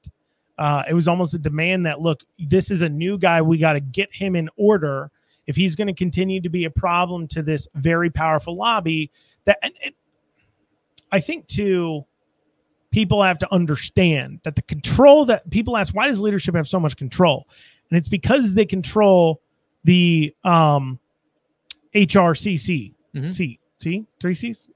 Uh, 0.59 0.83
it 0.89 0.95
was 0.95 1.07
almost 1.09 1.33
a 1.35 1.39
demand 1.39 1.87
that 1.87 2.01
look, 2.01 2.23
this 2.39 2.71
is 2.71 2.83
a 2.83 2.89
new 2.89 3.17
guy. 3.19 3.41
We 3.41 3.57
got 3.59 3.73
to 3.75 3.81
get 3.81 4.09
him 4.13 4.35
in 4.37 4.51
order 4.57 5.11
if 5.47 5.57
he's 5.57 5.75
going 5.77 5.89
to 5.89 5.95
continue 5.95 6.41
to 6.41 6.49
be 6.49 6.65
a 6.65 6.71
problem 6.71 7.27
to 7.29 7.43
this 7.43 7.67
very 7.75 8.11
powerful 8.11 8.57
lobby. 8.57 9.11
That 9.45 9.59
and, 9.63 9.73
and 9.85 9.95
I 11.11 11.21
think 11.21 11.47
too, 11.49 12.05
people 12.91 13.23
have 13.23 13.39
to 13.41 13.53
understand 13.53 14.41
that 14.45 14.55
the 14.57 14.63
control 14.63 15.25
that 15.27 15.49
people 15.51 15.77
ask, 15.77 15.95
why 15.95 16.07
does 16.07 16.21
leadership 16.21 16.55
have 16.55 16.69
so 16.69 16.79
much 16.81 16.97
control? 16.97 17.49
And 17.91 17.99
it's 17.99 18.09
because 18.09 18.55
they 18.55 18.65
control 18.65 19.41
the 19.85 20.35
um, 20.45 20.99
HRCC 21.95 22.95
Mhm. 23.15 23.31
C 23.33 23.59
C 23.81 24.07
three 24.21 24.35
C's 24.35 24.69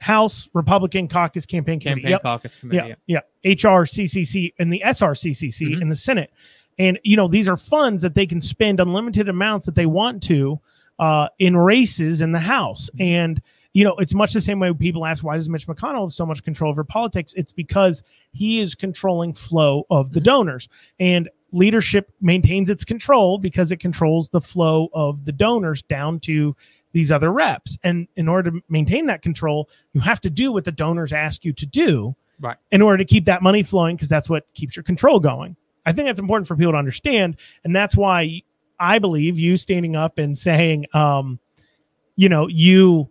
House 0.00 0.48
Republican 0.52 1.08
Caucus 1.08 1.46
Campaign 1.46 1.80
Committee. 1.80 2.02
Campaign 2.02 2.10
Yep 2.12 2.22
caucus 2.22 2.54
committee. 2.56 2.94
yeah, 3.06 3.20
yeah. 3.44 3.54
HRCCC 3.54 4.52
and 4.58 4.72
the 4.72 4.82
SRCCC 4.84 5.68
Mhm. 5.76 5.82
in 5.82 5.88
the 5.88 5.96
Senate. 5.96 6.30
And, 6.78 6.98
you 7.02 7.16
know, 7.16 7.28
these 7.28 7.48
are 7.48 7.56
funds 7.56 8.02
that 8.02 8.14
they 8.14 8.26
can 8.26 8.40
spend 8.40 8.80
unlimited 8.80 9.28
amounts 9.28 9.66
that 9.66 9.74
they 9.74 9.86
want 9.86 10.22
to 10.24 10.60
uh, 10.98 11.28
in 11.38 11.56
races 11.56 12.20
in 12.20 12.32
the 12.32 12.38
House. 12.40 12.90
Mhm. 12.96 13.04
And, 13.04 13.42
you 13.72 13.84
know, 13.84 13.94
it's 13.98 14.14
much 14.14 14.32
the 14.32 14.40
same 14.40 14.58
way 14.58 14.72
people 14.72 15.06
ask, 15.06 15.22
why 15.22 15.36
does 15.36 15.48
Mitch 15.48 15.66
McConnell 15.66 16.02
have 16.02 16.12
so 16.12 16.26
much 16.26 16.42
control 16.42 16.70
over 16.70 16.82
politics? 16.84 17.34
It's 17.36 17.52
because 17.52 18.02
he 18.32 18.60
is 18.60 18.74
controlling 18.74 19.32
flow 19.32 19.84
of 19.90 20.12
the 20.12 20.20
Mhm. 20.20 20.24
donors. 20.24 20.68
And 20.98 21.28
leadership 21.52 22.10
maintains 22.20 22.68
its 22.68 22.84
control 22.84 23.38
because 23.38 23.70
it 23.72 23.78
controls 23.78 24.28
the 24.30 24.40
flow 24.40 24.88
of 24.92 25.24
the 25.24 25.32
donors 25.32 25.82
down 25.82 26.20
to 26.20 26.54
these 26.92 27.12
other 27.12 27.32
reps. 27.32 27.78
And 27.84 28.08
in 28.16 28.28
order 28.28 28.50
to 28.50 28.60
maintain 28.68 29.06
that 29.06 29.22
control, 29.22 29.68
you 29.92 30.00
have 30.00 30.20
to 30.22 30.30
do 30.30 30.52
what 30.52 30.64
the 30.64 30.72
donors 30.72 31.12
ask 31.12 31.44
you 31.44 31.52
to 31.52 31.66
do 31.66 32.16
Right. 32.40 32.56
in 32.72 32.82
order 32.82 32.98
to 32.98 33.04
keep 33.04 33.24
that 33.26 33.42
money 33.42 33.62
flowing 33.62 33.96
because 33.96 34.08
that's 34.08 34.28
what 34.28 34.52
keeps 34.54 34.74
your 34.76 34.82
control 34.82 35.20
going. 35.20 35.56
I 35.88 35.92
think 35.92 36.06
that's 36.06 36.20
important 36.20 36.48
for 36.48 36.56
people 36.56 36.72
to 36.72 36.78
understand. 36.78 37.36
And 37.64 37.74
that's 37.74 37.96
why 37.96 38.42
I 38.78 38.98
believe 38.98 39.38
you 39.38 39.56
standing 39.56 39.96
up 39.96 40.18
and 40.18 40.36
saying, 40.36 40.86
um, 40.92 41.38
you 42.16 42.28
know, 42.28 42.46
you 42.48 43.10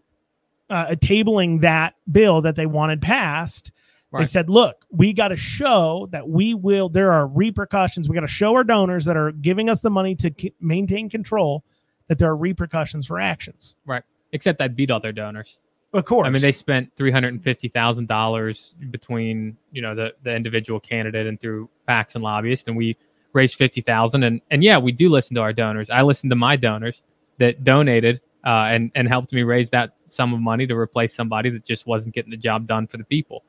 uh, 0.69 0.95
tabling 0.95 1.61
that 1.61 1.95
bill 2.09 2.41
that 2.41 2.55
they 2.55 2.65
wanted 2.65 3.01
passed. 3.01 3.71
They 4.19 4.25
said, 4.25 4.49
look, 4.49 4.85
we 4.89 5.13
got 5.13 5.27
to 5.27 5.35
show 5.35 6.07
that 6.11 6.27
we 6.27 6.53
will, 6.53 6.89
there 6.89 7.11
are 7.11 7.27
repercussions. 7.27 8.09
We 8.09 8.15
got 8.15 8.21
to 8.21 8.27
show 8.27 8.55
our 8.55 8.63
donors 8.63 9.05
that 9.05 9.17
are 9.17 9.31
giving 9.31 9.69
us 9.69 9.81
the 9.81 9.89
money 9.89 10.15
to 10.15 10.31
k- 10.31 10.53
maintain 10.59 11.09
control 11.09 11.63
that 12.07 12.17
there 12.17 12.29
are 12.29 12.35
repercussions 12.35 13.05
for 13.05 13.19
actions. 13.19 13.75
Right. 13.85 14.03
Except 14.31 14.61
I 14.61 14.69
beat 14.69 14.91
all 14.91 14.99
their 14.99 15.11
donors. 15.11 15.59
Of 15.93 16.05
course. 16.05 16.27
I 16.27 16.29
mean, 16.29 16.41
they 16.41 16.51
spent 16.51 16.91
three 16.97 17.11
hundred 17.11 17.33
and 17.33 17.43
fifty 17.43 17.69
thousand 17.69 18.07
dollars 18.07 18.75
between 18.91 19.57
you 19.71 19.81
know 19.81 19.95
the 19.95 20.13
the 20.23 20.35
individual 20.35 20.79
candidate 20.79 21.27
and 21.27 21.39
through 21.39 21.69
PACs 21.87 22.15
and 22.15 22.23
lobbyists, 22.23 22.67
and 22.67 22.75
we 22.75 22.97
raised 23.33 23.55
fifty 23.55 23.81
thousand. 23.81 24.23
And 24.23 24.41
and 24.51 24.63
yeah, 24.63 24.77
we 24.77 24.91
do 24.91 25.09
listen 25.09 25.35
to 25.35 25.41
our 25.41 25.53
donors. 25.53 25.89
I 25.89 26.01
listen 26.01 26.29
to 26.29 26.35
my 26.35 26.55
donors 26.55 27.01
that 27.39 27.63
donated 27.63 28.19
uh, 28.45 28.67
and 28.69 28.91
and 28.95 29.07
helped 29.07 29.31
me 29.31 29.43
raise 29.43 29.69
that 29.69 29.93
sum 30.07 30.33
of 30.33 30.41
money 30.41 30.67
to 30.67 30.75
replace 30.75 31.15
somebody 31.15 31.49
that 31.51 31.65
just 31.65 31.87
wasn't 31.87 32.13
getting 32.13 32.31
the 32.31 32.37
job 32.37 32.67
done 32.67 32.87
for 32.87 32.97
the 32.97 33.03
people. 33.05 33.43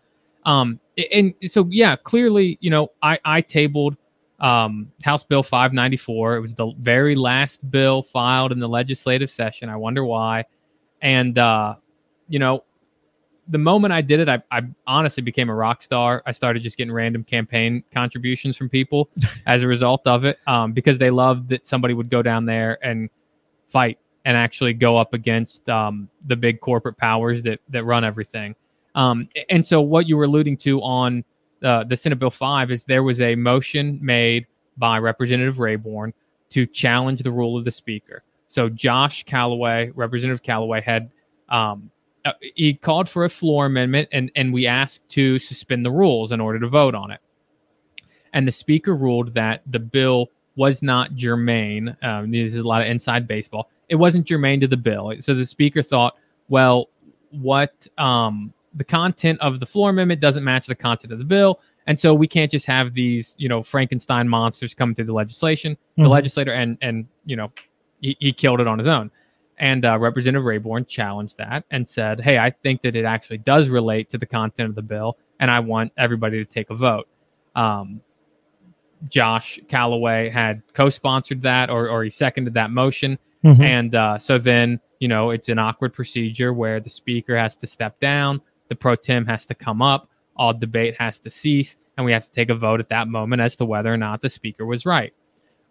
Um, 0.44 0.80
and 1.12 1.34
so 1.46 1.66
yeah, 1.70 1.96
clearly, 1.96 2.56
you 2.60 2.70
know, 2.70 2.88
I 3.02 3.18
I 3.24 3.40
tabled 3.40 3.96
um, 4.40 4.92
House 5.02 5.24
Bill 5.24 5.42
594. 5.42 6.36
It 6.36 6.40
was 6.40 6.54
the 6.54 6.72
very 6.78 7.16
last 7.16 7.68
bill 7.70 8.02
filed 8.02 8.52
in 8.52 8.60
the 8.60 8.68
legislative 8.68 9.30
session. 9.30 9.68
I 9.68 9.76
wonder 9.76 10.04
why. 10.04 10.44
And 11.02 11.38
uh, 11.38 11.76
you 12.28 12.38
know, 12.38 12.64
the 13.48 13.58
moment 13.58 13.92
I 13.92 14.02
did 14.02 14.20
it, 14.20 14.28
I, 14.28 14.42
I 14.50 14.62
honestly 14.86 15.22
became 15.22 15.48
a 15.48 15.54
rock 15.54 15.82
star. 15.82 16.22
I 16.26 16.32
started 16.32 16.62
just 16.62 16.76
getting 16.76 16.92
random 16.92 17.24
campaign 17.24 17.82
contributions 17.92 18.56
from 18.56 18.68
people 18.68 19.08
as 19.46 19.62
a 19.62 19.66
result 19.66 20.06
of 20.06 20.24
it, 20.24 20.38
um, 20.46 20.72
because 20.72 20.98
they 20.98 21.10
loved 21.10 21.48
that 21.48 21.66
somebody 21.66 21.94
would 21.94 22.10
go 22.10 22.22
down 22.22 22.44
there 22.44 22.78
and 22.84 23.08
fight 23.68 23.98
and 24.24 24.36
actually 24.36 24.74
go 24.74 24.96
up 24.96 25.14
against 25.14 25.66
um, 25.68 26.08
the 26.26 26.36
big 26.36 26.60
corporate 26.60 26.98
powers 26.98 27.40
that 27.42 27.60
that 27.70 27.84
run 27.84 28.04
everything. 28.04 28.54
Um, 28.94 29.28
and 29.48 29.64
so, 29.64 29.80
what 29.80 30.06
you 30.06 30.16
were 30.16 30.24
alluding 30.24 30.58
to 30.58 30.82
on 30.82 31.24
uh, 31.62 31.84
the 31.84 31.96
Senate 31.96 32.18
Bill 32.18 32.30
Five 32.30 32.70
is 32.70 32.84
there 32.84 33.02
was 33.02 33.20
a 33.20 33.34
motion 33.34 33.98
made 34.02 34.46
by 34.76 34.98
Representative 34.98 35.56
Rabourn 35.56 36.12
to 36.50 36.66
challenge 36.66 37.22
the 37.22 37.32
rule 37.32 37.56
of 37.56 37.64
the 37.64 37.70
Speaker. 37.70 38.22
So 38.48 38.68
Josh 38.68 39.24
Calloway, 39.24 39.90
Representative 39.94 40.42
Calloway, 40.42 40.80
had 40.80 41.10
um, 41.50 41.90
uh, 42.24 42.32
he 42.54 42.74
called 42.74 43.08
for 43.08 43.24
a 43.24 43.30
floor 43.30 43.66
amendment, 43.66 44.08
and 44.12 44.30
and 44.36 44.52
we 44.52 44.66
asked 44.66 45.08
to 45.10 45.38
suspend 45.38 45.84
the 45.84 45.90
rules 45.90 46.32
in 46.32 46.40
order 46.40 46.58
to 46.60 46.68
vote 46.68 46.94
on 46.94 47.10
it. 47.10 47.20
And 48.32 48.46
the 48.46 48.52
Speaker 48.52 48.94
ruled 48.94 49.34
that 49.34 49.62
the 49.66 49.78
bill 49.78 50.30
was 50.56 50.82
not 50.82 51.14
germane. 51.14 51.96
Um, 52.02 52.30
this 52.30 52.52
is 52.52 52.58
a 52.58 52.66
lot 52.66 52.82
of 52.82 52.88
inside 52.88 53.26
baseball. 53.26 53.70
It 53.88 53.94
wasn't 53.94 54.26
germane 54.26 54.60
to 54.60 54.66
the 54.68 54.76
bill. 54.76 55.14
So 55.20 55.32
the 55.34 55.46
Speaker 55.46 55.82
thought, 55.82 56.16
well, 56.48 56.88
what 57.30 57.86
um, 57.96 58.52
the 58.74 58.84
content 58.84 59.40
of 59.40 59.60
the 59.60 59.66
floor 59.66 59.90
amendment 59.90 60.20
doesn't 60.20 60.44
match 60.44 60.66
the 60.66 60.74
content 60.74 61.12
of 61.12 61.18
the 61.18 61.24
bill, 61.24 61.60
and 61.86 61.98
so 61.98 62.12
we 62.12 62.26
can't 62.26 62.50
just 62.50 62.66
have 62.66 62.92
these, 62.92 63.34
you 63.38 63.48
know, 63.48 63.62
Frankenstein 63.62 64.28
monsters 64.28 64.74
come 64.74 64.94
through 64.94 65.06
the 65.06 65.12
legislation, 65.12 65.76
the 65.96 66.02
Mhm. 66.04 66.10
legislator, 66.10 66.52
and 66.52 66.76
and 66.82 67.06
you 67.24 67.36
know, 67.36 67.50
he, 68.00 68.16
he 68.20 68.32
killed 68.32 68.60
it 68.60 68.66
on 68.66 68.78
his 68.78 68.86
own. 68.88 69.10
And 69.58 69.84
uh, 69.84 69.98
Representative 69.98 70.44
Rabourn 70.44 70.86
challenged 70.86 71.38
that 71.38 71.64
and 71.70 71.88
said, 71.88 72.20
"Hey, 72.20 72.38
I 72.38 72.50
think 72.50 72.82
that 72.82 72.94
it 72.94 73.04
actually 73.04 73.38
does 73.38 73.68
relate 73.68 74.08
to 74.10 74.18
the 74.18 74.26
content 74.26 74.68
of 74.68 74.74
the 74.74 74.82
bill, 74.82 75.18
and 75.40 75.50
I 75.50 75.60
want 75.60 75.92
everybody 75.96 76.44
to 76.44 76.50
take 76.50 76.70
a 76.70 76.74
vote." 76.74 77.08
Um, 77.56 78.00
Josh 79.08 79.60
Calloway 79.68 80.28
had 80.28 80.62
co-sponsored 80.74 81.42
that, 81.42 81.70
or 81.70 81.88
or 81.88 82.04
he 82.04 82.10
seconded 82.10 82.54
that 82.54 82.70
motion, 82.70 83.18
Mhm. 83.44 83.60
and 83.60 83.94
uh, 83.94 84.18
so 84.18 84.38
then 84.38 84.80
you 84.98 85.08
know 85.08 85.30
it's 85.30 85.48
an 85.48 85.58
awkward 85.58 85.92
procedure 85.92 86.52
where 86.52 86.80
the 86.80 86.90
speaker 86.90 87.36
has 87.36 87.54
to 87.56 87.66
step 87.66 88.00
down, 88.00 88.40
the 88.68 88.74
pro 88.74 88.96
tem 88.96 89.26
has 89.26 89.44
to 89.46 89.54
come 89.54 89.82
up, 89.82 90.08
all 90.36 90.52
debate 90.52 90.96
has 90.98 91.18
to 91.20 91.30
cease, 91.30 91.76
and 91.96 92.04
we 92.04 92.12
have 92.12 92.24
to 92.24 92.32
take 92.32 92.48
a 92.50 92.54
vote 92.54 92.80
at 92.80 92.88
that 92.88 93.08
moment 93.08 93.40
as 93.42 93.56
to 93.56 93.64
whether 93.64 93.92
or 93.92 93.96
not 93.96 94.20
the 94.22 94.30
speaker 94.30 94.66
was 94.66 94.84
right. 94.84 95.12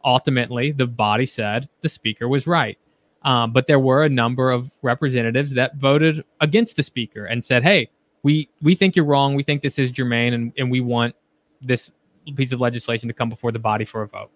Ultimately, 0.05 0.71
the 0.71 0.87
body 0.87 1.25
said 1.25 1.67
the 1.81 1.89
speaker 1.89 2.27
was 2.29 2.47
right. 2.47 2.77
Um, 3.23 3.51
but 3.51 3.67
there 3.67 3.79
were 3.79 4.03
a 4.03 4.09
number 4.09 4.51
of 4.51 4.71
representatives 4.81 5.53
that 5.53 5.75
voted 5.75 6.23
against 6.39 6.75
the 6.75 6.83
speaker 6.83 7.25
and 7.25 7.43
said, 7.43 7.63
"Hey, 7.63 7.89
we 8.23 8.49
we 8.61 8.75
think 8.75 8.95
you're 8.95 9.05
wrong. 9.05 9.35
We 9.35 9.43
think 9.43 9.61
this 9.61 9.79
is 9.79 9.91
germane, 9.91 10.33
and, 10.33 10.53
and 10.57 10.71
we 10.71 10.81
want 10.81 11.15
this 11.61 11.91
piece 12.35 12.51
of 12.51 12.59
legislation 12.59 13.07
to 13.07 13.13
come 13.13 13.29
before 13.29 13.51
the 13.51 13.59
body 13.59 13.85
for 13.85 14.03
a 14.03 14.07
vote." 14.07 14.31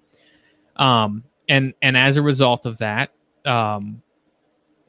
Um, 0.75 1.23
and 1.47 1.73
and 1.81 1.95
as 1.95 2.17
a 2.17 2.21
result 2.21 2.65
of 2.65 2.79
that, 2.79 3.11
um, 3.45 4.01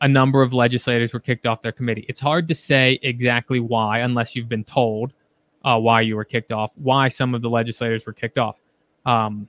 a 0.00 0.08
number 0.08 0.42
of 0.42 0.52
legislators 0.52 1.12
were 1.12 1.20
kicked 1.20 1.46
off 1.46 1.62
their 1.62 1.72
committee. 1.72 2.04
It's 2.08 2.20
hard 2.20 2.48
to 2.48 2.54
say 2.54 2.98
exactly 3.02 3.60
why, 3.60 4.00
unless 4.00 4.34
you've 4.34 4.48
been 4.48 4.64
told 4.64 5.12
uh, 5.64 5.78
why 5.78 6.00
you 6.00 6.16
were 6.16 6.24
kicked 6.24 6.52
off, 6.52 6.72
why 6.74 7.08
some 7.08 7.34
of 7.34 7.42
the 7.42 7.50
legislators 7.50 8.04
were 8.06 8.12
kicked 8.12 8.38
off. 8.38 8.56
Um, 9.06 9.48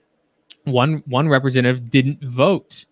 one 0.66 1.04
one 1.06 1.28
representative 1.28 1.90
didn't 1.90 2.24
vote 2.24 2.86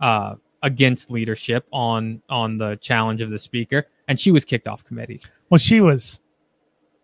uh, 0.00 0.34
against 0.62 1.10
leadership 1.10 1.66
on 1.72 2.22
on 2.28 2.58
the 2.58 2.76
challenge 2.76 3.20
of 3.20 3.30
the 3.30 3.38
speaker, 3.38 3.86
and 4.08 4.18
she 4.18 4.30
was 4.30 4.44
kicked 4.44 4.66
off 4.68 4.84
committees. 4.84 5.30
Well, 5.50 5.58
she 5.58 5.80
was 5.80 6.20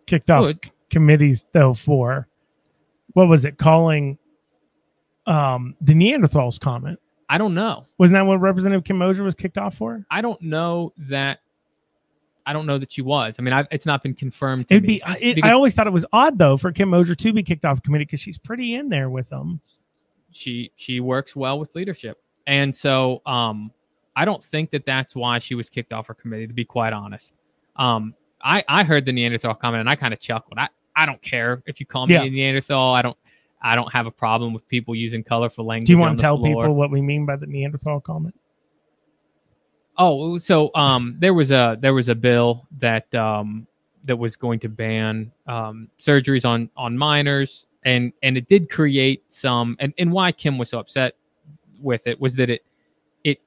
kicked 0.06 0.30
off 0.30 0.44
Good. 0.44 0.70
committees 0.90 1.44
though 1.52 1.74
for 1.74 2.28
what 3.12 3.28
was 3.28 3.44
it 3.44 3.58
calling 3.58 4.18
um 5.26 5.76
the 5.80 5.92
Neanderthals 5.94 6.58
comment? 6.58 6.98
I 7.28 7.38
don't 7.38 7.54
know. 7.54 7.84
Wasn't 7.98 8.14
that 8.14 8.26
what 8.26 8.40
Representative 8.40 8.84
Kim 8.84 8.98
Moser 8.98 9.22
was 9.22 9.34
kicked 9.34 9.56
off 9.56 9.74
for? 9.76 10.04
I 10.10 10.20
don't 10.20 10.40
know 10.42 10.92
that. 10.98 11.40
I 12.44 12.52
don't 12.52 12.66
know 12.66 12.76
that 12.78 12.90
she 12.92 13.02
was. 13.02 13.36
I 13.38 13.42
mean, 13.42 13.54
I, 13.54 13.64
it's 13.70 13.86
not 13.86 14.02
been 14.02 14.14
confirmed. 14.14 14.68
To 14.68 14.74
It'd 14.74 14.82
me. 14.82 14.96
be. 14.96 15.02
I- 15.04 15.16
It, 15.20 15.44
I 15.44 15.52
always 15.52 15.74
thought 15.74 15.86
it 15.86 15.92
was 15.92 16.04
odd 16.12 16.38
though 16.38 16.56
for 16.56 16.72
Kim 16.72 16.88
Moser 16.90 17.14
to 17.14 17.32
be 17.32 17.42
kicked 17.42 17.64
off 17.64 17.82
committee 17.82 18.04
because 18.04 18.20
she's 18.20 18.36
pretty 18.38 18.74
in 18.74 18.88
there 18.88 19.08
with 19.10 19.28
them. 19.30 19.60
she 20.32 20.72
she 20.76 20.98
works 21.00 21.36
well 21.36 21.58
with 21.58 21.74
leadership 21.74 22.21
and 22.46 22.74
so 22.74 23.22
um 23.26 23.70
i 24.16 24.24
don't 24.24 24.42
think 24.42 24.70
that 24.70 24.84
that's 24.84 25.14
why 25.16 25.38
she 25.38 25.54
was 25.54 25.70
kicked 25.70 25.92
off 25.92 26.06
her 26.06 26.14
committee 26.14 26.46
to 26.46 26.52
be 26.52 26.64
quite 26.64 26.92
honest 26.92 27.34
um 27.76 28.14
i 28.42 28.62
i 28.68 28.82
heard 28.84 29.04
the 29.06 29.12
neanderthal 29.12 29.54
comment 29.54 29.80
and 29.80 29.88
i 29.90 29.94
kind 29.96 30.12
of 30.12 30.20
chuckled 30.20 30.54
i 30.58 30.68
i 30.96 31.06
don't 31.06 31.22
care 31.22 31.62
if 31.66 31.78
you 31.80 31.86
call 31.86 32.06
me 32.06 32.14
Yeah. 32.14 32.22
a 32.22 32.30
neanderthal 32.30 32.92
i 32.94 33.02
don't 33.02 33.16
i 33.62 33.74
don't 33.76 33.92
have 33.92 34.06
a 34.06 34.10
problem 34.10 34.52
with 34.52 34.66
people 34.68 34.94
using 34.94 35.22
colorful 35.22 35.64
language 35.64 35.86
Do 35.86 35.92
you 35.92 35.98
want 35.98 36.18
to 36.18 36.22
tell 36.22 36.36
floor. 36.36 36.64
people 36.64 36.74
what 36.74 36.90
we 36.90 37.00
mean 37.00 37.24
by 37.26 37.36
the 37.36 37.46
Neanderthal 37.46 38.00
comment? 38.00 38.34
Oh, 39.98 40.38
so 40.38 40.70
um, 40.74 41.16
there 41.18 41.34
was 41.34 41.50
a 41.50 41.76
there 41.80 41.92
was 41.94 42.08
a 42.08 42.14
bill 42.14 42.66
that 42.78 43.14
um, 43.14 43.66
that 44.04 44.16
was 44.16 44.36
going 44.36 44.58
to 44.60 44.68
ban 44.68 45.30
um, 45.46 45.88
surgeries 45.98 46.46
on 46.46 46.70
on 46.76 46.96
minors, 46.96 47.66
and 47.84 48.12
and 48.22 48.36
it 48.38 48.48
did 48.48 48.70
create 48.70 49.22
some. 49.30 49.76
And, 49.80 49.92
and 49.98 50.10
why 50.10 50.32
Kim 50.32 50.56
was 50.56 50.70
so 50.70 50.78
upset 50.78 51.14
with 51.82 52.06
it 52.06 52.20
was 52.20 52.34
that 52.36 52.50
it 52.50 52.64
it 53.24 53.40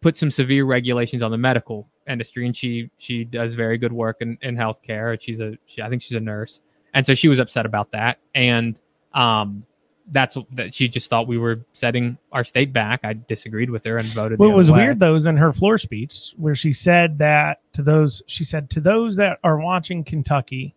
put 0.00 0.16
some 0.16 0.30
severe 0.30 0.64
regulations 0.64 1.22
on 1.22 1.30
the 1.30 1.38
medical 1.38 1.88
industry, 2.08 2.46
and 2.46 2.56
she 2.56 2.90
she 2.98 3.24
does 3.24 3.54
very 3.54 3.78
good 3.78 3.92
work 3.92 4.18
in 4.20 4.38
in 4.42 4.56
healthcare. 4.56 5.20
She's 5.20 5.40
a 5.40 5.56
she, 5.66 5.82
I 5.82 5.88
think 5.88 6.02
she's 6.02 6.16
a 6.16 6.20
nurse, 6.20 6.60
and 6.94 7.04
so 7.04 7.14
she 7.14 7.28
was 7.28 7.38
upset 7.38 7.66
about 7.66 7.92
that, 7.92 8.18
and 8.34 8.78
um. 9.14 9.64
That's 10.12 10.36
that 10.54 10.74
she 10.74 10.88
just 10.88 11.08
thought 11.08 11.28
we 11.28 11.38
were 11.38 11.64
setting 11.72 12.18
our 12.32 12.42
state 12.42 12.72
back. 12.72 13.00
I 13.04 13.12
disagreed 13.12 13.70
with 13.70 13.84
her 13.84 13.96
and 13.96 14.08
voted. 14.08 14.40
What 14.40 14.56
was 14.56 14.68
way. 14.68 14.78
weird 14.78 14.98
though 14.98 15.14
is 15.14 15.24
in 15.24 15.36
her 15.36 15.52
floor 15.52 15.78
speech 15.78 16.34
where 16.36 16.56
she 16.56 16.72
said 16.72 17.18
that 17.18 17.60
to 17.74 17.82
those 17.84 18.20
she 18.26 18.42
said 18.42 18.70
to 18.70 18.80
those 18.80 19.14
that 19.16 19.38
are 19.44 19.60
watching 19.60 20.02
Kentucky, 20.02 20.74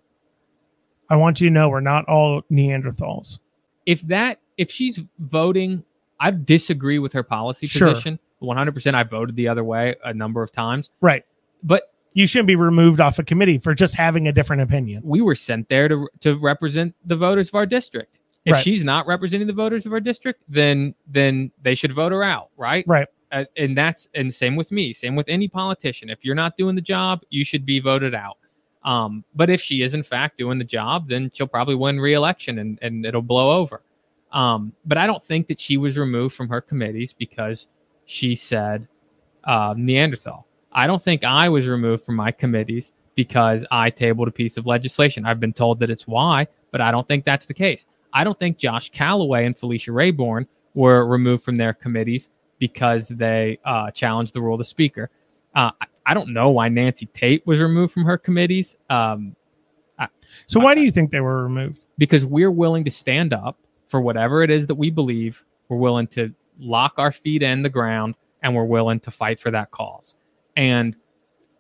I 1.10 1.16
want 1.16 1.41
you 1.41 1.49
to 1.49 1.54
know 1.54 1.68
we're 1.68 1.80
not 1.80 2.06
all 2.08 2.43
Neanderthals. 2.51 3.39
if 3.88 4.01
that 4.04 4.39
if 4.58 4.70
she's 4.70 5.01
voting 5.18 5.84
i 6.24 6.32
disagree 6.32 7.00
with 7.00 7.14
her 7.14 7.24
policy 7.24 7.68
Sure. 7.68 7.90
position 7.90 8.18
100% 8.42 8.94
i 8.96 9.04
voted 9.04 9.36
the 9.36 9.48
other 9.48 9.64
way 9.64 9.96
a 10.04 10.14
number 10.14 10.42
of 10.44 10.52
times 10.52 10.90
Right. 11.02 11.24
but 11.64 11.84
You 12.16 12.28
shouldn't 12.28 12.48
be 12.48 12.56
removed 12.56 13.00
off 13.02 13.18
a 13.20 13.24
committee 13.24 13.58
for 13.58 13.74
just 13.74 13.96
having 13.96 14.28
a 14.28 14.32
different 14.32 14.62
opinion. 14.62 15.02
we 15.04 15.22
were 15.22 15.36
sent 15.36 15.68
there 15.70 15.88
to 15.88 16.08
to 16.22 16.38
represent 16.40 16.94
the 17.06 17.16
voters 17.16 17.48
of 17.50 17.56
our 17.56 17.66
district 17.66 18.20
if 18.46 18.54
Right. 18.54 18.64
she's 18.64 18.84
not 18.84 19.08
representing 19.08 19.48
the 19.48 19.54
voters 19.64 19.86
of 19.86 19.94
our 19.94 20.00
district 20.12 20.40
then 20.48 20.94
then 21.08 21.52
they 21.62 21.76
should 21.76 21.94
vote 21.94 22.12
her 22.12 22.24
out 22.24 22.50
right 22.58 22.84
Right. 22.88 23.08
uh, 23.32 23.46
and 23.58 23.76
that's 23.78 24.08
and 24.14 24.34
same 24.34 24.56
with 24.56 24.70
me 24.72 24.94
same 24.94 25.16
with 25.16 25.28
any 25.30 25.48
politician 25.48 26.10
if 26.10 26.20
you're 26.26 26.36
not 26.44 26.58
doing 26.58 26.76
the 26.76 26.82
job 26.96 27.22
you 27.30 27.44
should 27.46 27.66
be 27.66 27.80
voted 27.80 28.14
out 28.14 28.38
um, 28.86 29.24
but 29.34 29.50
if 29.50 29.62
she 29.62 29.82
is 29.82 29.94
in 29.94 30.04
fact 30.04 30.38
doing 30.38 30.58
the 30.60 30.66
job 30.80 31.08
then 31.08 31.32
she'll 31.34 31.48
probably 31.48 31.76
win 31.76 32.00
re-election 32.02 32.60
and, 32.60 32.78
and 32.82 33.06
it'll 33.06 33.22
blow 33.22 33.50
over 33.62 33.82
um, 34.34 34.74
but 34.86 34.98
i 34.98 35.08
don't 35.08 35.24
think 35.24 35.48
that 35.48 35.60
she 35.60 35.78
was 35.78 35.98
removed 35.98 36.36
from 36.36 36.50
her 36.50 36.62
committees 36.62 37.14
because 37.14 37.68
she 38.06 38.36
said 38.36 38.88
uh, 39.46 39.74
neanderthal 39.78 40.46
i 40.72 40.86
don't 40.88 41.02
think 41.02 41.24
i 41.24 41.48
was 41.50 41.68
removed 41.68 42.04
from 42.04 42.16
my 42.16 42.32
committees 42.32 42.92
because 43.16 43.66
i 43.72 43.90
tabled 43.90 44.28
a 44.28 44.32
piece 44.32 44.58
of 44.58 44.68
legislation 44.68 45.26
i've 45.26 45.40
been 45.40 45.54
told 45.54 45.80
that 45.80 45.90
it's 45.90 46.08
why 46.08 46.46
but 46.72 46.82
i 46.82 46.92
don't 46.92 47.08
think 47.08 47.24
that's 47.24 47.46
the 47.46 47.54
case 47.54 47.86
i 48.14 48.24
don't 48.24 48.40
think 48.40 48.58
josh 48.58 48.90
calloway 48.90 49.46
and 49.46 49.58
felicia 49.58 49.92
rabourn 49.92 50.46
were 50.74 51.06
removed 51.06 51.44
from 51.44 51.56
their 51.56 51.74
committees 51.74 52.30
because 52.60 53.10
they 53.10 53.60
uh, 53.66 53.92
challenged 53.92 54.34
the 54.34 54.42
rule 54.42 54.56
of 54.56 54.58
the 54.58 54.64
speaker. 54.64 55.10
Uh, 55.54 55.72
I, 55.82 55.86
I 56.06 56.14
don't 56.14 56.34
know 56.34 56.50
why 56.50 56.70
Nancy 56.70 57.08
Tate 57.08 57.46
was 57.46 57.60
removed 57.60 57.94
from 57.94 58.06
her 58.06 58.18
committees 58.18 58.78
um, 58.90 59.36
So 60.48 60.60
why 60.60 60.74
do 60.76 60.82
you 60.82 60.92
think 60.92 61.12
they 61.12 61.20
were 61.20 61.44
removed? 61.44 61.86
because 61.98 62.26
we're 62.26 62.52
willing 62.52 62.84
to 62.86 62.92
stand 62.92 63.34
up 63.34 63.58
for 63.94 64.02
whatever 64.02 64.41
it 64.41 64.50
is 64.50 64.66
that 64.66 64.74
we 64.74 64.89
believe. 64.89 65.46
We're 65.70 65.78
willing 65.78 66.08
to 66.08 66.34
lock 66.58 66.96
our 66.98 67.12
feet 67.12 67.44
in 67.44 67.62
the 67.62 67.70
ground 67.70 68.16
and 68.41 68.56
we're 68.56 68.64
willing 68.64 69.00
to 69.02 69.12
fight 69.12 69.39
for 69.39 69.52
that 69.52 69.70
cause. 69.70 70.16
And 70.58 70.96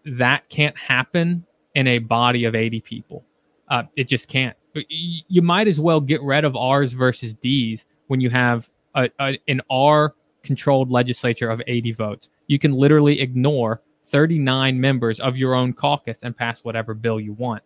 that 0.05 0.49
can't 0.49 0.75
happen 0.75 1.45
in 1.75 1.85
a 1.85 1.99
body 1.99 2.45
of 2.45 2.55
80 2.55 2.81
people. 2.81 3.23
Uh, 3.67 3.83
it 3.95 4.05
just 4.05 4.29
can't. 4.29 4.57
You 4.89 5.43
might 5.43 5.67
as 5.67 5.79
well 5.79 6.01
get 6.01 6.23
rid 6.23 6.43
of 6.43 6.55
R's 6.55 6.93
versus 6.93 7.35
D's 7.35 7.85
when 8.07 8.19
you 8.19 8.31
have 8.31 8.67
a, 8.95 9.11
a, 9.19 9.37
an 9.47 9.61
R 9.69 10.15
controlled 10.41 10.89
legislature 10.89 11.51
of 11.51 11.61
80 11.67 11.91
votes. 11.91 12.29
You 12.47 12.57
can 12.57 12.71
literally 12.71 13.21
ignore 13.21 13.83
39 14.05 14.81
members 14.81 15.19
of 15.19 15.37
your 15.37 15.53
own 15.53 15.71
caucus 15.71 16.23
and 16.23 16.35
pass 16.35 16.63
whatever 16.63 16.95
bill 16.95 17.19
you 17.19 17.33
want. 17.33 17.61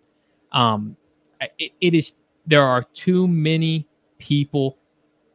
Um, 0.52 0.98
it, 1.58 1.72
it 1.80 1.94
is 1.94 2.12
there 2.46 2.64
are 2.64 2.84
too 2.94 3.30
many 3.30 3.87
people 4.18 4.78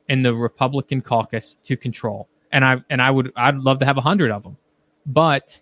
in 0.09 0.23
the 0.23 0.35
Republican 0.35 1.01
caucus 1.01 1.57
to 1.65 1.77
control, 1.77 2.29
and 2.53 2.65
I 2.65 2.83
and 2.91 3.01
I 3.01 3.11
would 3.11 3.33
I'd 3.37 3.57
love 3.57 3.79
to 3.81 3.87
have 3.87 3.97
a 3.97 4.01
hundred 4.01 4.31
of 4.31 4.43
them, 4.43 4.57
but 5.07 5.61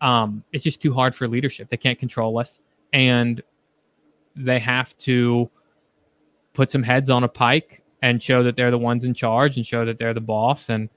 um, 0.00 0.44
it's 0.52 0.64
just 0.64 0.80
too 0.80 0.94
hard 0.94 1.14
for 1.14 1.28
leadership. 1.28 1.68
They 1.68 1.76
can't 1.76 1.98
control 1.98 2.38
us, 2.38 2.60
and 2.92 3.42
they 4.36 4.58
have 4.58 4.96
to 4.98 5.50
put 6.52 6.70
some 6.70 6.82
heads 6.82 7.10
on 7.10 7.24
a 7.24 7.28
pike 7.28 7.82
and 8.02 8.22
show 8.22 8.42
that 8.42 8.56
they're 8.56 8.70
the 8.70 8.78
ones 8.78 9.04
in 9.04 9.12
charge 9.12 9.56
and 9.56 9.66
show 9.66 9.84
that 9.84 9.98
they're 9.98 10.14
the 10.14 10.20
boss, 10.20 10.70
and 10.70 10.88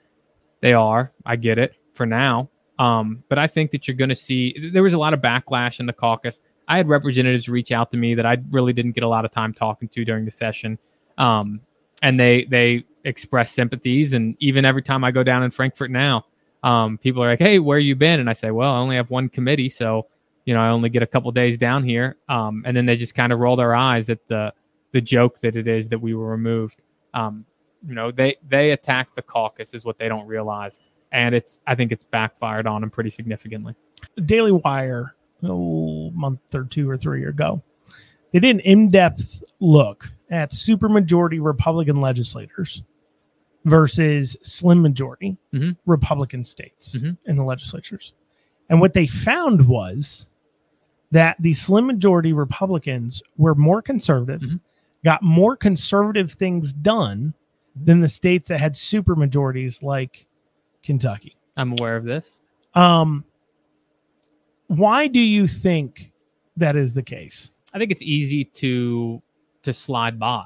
they 0.61 0.73
are. 0.73 1.11
I 1.25 1.35
get 1.35 1.59
it 1.59 1.75
for 1.93 2.05
now, 2.05 2.49
um, 2.79 3.23
but 3.29 3.37
I 3.37 3.47
think 3.47 3.71
that 3.71 3.87
you're 3.87 3.97
going 3.97 4.09
to 4.09 4.15
see 4.15 4.69
there 4.71 4.83
was 4.83 4.93
a 4.93 4.97
lot 4.97 5.13
of 5.13 5.19
backlash 5.19 5.79
in 5.79 5.85
the 5.85 5.93
caucus. 5.93 6.41
I 6.67 6.77
had 6.77 6.87
representatives 6.87 7.49
reach 7.49 7.71
out 7.71 7.91
to 7.91 7.97
me 7.97 8.15
that 8.15 8.25
I 8.25 8.37
really 8.49 8.73
didn't 8.73 8.93
get 8.93 9.03
a 9.03 9.07
lot 9.07 9.25
of 9.25 9.31
time 9.31 9.53
talking 9.53 9.89
to 9.89 10.05
during 10.05 10.25
the 10.25 10.31
session, 10.31 10.79
um, 11.17 11.61
and 12.01 12.19
they 12.19 12.45
they 12.45 12.85
express 13.03 13.51
sympathies. 13.51 14.13
And 14.13 14.35
even 14.39 14.65
every 14.65 14.81
time 14.81 15.03
I 15.03 15.11
go 15.11 15.23
down 15.23 15.43
in 15.43 15.51
Frankfort 15.51 15.91
now, 15.91 16.25
um, 16.63 16.97
people 16.97 17.23
are 17.23 17.27
like, 17.27 17.39
"Hey, 17.39 17.59
where 17.59 17.79
you 17.79 17.95
been?" 17.95 18.19
And 18.19 18.29
I 18.29 18.33
say, 18.33 18.51
"Well, 18.51 18.71
I 18.71 18.79
only 18.79 18.95
have 18.95 19.09
one 19.09 19.29
committee, 19.29 19.69
so 19.69 20.07
you 20.45 20.53
know 20.53 20.61
I 20.61 20.69
only 20.69 20.89
get 20.89 21.03
a 21.03 21.07
couple 21.07 21.31
days 21.31 21.57
down 21.57 21.83
here." 21.83 22.17
Um, 22.29 22.63
and 22.65 22.75
then 22.75 22.85
they 22.85 22.97
just 22.97 23.15
kind 23.15 23.33
of 23.33 23.39
roll 23.39 23.55
their 23.55 23.75
eyes 23.75 24.09
at 24.09 24.25
the 24.27 24.53
the 24.91 25.01
joke 25.01 25.39
that 25.39 25.55
it 25.55 25.67
is 25.67 25.89
that 25.89 25.99
we 25.99 26.13
were 26.13 26.29
removed. 26.29 26.81
Um, 27.13 27.45
you 27.85 27.95
know, 27.95 28.11
they 28.11 28.37
they 28.47 28.71
attack 28.71 29.13
the 29.15 29.21
caucus 29.21 29.73
is 29.73 29.83
what 29.83 29.97
they 29.97 30.07
don't 30.07 30.27
realize, 30.27 30.79
and 31.11 31.35
it's 31.35 31.59
I 31.67 31.75
think 31.75 31.91
it's 31.91 32.03
backfired 32.03 32.67
on 32.67 32.81
them 32.81 32.89
pretty 32.89 33.09
significantly. 33.09 33.75
Daily 34.25 34.51
Wire 34.51 35.15
a 35.43 35.47
month 36.13 36.39
or 36.55 36.63
two 36.63 36.89
or 36.89 36.97
three 36.97 37.25
ago. 37.25 37.61
They 38.31 38.39
did 38.39 38.55
an 38.55 38.59
in-depth 38.61 39.43
look 39.59 40.09
at 40.33 40.51
supermajority 40.51 41.43
Republican 41.43 42.01
legislators 42.01 42.83
versus 43.65 44.35
slim 44.43 44.81
majority 44.81 45.37
Mhm. 45.53 45.77
Republican 45.85 46.43
states 46.43 46.97
Mhm. 46.97 47.17
in 47.25 47.35
the 47.35 47.43
legislatures. 47.43 48.13
And 48.69 48.81
what 48.81 48.93
they 48.93 49.07
found 49.07 49.67
was 49.67 50.27
that 51.11 51.37
the 51.39 51.53
slim 51.53 51.85
majority 51.85 52.33
Republicans 52.33 53.21
were 53.37 53.55
more 53.55 53.81
conservative, 53.81 54.41
Mhm. 54.41 54.59
got 55.03 55.21
more 55.21 55.55
conservative 55.55 56.31
things 56.31 56.73
done 56.73 57.33
than 57.75 58.01
the 58.01 58.07
states 58.07 58.49
that 58.49 58.59
had 58.59 58.73
supermajorities 58.73 59.83
like 59.83 60.25
Kentucky. 60.81 61.35
I'm 61.55 61.73
aware 61.73 61.95
of 61.95 62.03
this. 62.03 62.39
Um, 62.73 63.23
why 64.67 65.07
do 65.07 65.19
you 65.19 65.47
think 65.47 66.11
that 66.57 66.75
is 66.75 66.93
the 66.93 67.03
case? 67.03 67.51
I 67.73 67.79
think 67.79 67.91
it's 67.91 68.01
easy 68.01 68.45
to 68.45 69.21
to 69.63 69.73
slide 69.73 70.19
by, 70.19 70.45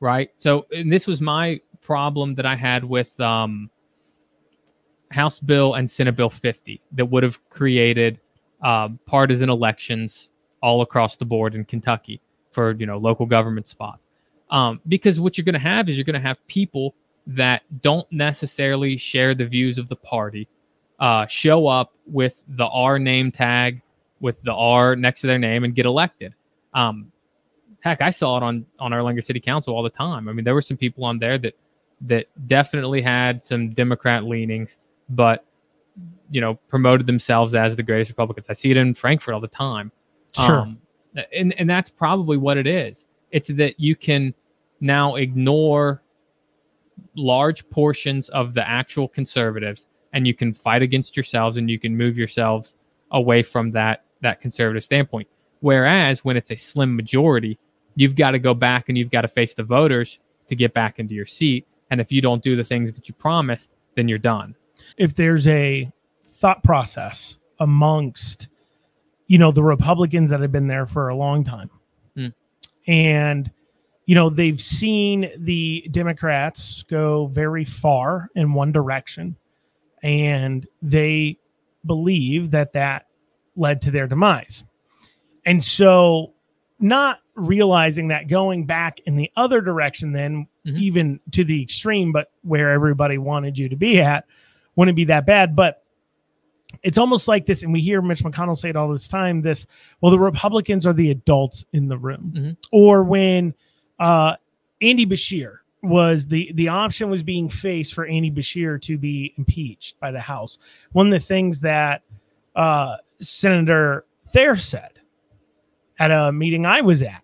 right? 0.00 0.30
So, 0.38 0.66
and 0.74 0.92
this 0.92 1.06
was 1.06 1.20
my 1.20 1.60
problem 1.80 2.34
that 2.36 2.46
I 2.46 2.54
had 2.54 2.84
with 2.84 3.18
um, 3.20 3.70
House 5.10 5.38
Bill 5.38 5.74
and 5.74 5.88
Senate 5.88 6.16
Bill 6.16 6.30
50 6.30 6.80
that 6.92 7.06
would 7.06 7.22
have 7.22 7.38
created 7.50 8.20
um, 8.62 8.98
partisan 9.06 9.50
elections 9.50 10.30
all 10.62 10.82
across 10.82 11.16
the 11.16 11.24
board 11.24 11.54
in 11.54 11.64
Kentucky 11.64 12.20
for 12.52 12.72
you 12.72 12.86
know 12.86 12.98
local 12.98 13.26
government 13.26 13.66
spots. 13.66 14.06
Um, 14.50 14.80
because 14.86 15.18
what 15.18 15.36
you're 15.38 15.44
going 15.44 15.54
to 15.54 15.58
have 15.58 15.88
is 15.88 15.96
you're 15.96 16.04
going 16.04 16.20
to 16.20 16.26
have 16.26 16.46
people 16.46 16.94
that 17.26 17.62
don't 17.80 18.10
necessarily 18.12 18.96
share 18.96 19.34
the 19.34 19.46
views 19.46 19.78
of 19.78 19.88
the 19.88 19.96
party 19.96 20.48
uh, 21.02 21.26
show 21.26 21.66
up 21.66 21.92
with 22.06 22.42
the 22.48 22.66
R 22.66 22.98
name 22.98 23.32
tag 23.32 23.82
with 24.20 24.40
the 24.42 24.54
R 24.54 24.94
next 24.96 25.20
to 25.22 25.26
their 25.26 25.38
name 25.38 25.64
and 25.64 25.74
get 25.74 25.84
elected. 25.84 26.34
Um, 26.74 27.11
heck, 27.82 28.00
I 28.00 28.10
saw 28.10 28.38
it 28.38 28.42
on 28.42 28.64
on 28.78 28.92
Erlanger 28.92 29.22
City 29.22 29.40
Council 29.40 29.74
all 29.74 29.82
the 29.82 29.90
time. 29.90 30.28
I 30.28 30.32
mean, 30.32 30.44
there 30.44 30.54
were 30.54 30.62
some 30.62 30.76
people 30.76 31.04
on 31.04 31.18
there 31.18 31.36
that 31.38 31.54
that 32.02 32.26
definitely 32.46 33.02
had 33.02 33.44
some 33.44 33.70
Democrat 33.70 34.24
leanings, 34.24 34.76
but 35.08 35.44
you 36.30 36.40
know, 36.40 36.54
promoted 36.68 37.06
themselves 37.06 37.54
as 37.54 37.76
the 37.76 37.82
greatest 37.82 38.10
Republicans. 38.10 38.46
I 38.48 38.54
see 38.54 38.70
it 38.70 38.76
in 38.76 38.94
Frankfort 38.94 39.34
all 39.34 39.40
the 39.40 39.48
time. 39.48 39.92
Sure. 40.34 40.60
Um, 40.60 40.78
and 41.36 41.52
and 41.58 41.68
that's 41.68 41.90
probably 41.90 42.38
what 42.38 42.56
it 42.56 42.66
is. 42.66 43.06
It's 43.30 43.50
that 43.50 43.78
you 43.78 43.94
can 43.96 44.34
now 44.80 45.16
ignore 45.16 46.02
large 47.14 47.68
portions 47.70 48.28
of 48.30 48.54
the 48.54 48.66
actual 48.68 49.08
conservatives 49.08 49.86
and 50.12 50.26
you 50.26 50.34
can 50.34 50.52
fight 50.52 50.82
against 50.82 51.16
yourselves 51.16 51.56
and 51.56 51.70
you 51.70 51.78
can 51.78 51.96
move 51.96 52.16
yourselves 52.16 52.76
away 53.10 53.42
from 53.42 53.70
that 53.72 54.04
that 54.20 54.40
conservative 54.40 54.84
standpoint 54.84 55.28
whereas 55.60 56.24
when 56.24 56.36
it's 56.36 56.50
a 56.50 56.56
slim 56.56 56.94
majority 56.94 57.58
you've 57.94 58.16
got 58.16 58.32
to 58.32 58.38
go 58.38 58.54
back 58.54 58.88
and 58.88 58.96
you've 58.96 59.10
got 59.10 59.22
to 59.22 59.28
face 59.28 59.54
the 59.54 59.62
voters 59.62 60.18
to 60.48 60.56
get 60.56 60.74
back 60.74 60.98
into 60.98 61.14
your 61.14 61.26
seat. 61.26 61.66
And 61.90 62.00
if 62.00 62.10
you 62.10 62.20
don't 62.20 62.42
do 62.42 62.56
the 62.56 62.64
things 62.64 62.92
that 62.94 63.08
you 63.08 63.14
promised 63.14 63.70
then 63.94 64.08
you're 64.08 64.18
done. 64.18 64.54
If 64.96 65.14
there's 65.14 65.46
a 65.46 65.90
thought 66.26 66.62
process 66.64 67.38
amongst 67.60 68.48
you 69.28 69.38
know 69.38 69.52
the 69.52 69.62
republicans 69.62 70.30
that 70.30 70.40
have 70.40 70.50
been 70.50 70.66
there 70.66 70.86
for 70.86 71.08
a 71.08 71.14
long 71.14 71.44
time 71.44 71.70
Hmm. 72.16 72.28
and 72.88 73.50
you 74.06 74.14
know 74.16 74.28
they've 74.28 74.60
seen 74.60 75.30
the 75.36 75.86
democrats 75.92 76.82
go 76.82 77.26
very 77.28 77.64
far 77.64 78.28
in 78.34 78.54
one 78.54 78.72
direction 78.72 79.36
and 80.02 80.66
they 80.82 81.38
believe 81.86 82.50
that 82.50 82.72
that 82.72 83.06
led 83.56 83.80
to 83.82 83.90
their 83.90 84.06
demise. 84.06 84.64
And 85.44 85.62
so 85.62 86.34
not 86.78 87.20
realizing 87.34 88.08
that 88.08 88.28
going 88.28 88.66
back 88.66 89.00
in 89.06 89.16
the 89.16 89.30
other 89.36 89.60
direction 89.60 90.12
then 90.12 90.46
Mhm. 90.66 90.78
even 90.78 91.20
to 91.32 91.44
the 91.44 91.62
extreme 91.62 92.12
but 92.12 92.30
where 92.42 92.70
everybody 92.70 93.16
wanted 93.18 93.58
you 93.58 93.68
to 93.68 93.76
be 93.76 94.00
at 94.00 94.26
wouldn't 94.76 94.96
be 94.96 95.04
that 95.06 95.24
bad 95.26 95.56
but 95.56 95.82
it's 96.82 96.98
almost 96.98 97.28
like 97.28 97.46
this 97.46 97.62
and 97.62 97.72
we 97.72 97.80
hear 97.80 98.02
mitch 98.02 98.22
mcconnell 98.22 98.56
say 98.56 98.68
it 98.68 98.76
all 98.76 98.88
this 98.90 99.08
time 99.08 99.40
this 99.42 99.66
well 100.00 100.10
the 100.12 100.18
republicans 100.18 100.86
are 100.86 100.92
the 100.92 101.10
adults 101.10 101.64
in 101.72 101.88
the 101.88 101.96
room 101.98 102.32
Mhm. 102.36 102.56
or 102.70 103.02
when 103.02 103.54
uh 103.98 104.34
andy 104.82 105.06
beshear 105.06 105.56
was 105.82 106.26
the 106.26 106.52
the 106.54 106.68
option 106.68 107.08
was 107.10 107.22
being 107.22 107.48
faced 107.48 107.94
for 107.94 108.04
andy 108.06 108.30
beshear 108.30 108.80
to 108.82 108.96
be 108.98 109.32
impeached 109.38 109.98
by 110.00 110.10
the 110.10 110.20
house 110.20 110.58
one 110.92 111.06
of 111.06 111.12
the 111.12 111.18
things 111.20 111.60
that 111.60 112.02
uh 112.56 112.96
senator 113.20 114.04
thayer 114.28 114.56
said 114.56 115.00
at 115.98 116.10
a 116.10 116.32
meeting 116.32 116.64
i 116.66 116.80
was 116.80 117.02
at 117.02 117.22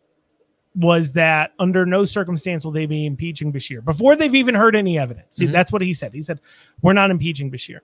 was 0.74 1.12
that 1.12 1.52
under 1.58 1.84
no 1.86 2.04
circumstance 2.04 2.64
will 2.64 2.72
they 2.72 2.86
be 2.86 3.06
impeaching 3.06 3.52
beshear 3.52 3.84
before 3.84 4.14
they've 4.14 4.34
even 4.34 4.54
heard 4.54 4.76
any 4.76 4.98
evidence 4.98 5.36
See, 5.36 5.46
Mhm. 5.46 5.52
that's 5.52 5.72
what 5.72 5.82
he 5.82 5.92
said 5.92 6.12
he 6.14 6.22
said 6.22 6.40
we're 6.82 6.92
not 6.92 7.10
impeaching 7.10 7.50
beshear 7.50 7.78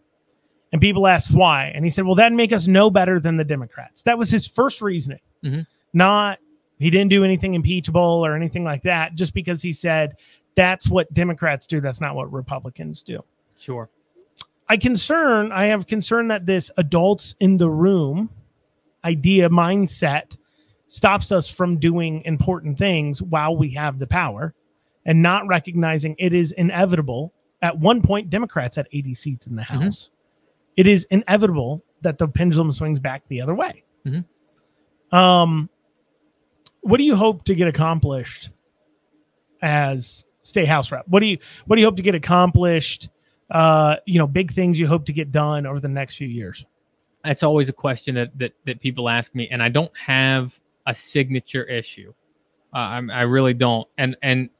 and 0.72 0.80
people 0.80 1.06
asked 1.06 1.32
why. 1.32 1.66
And 1.72 1.84
he 1.84 1.90
said, 1.90 2.04
well, 2.04 2.16
that'd 2.16 2.36
make 2.36 2.52
us 2.52 2.66
no 2.66 2.90
better 2.90 3.20
than 3.20 3.36
the 3.36 3.44
Democrats. 3.44 4.02
That 4.02 4.18
was 4.18 4.28
his 4.28 4.44
first 4.48 4.82
reasoning. 4.82 5.20
Mhm. 5.44 5.64
Not, 5.92 6.40
he 6.80 6.90
didn't 6.90 7.10
do 7.10 7.22
anything 7.22 7.54
impeachable 7.54 8.00
or 8.26 8.34
anything 8.34 8.64
like 8.64 8.82
that, 8.82 9.14
just 9.14 9.34
because 9.34 9.62
he 9.62 9.72
said 9.72 10.16
that's 10.56 10.88
what 10.88 11.12
Democrats 11.14 11.68
do. 11.68 11.80
That's 11.80 12.00
not 12.00 12.16
what 12.16 12.32
Republicans 12.32 13.04
do. 13.04 13.20
sure 13.56 13.88
I 14.68 14.76
concern, 14.76 15.52
I 15.52 15.66
have 15.66 15.86
concern 15.86 16.26
that 16.28 16.44
this 16.44 16.72
adults 16.76 17.36
in 17.38 17.56
the 17.56 17.70
room 17.70 18.30
idea 19.04 19.48
mindset 19.50 20.36
stops 20.94 21.32
us 21.32 21.48
from 21.48 21.76
doing 21.78 22.22
important 22.24 22.78
things 22.78 23.20
while 23.20 23.56
we 23.56 23.68
have 23.70 23.98
the 23.98 24.06
power 24.06 24.54
and 25.06 25.20
not 25.20 25.44
recognizing 25.48 26.14
it 26.20 26.32
is 26.32 26.52
inevitable. 26.52 27.32
At 27.62 27.76
one 27.76 28.00
point, 28.00 28.30
Democrats 28.30 28.76
had 28.76 28.86
80 28.92 29.12
seats 29.14 29.46
in 29.48 29.56
the 29.56 29.62
Mhm. 29.62 29.82
House. 29.86 30.10
It 30.76 30.86
is 30.86 31.04
inevitable 31.10 31.82
that 32.02 32.18
the 32.18 32.28
pendulum 32.28 32.70
swings 32.70 33.00
back 33.00 33.22
the 33.26 33.40
other 33.40 33.56
way. 33.56 33.82
Mhm. 34.06 34.24
Um, 35.10 35.68
what 36.82 36.98
do 36.98 37.02
you 37.04 37.16
hope 37.16 37.42
to 37.44 37.56
get 37.56 37.66
accomplished 37.66 38.50
as 39.62 40.24
state 40.42 40.68
house 40.68 40.92
rep? 40.92 41.06
What 41.08 41.20
do 41.20 41.26
you 41.26 41.38
what 41.66 41.74
do 41.76 41.80
you 41.80 41.86
hope 41.88 41.96
to 41.96 42.02
get 42.02 42.14
accomplished? 42.14 43.08
Uh, 43.50 43.96
you 44.06 44.18
know, 44.18 44.26
big 44.26 44.52
things 44.52 44.78
you 44.78 44.86
hope 44.86 45.06
to 45.06 45.12
get 45.12 45.32
done 45.32 45.66
over 45.66 45.80
the 45.80 45.88
next 45.88 46.16
few 46.16 46.28
years. 46.28 46.64
that's 47.24 47.42
always 47.42 47.70
a 47.70 47.72
question 47.72 48.14
that 48.14 48.38
that, 48.38 48.52
that 48.66 48.78
people 48.80 49.08
ask 49.08 49.34
me 49.34 49.48
and 49.50 49.62
i 49.62 49.68
don't 49.70 49.96
have 49.96 50.60
a 50.86 50.94
signature 50.94 51.64
issue. 51.64 52.12
Uh, 52.72 52.78
I'm, 52.78 53.10
i 53.10 53.22
really 53.22 53.54
don't. 53.54 53.88
And 53.98 54.16
and 54.22 54.50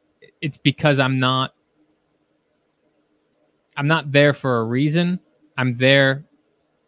it's 0.41 0.57
because 0.57 0.99
i'm 0.99 1.19
not 1.19 1.55
i'm 3.77 3.87
not 3.87 4.13
there 4.13 4.35
for 4.35 4.59
a 4.59 4.65
reason. 4.65 5.21
I'm 5.57 5.77
there 5.77 6.25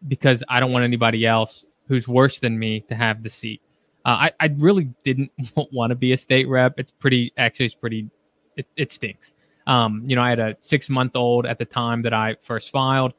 because 0.07 0.43
i 0.47 0.59
don't 0.59 0.71
want 0.71 0.83
anybody 0.83 1.25
else 1.25 1.65
who's 1.87 2.07
worse 2.07 2.39
than 2.39 2.57
me 2.57 2.81
to 2.81 2.95
have 2.95 3.23
the 3.23 3.29
seat. 3.29 3.61
Uh, 4.05 4.29
I, 4.29 4.31
I 4.39 4.55
really 4.57 4.89
didn't 5.03 5.31
want 5.71 5.91
to 5.91 5.95
be 5.95 6.13
a 6.13 6.17
state 6.17 6.47
rep. 6.47 6.79
It's 6.79 6.91
pretty 6.91 7.33
actually 7.37 7.67
it's 7.67 7.75
pretty 7.75 8.09
it, 8.55 8.67
it 8.75 8.91
stinks. 8.91 9.33
Um, 9.65 10.03
you 10.05 10.15
know 10.15 10.21
i 10.21 10.29
had 10.29 10.39
a 10.39 10.55
six 10.59 10.89
month 10.89 11.15
old 11.15 11.45
at 11.45 11.59
the 11.59 11.65
time 11.65 12.01
that 12.03 12.13
i 12.13 12.37
first 12.41 12.71
filed 12.71 13.13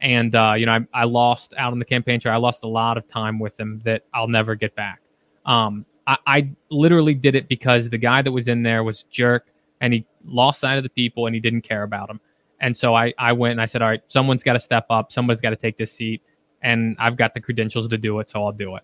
and 0.00 0.34
uh, 0.34 0.54
you 0.56 0.66
know 0.66 0.72
I, 0.72 1.02
I 1.02 1.04
lost 1.04 1.54
out 1.56 1.72
on 1.72 1.78
the 1.78 1.84
campaign 1.84 2.20
trail. 2.20 2.34
I 2.34 2.38
lost 2.38 2.60
a 2.62 2.68
lot 2.68 2.96
of 2.96 3.06
time 3.08 3.38
with 3.38 3.58
him 3.58 3.80
that 3.84 4.04
I'll 4.14 4.28
never 4.28 4.54
get 4.54 4.74
back. 4.74 5.00
Um, 5.46 5.86
I, 6.06 6.16
I 6.26 6.50
literally 6.70 7.14
did 7.14 7.34
it 7.34 7.48
because 7.48 7.90
the 7.90 7.98
guy 7.98 8.22
that 8.22 8.32
was 8.32 8.48
in 8.48 8.62
there 8.62 8.84
was 8.84 9.02
a 9.02 9.12
jerk, 9.12 9.46
and 9.80 9.92
he 9.92 10.06
lost 10.24 10.60
sight 10.60 10.76
of 10.76 10.82
the 10.82 10.90
people, 10.90 11.26
and 11.26 11.34
he 11.34 11.40
didn't 11.40 11.62
care 11.62 11.82
about 11.82 12.08
them. 12.08 12.20
And 12.60 12.76
so 12.76 12.94
I 12.94 13.14
I 13.18 13.32
went 13.32 13.52
and 13.52 13.60
I 13.60 13.66
said, 13.66 13.82
all 13.82 13.88
right, 13.88 14.02
someone's 14.08 14.42
got 14.42 14.54
to 14.54 14.60
step 14.60 14.86
up, 14.90 15.12
somebody's 15.12 15.40
got 15.40 15.50
to 15.50 15.56
take 15.56 15.78
this 15.78 15.92
seat, 15.92 16.22
and 16.62 16.96
I've 16.98 17.16
got 17.16 17.34
the 17.34 17.40
credentials 17.40 17.88
to 17.88 17.98
do 17.98 18.18
it, 18.20 18.28
so 18.28 18.44
I'll 18.44 18.52
do 18.52 18.76
it. 18.76 18.82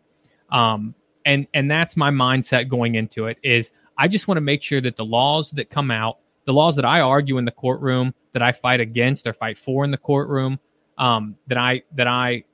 Um, 0.51 0.95
and 1.25 1.47
and 1.55 1.71
that's 1.71 1.97
my 1.97 2.11
mindset 2.11 2.69
going 2.69 2.95
into 2.95 3.27
it 3.27 3.39
is 3.43 3.71
I 3.99 4.09
just 4.09 4.29
want 4.29 4.37
to 4.37 4.43
make 4.43 4.63
sure 4.63 4.81
that 4.81 4.97
the 4.97 5.05
laws 5.05 5.51
that 5.53 5.71
come 5.71 5.91
out, 5.91 6.19
the 6.45 6.53
laws 6.53 6.77
that 6.77 6.85
I 6.85 7.01
argue 7.01 7.39
in 7.39 7.45
the 7.45 7.51
courtroom, 7.51 8.15
that 8.33 8.43
I 8.43 8.53
fight 8.53 8.81
against 8.81 9.27
or 9.27 9.33
fight 9.33 9.59
for 9.59 9.85
in 9.85 9.91
the 9.91 9.99
courtroom, 9.99 10.59
um, 10.99 11.37
that 11.49 11.59
I 11.59 11.83
that 11.97 12.07
I 12.07 12.45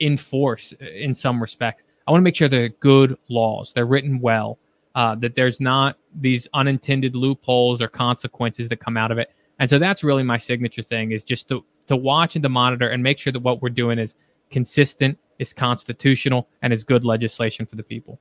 enforce 0.00 0.72
in 0.80 1.14
some 1.14 1.40
respects. 1.40 1.84
I 2.06 2.10
want 2.10 2.20
to 2.20 2.24
make 2.24 2.36
sure 2.36 2.48
they're 2.48 2.68
good 2.68 3.16
laws. 3.28 3.72
They're 3.72 3.86
written 3.86 4.20
well. 4.20 4.58
Uh, 4.96 5.14
that 5.14 5.36
there's 5.36 5.60
not 5.60 5.96
these 6.20 6.48
unintended 6.52 7.14
loopholes 7.14 7.80
or 7.80 7.86
consequences 7.86 8.68
that 8.68 8.78
come 8.78 8.96
out 8.96 9.12
of 9.12 9.18
it. 9.18 9.30
And 9.60 9.70
so 9.70 9.78
that's 9.78 10.02
really 10.02 10.24
my 10.24 10.36
signature 10.36 10.82
thing 10.82 11.12
is 11.12 11.22
just 11.22 11.48
to 11.48 11.64
to 11.86 11.96
watch 11.96 12.34
and 12.34 12.42
to 12.42 12.48
monitor 12.48 12.88
and 12.88 13.00
make 13.00 13.18
sure 13.18 13.32
that 13.32 13.40
what 13.40 13.62
we're 13.62 13.68
doing 13.68 14.00
is 14.00 14.16
consistent, 14.50 15.16
is 15.38 15.52
constitutional, 15.52 16.48
and 16.62 16.72
is 16.72 16.82
good 16.82 17.04
legislation 17.04 17.66
for 17.66 17.76
the 17.76 17.84
people. 17.84 18.18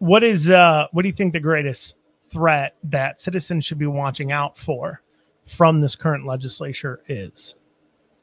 What 0.00 0.22
is 0.22 0.50
uh 0.50 0.86
what 0.92 1.02
do 1.02 1.08
you 1.08 1.14
think 1.14 1.32
the 1.32 1.40
greatest 1.40 1.94
threat 2.30 2.76
that 2.84 3.18
citizens 3.18 3.64
should 3.64 3.78
be 3.78 3.86
watching 3.86 4.32
out 4.32 4.58
for 4.58 5.02
from 5.46 5.80
this 5.80 5.96
current 5.96 6.26
legislature 6.26 7.02
is? 7.08 7.54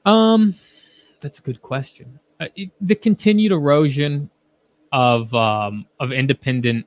Um, 0.05 0.55
that's 1.21 1.39
a 1.39 1.41
good 1.41 1.61
question. 1.61 2.19
Uh, 2.39 2.47
it- 2.55 2.71
the 2.81 2.95
continued 2.95 3.51
erosion 3.51 4.29
of 4.91 5.33
um 5.33 5.85
of 5.99 6.11
independent, 6.11 6.85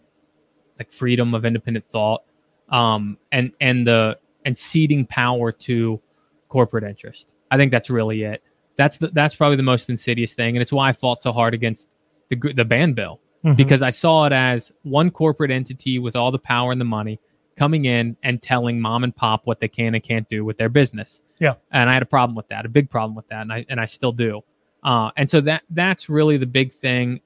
like 0.79 0.91
freedom 0.93 1.35
of 1.35 1.45
independent 1.45 1.87
thought, 1.87 2.23
um, 2.71 3.19
and 3.31 3.53
and 3.61 3.87
the 3.87 4.19
and 4.45 4.57
ceding 4.57 5.07
power 5.07 5.53
to 5.53 6.01
corporate 6.49 6.85
interest. 6.85 7.29
I 7.51 7.57
think 7.57 7.71
that's 7.71 7.91
really 7.91 8.23
it. 8.23 8.43
That's 8.77 8.99
the 8.99 9.09
that's 9.09 9.35
probably 9.35 9.57
the 9.57 9.63
most 9.63 9.89
insidious 9.91 10.35
thing, 10.35 10.57
and 10.57 10.63
it's 10.63 10.73
why 10.73 10.89
I 10.89 10.93
fought 10.93 11.23
so 11.23 11.33
hard 11.33 11.55
against 11.55 11.87
the 12.31 12.37
the 12.55 12.65
ban 12.65 12.95
bill 12.95 13.21
Mhm. 13.45 13.57
because 13.57 13.83
I 13.83 13.91
saw 13.91 14.25
it 14.25 14.33
as 14.33 14.73
one 14.83 15.11
corporate 15.11 15.51
entity 15.51 15.99
with 15.99 16.17
all 16.17 16.31
the 16.31 16.39
power 16.39 16.73
and 16.73 16.81
the 16.81 16.85
money 16.87 17.21
coming 17.57 17.85
in 17.85 18.17
and 18.23 18.41
telling 18.41 18.81
mom 18.81 19.05
and 19.05 19.15
pop 19.15 19.43
what 19.45 19.61
they 19.61 19.69
can 19.69 19.95
and 19.95 20.03
can't 20.03 20.29
do 20.29 20.45
with 20.45 20.57
their 20.57 20.71
business. 20.71 21.23
Yeah. 21.39 21.55
And 21.71 21.91
I 21.91 21.93
had 21.93 22.03
a 22.03 22.07
problem 22.07 22.35
with 22.35 22.49
that, 22.49 22.65
a 22.65 22.69
big 22.69 22.89
problem 22.89 23.15
with 23.15 23.29
that, 23.29 23.43
and 23.43 23.53
I 23.53 23.67
and 23.69 23.79
I 23.79 23.85
still 23.87 24.13
do. 24.13 24.41
Uh, 24.83 25.11
and 25.17 25.31
so 25.31 25.41
that 25.41 25.63
that's 25.71 26.09
really 26.09 26.37
the 26.37 26.47
big 26.47 26.73
thing. 26.73 27.21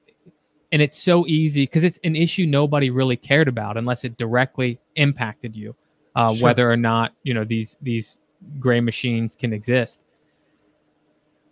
And 0.71 0.81
it's 0.81 1.01
so 1.01 1.25
easy 1.27 1.63
because 1.63 1.83
it's 1.83 1.99
an 2.03 2.15
issue 2.15 2.45
nobody 2.45 2.89
really 2.89 3.15
cared 3.15 3.47
about 3.47 3.77
unless 3.77 4.03
it 4.03 4.17
directly 4.17 4.79
impacted 4.95 5.55
you, 5.55 5.75
uh, 6.15 6.33
Sure. 6.33 6.43
whether 6.43 6.69
or 6.71 6.77
not 6.77 7.13
you 7.23 7.33
know 7.33 7.43
these 7.45 7.77
these 7.81 8.19
gray 8.59 8.81
machines 8.81 9.35
can 9.35 9.53
exist. 9.53 9.99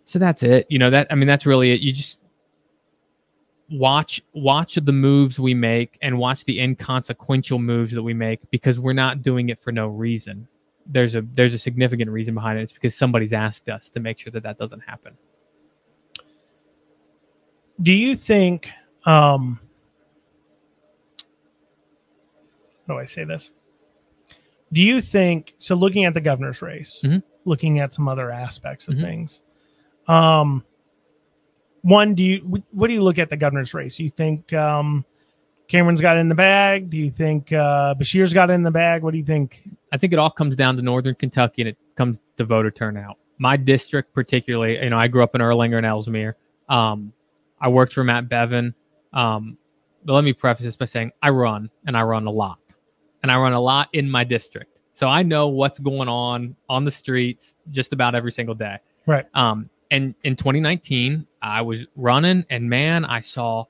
So 0.04 0.18
that's 0.18 0.42
it. 0.42 0.66
You 0.68 0.78
know 0.78 0.90
that 0.90 1.06
I 1.10 1.14
mean 1.14 1.26
that's 1.26 1.46
really 1.46 1.72
it. 1.72 1.80
You 1.80 1.92
just 1.92 2.20
watch 3.70 4.22
watch 4.32 4.76
the 4.76 4.92
moves 4.92 5.40
we 5.40 5.54
make 5.54 5.98
and 6.02 6.18
watch 6.18 6.44
the 6.44 6.60
inconsequential 6.60 7.58
moves 7.58 7.92
that 7.94 8.02
we 8.02 8.14
make 8.14 8.40
because 8.50 8.78
we're 8.78 8.92
not 8.92 9.22
doing 9.22 9.48
it 9.48 9.58
for 9.58 9.72
no 9.72 9.88
reason. 9.88 10.46
There's 10.86 11.16
a 11.16 11.22
there's 11.34 11.54
a 11.54 11.58
significant 11.58 12.10
reason 12.10 12.34
behind 12.34 12.58
it. 12.58 12.62
It's 12.62 12.72
because 12.72 12.94
somebody's 12.94 13.32
asked 13.32 13.68
us 13.68 13.88
to 13.88 13.98
make 13.98 14.18
sure 14.20 14.30
that 14.32 14.44
that 14.44 14.58
doesn't 14.58 14.80
happen. 14.80 15.14
Do 17.82 17.92
you 17.92 18.16
think 18.16 18.68
um 19.04 19.60
how 22.88 22.94
do 22.94 22.98
i 23.00 23.04
say 23.04 23.24
this 23.24 23.52
do 24.72 24.82
you 24.82 25.00
think 25.00 25.54
so 25.58 25.74
looking 25.76 26.04
at 26.04 26.14
the 26.14 26.20
governor's 26.20 26.60
race 26.62 27.02
Mhm. 27.04 27.22
looking 27.44 27.78
at 27.80 27.92
some 27.94 28.08
other 28.08 28.30
aspects 28.32 28.88
of 28.88 28.94
Mhm. 28.94 29.00
things 29.02 29.42
um 30.08 30.64
one, 31.82 32.14
do 32.16 32.24
you 32.24 32.62
what 32.72 32.88
do 32.88 32.94
you 32.94 33.00
look 33.00 33.16
at 33.20 33.30
the 33.30 33.36
governor's 33.36 33.72
race? 33.72 34.00
You 34.00 34.08
think 34.08 34.52
um, 34.52 35.04
Cameron's 35.68 36.00
got 36.00 36.16
in 36.16 36.28
the 36.28 36.34
bag? 36.34 36.90
Do 36.90 36.96
you 36.96 37.12
think 37.12 37.52
uh, 37.52 37.94
Beshear's 37.94 38.32
got 38.32 38.50
in 38.50 38.64
the 38.64 38.72
bag? 38.72 39.04
What 39.04 39.12
do 39.12 39.18
you 39.18 39.24
think? 39.24 39.62
I 39.92 39.96
think 39.96 40.12
it 40.12 40.18
all 40.18 40.30
comes 40.30 40.56
down 40.56 40.74
to 40.78 40.82
Northern 40.82 41.14
Kentucky 41.14 41.62
and 41.62 41.68
it 41.68 41.76
comes 41.94 42.18
to 42.38 42.44
voter 42.44 42.72
turnout. 42.72 43.18
My 43.38 43.56
district, 43.56 44.12
particularly, 44.14 44.82
you 44.82 44.90
know, 44.90 44.98
I 44.98 45.06
grew 45.06 45.22
up 45.22 45.36
in 45.36 45.40
Erlanger 45.40 45.76
and 45.76 45.86
Elsmere. 45.86 46.34
Um, 46.68 47.12
I 47.60 47.68
worked 47.68 47.92
for 47.92 48.04
Matt 48.04 48.28
Bevin. 48.28 48.74
Um, 49.12 49.58
but 50.04 50.12
let 50.12 50.24
me 50.24 50.32
preface 50.32 50.64
this 50.64 50.76
by 50.76 50.84
saying 50.84 51.12
I 51.22 51.30
run 51.30 51.70
and 51.86 51.96
I 51.96 52.02
run 52.02 52.26
a 52.26 52.30
lot, 52.30 52.58
and 53.22 53.32
I 53.32 53.36
run 53.36 53.52
a 53.52 53.60
lot 53.60 53.88
in 53.92 54.08
my 54.10 54.24
district. 54.24 54.78
So 54.92 55.08
I 55.08 55.22
know 55.22 55.48
what's 55.48 55.78
going 55.78 56.08
on 56.08 56.56
on 56.68 56.84
the 56.84 56.90
streets 56.90 57.56
just 57.70 57.92
about 57.92 58.14
every 58.14 58.32
single 58.32 58.54
day. 58.54 58.78
Right. 59.04 59.26
Um, 59.34 59.68
and 59.90 60.14
in 60.24 60.36
2019, 60.36 61.26
I 61.42 61.62
was 61.62 61.86
running, 61.96 62.44
and 62.50 62.68
man, 62.68 63.04
I 63.04 63.20
saw 63.20 63.64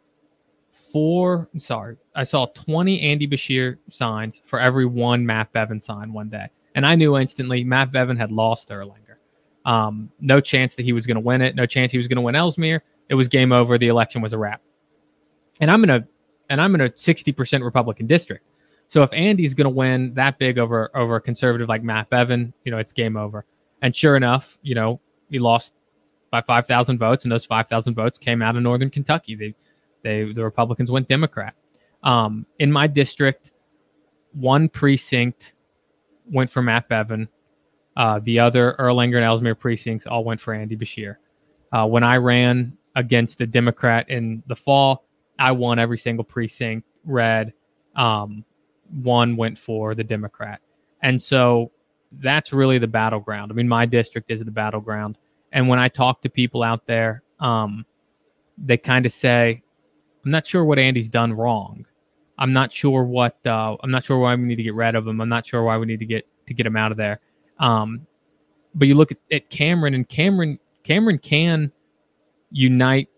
four. 0.70 1.49
Sorry, 1.59 1.97
I 2.14 2.24
saw 2.24 2.47
20 2.47 3.01
Andy 3.01 3.26
Beshear 3.26 3.78
signs 3.91 4.43
for 4.47 4.61
every 4.61 4.87
one 4.87 5.26
Matt 5.26 5.53
Bevin 5.53 5.82
sign 5.82 6.12
one 6.12 6.28
day, 6.28 6.49
and 6.74 6.87
I 6.87 6.95
knew 6.95 7.16
instantly 7.16 7.64
Matt 7.64 7.93
Bevin 7.93 8.18
had 8.18 8.30
lost 8.30 8.68
Erlanger. 8.68 9.16
Um, 9.64 10.11
no 10.20 10.41
chance 10.41 10.74
that 10.76 10.84
he 10.84 10.93
was 10.93 11.07
going 11.07 11.16
to 11.16 11.20
win 11.20 11.43
it. 11.43 11.57
No 11.57 11.66
chance 11.66 11.91
he 11.91 11.99
was 11.99 12.09
going 12.09 12.16
to 12.16 12.22
win 12.22 12.34
Elsmere. 12.37 12.80
It 13.09 13.14
was 13.14 13.28
game 13.28 13.52
over. 13.52 13.78
The 13.78 13.88
election 13.88 14.22
was 14.22 14.32
a 14.32 14.38
wrap. 14.38 14.61
And 15.61 15.70
I'm 15.70 15.82
in 15.84 15.90
a 15.90 16.07
and 16.48 16.61
I'm 16.61 16.74
in 16.74 16.80
a 16.80 16.90
60% 16.90 17.64
Republican 17.64 18.07
district. 18.07 18.44
So 18.88 19.02
if 19.02 19.12
Andy's 19.12 19.54
going 19.54 19.64
to 19.64 19.70
win 19.70 20.14
that 20.14 20.38
big 20.38 20.59
over 20.59 20.90
over 20.96 21.16
a 21.16 21.20
conservative 21.20 21.68
like 21.68 21.82
Matt 21.82 22.11
Bevin, 22.11 22.52
you 22.64 22.70
know, 22.70 22.78
it's 22.78 22.92
game 22.92 23.16
over. 23.16 23.44
And 23.82 23.94
sure 23.94 24.16
enough, 24.16 24.59
you 24.62 24.74
know, 24.74 25.00
he 25.28 25.38
lost 25.38 25.72
by 26.30 26.40
5,000 26.40 26.98
votes, 26.98 27.24
and 27.24 27.32
those 27.32 27.46
5,000 27.46 27.94
votes 27.94 28.18
came 28.18 28.42
out 28.42 28.57
of 28.57 28.62
Northern 28.62 28.90
Kentucky. 28.90 29.34
They 29.34 29.54
they 30.02 30.32
the 30.32 30.44
Republicans 30.44 30.90
went 30.90 31.09
Democrat. 31.09 31.54
Um, 32.02 32.46
in 32.59 32.70
my 32.70 32.86
district, 32.86 33.50
one 34.32 34.68
precinct 34.68 35.54
went 36.30 36.50
for 36.50 36.62
Matt 36.62 36.88
Bevin. 36.88 37.28
Uh, 37.96 38.20
the 38.22 38.38
other 38.38 38.76
Erlanger 38.78 39.16
and 39.16 39.24
Elsmere 39.24 39.54
precincts 39.54 40.07
all 40.07 40.22
went 40.22 40.40
for 40.40 40.52
Andy 40.52 40.76
Beshear. 40.76 41.16
Uh, 41.72 41.86
when 41.86 42.04
I 42.04 42.18
ran 42.18 42.76
against 42.97 43.38
the 43.38 43.47
Democrat 43.47 44.11
in 44.11 44.42
the 44.49 44.57
fall, 44.57 45.07
I 45.38 45.53
won 45.53 45.78
every 45.78 45.99
single 45.99 46.24
precinct. 46.24 46.88
Red, 47.05 47.53
um, 47.94 48.44
one 48.90 49.36
went 49.36 49.57
for 49.59 49.94
the 49.94 50.03
Democrat, 50.03 50.61
and 51.03 51.22
so 51.22 51.70
that's 52.11 52.53
really 52.53 52.78
the 52.78 52.88
battleground. 52.88 53.53
I 53.53 53.55
mean, 53.55 53.68
my 53.68 53.86
district 53.86 54.30
is 54.32 54.40
the 54.40 54.51
battleground, 54.51 55.18
and 55.53 55.68
when 55.68 55.78
I 55.78 55.88
talk 55.88 56.22
to 56.22 56.28
people 56.28 56.64
out 56.64 56.86
there, 56.86 57.22
um, 57.38 57.86
they 58.59 58.76
kind 58.76 59.07
of 59.07 59.12
say, 59.12 59.62
I'm 60.24 60.30
not 60.32 60.47
sure 60.47 60.64
what 60.64 60.80
Andy's 60.80 61.09
done 61.09 61.32
wrong. 61.32 61.86
I'm 62.38 62.53
not 62.53 62.72
sure 62.72 63.05
what 63.05 63.38
uh, 63.47 63.76
I'm 63.82 63.90
not 63.90 64.05
sure 64.05 64.18
why 64.18 64.34
we 64.34 64.42
need 64.42 64.57
to 64.57 64.62
get 64.62 64.74
rid 64.74 64.94
of 64.94 65.07
him. 65.07 65.20
I'm 65.20 65.28
not 65.28 65.47
sure 65.47 65.62
why 65.62 65.78
we 65.78 65.86
need 65.86 66.01
to 66.01 66.07
get 66.07 66.26
to 66.47 66.55
get 66.55 66.66
him 66.66 66.76
out 66.76 66.90
of 66.90 66.99
there. 66.99 67.20
Um, 67.59 68.07
but 68.74 68.88
you 68.88 68.94
look 68.94 69.12
at, 69.12 69.18
at 69.30 69.49
Cameron, 69.49 69.94
and 69.94 70.09
Cameron 70.09 70.59
Cameron 70.84 71.18
can 71.18 71.72
unite 72.51 73.09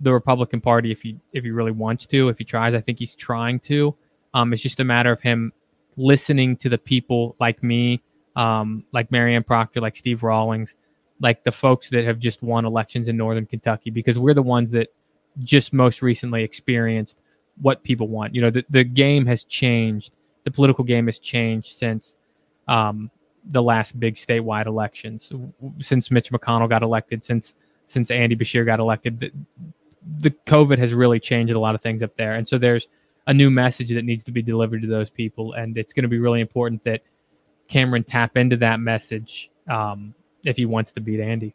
the 0.00 0.12
Republican 0.12 0.60
Party 0.60 0.90
if 0.90 1.02
he 1.02 1.18
if 1.32 1.44
he 1.44 1.50
really 1.50 1.72
wants 1.72 2.06
to. 2.06 2.28
If 2.28 2.38
he 2.38 2.44
tries, 2.44 2.74
I 2.74 2.80
think 2.80 2.98
he's 2.98 3.14
trying 3.14 3.60
to. 3.60 3.94
Um, 4.32 4.52
it's 4.52 4.62
just 4.62 4.80
a 4.80 4.84
matter 4.84 5.12
of 5.12 5.20
him 5.20 5.52
listening 5.96 6.56
to 6.56 6.68
the 6.68 6.78
people 6.78 7.36
like 7.40 7.62
me, 7.62 8.00
um, 8.36 8.84
like 8.92 9.10
Marianne 9.10 9.42
Proctor, 9.42 9.80
like 9.80 9.96
Steve 9.96 10.22
Rawlings, 10.22 10.76
like 11.20 11.44
the 11.44 11.52
folks 11.52 11.90
that 11.90 12.04
have 12.04 12.18
just 12.18 12.42
won 12.42 12.64
elections 12.64 13.08
in 13.08 13.16
Northern 13.16 13.46
Kentucky, 13.46 13.90
because 13.90 14.18
we're 14.18 14.34
the 14.34 14.42
ones 14.42 14.70
that 14.70 14.88
just 15.40 15.72
most 15.72 16.00
recently 16.00 16.42
experienced 16.42 17.18
what 17.60 17.82
people 17.82 18.08
want. 18.08 18.34
You 18.34 18.42
know, 18.42 18.50
the, 18.50 18.64
the 18.70 18.84
game 18.84 19.26
has 19.26 19.44
changed. 19.44 20.12
The 20.44 20.50
political 20.50 20.84
game 20.84 21.06
has 21.06 21.18
changed 21.18 21.76
since 21.76 22.16
um, 22.66 23.10
the 23.44 23.62
last 23.62 23.98
big 24.00 24.14
statewide 24.14 24.66
elections, 24.66 25.32
since 25.80 26.10
Mitch 26.10 26.30
McConnell 26.30 26.68
got 26.68 26.82
elected, 26.82 27.24
since 27.24 27.54
since 27.90 28.10
Andy 28.10 28.36
Beshear 28.36 28.64
got 28.64 28.80
elected. 28.80 29.20
The, 29.20 29.32
the 30.18 30.30
COVID 30.46 30.78
has 30.78 30.94
really 30.94 31.20
changed 31.20 31.52
a 31.52 31.58
lot 31.58 31.74
of 31.74 31.82
things 31.82 32.02
up 32.02 32.16
there, 32.16 32.34
and 32.34 32.48
so 32.48 32.58
there's 32.58 32.88
a 33.26 33.34
new 33.34 33.50
message 33.50 33.90
that 33.90 34.04
needs 34.04 34.22
to 34.24 34.32
be 34.32 34.42
delivered 34.42 34.82
to 34.82 34.88
those 34.88 35.10
people, 35.10 35.52
and 35.52 35.76
it's 35.76 35.92
going 35.92 36.04
to 36.04 36.08
be 36.08 36.18
really 36.18 36.40
important 36.40 36.82
that 36.84 37.02
Cameron 37.68 38.04
tap 38.04 38.36
into 38.36 38.56
that 38.58 38.80
message 38.80 39.50
um, 39.68 40.14
if 40.44 40.56
he 40.56 40.66
wants 40.66 40.92
to 40.92 41.00
beat 41.00 41.20
Andy. 41.20 41.54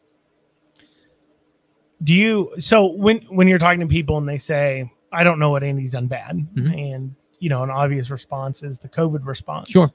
Do 2.03 2.13
you 2.13 2.53
so 2.57 2.85
when 2.85 3.21
when 3.23 3.47
you're 3.47 3.59
talking 3.59 3.79
to 3.79 3.87
people 3.87 4.17
and 4.17 4.27
they 4.27 4.37
say 4.37 4.91
i 5.13 5.23
don't 5.23 5.39
know 5.39 5.49
what 5.49 5.63
andy's 5.63 5.91
done 5.91 6.07
bad 6.07 6.35
mm-hmm. 6.35 6.73
and 6.73 7.15
you 7.39 7.49
know 7.49 7.63
an 7.63 7.69
obvious 7.69 8.09
response 8.09 8.63
is 8.63 8.77
the 8.77 8.89
covid 8.89 9.25
response. 9.25 9.69
Sure. 9.69 9.89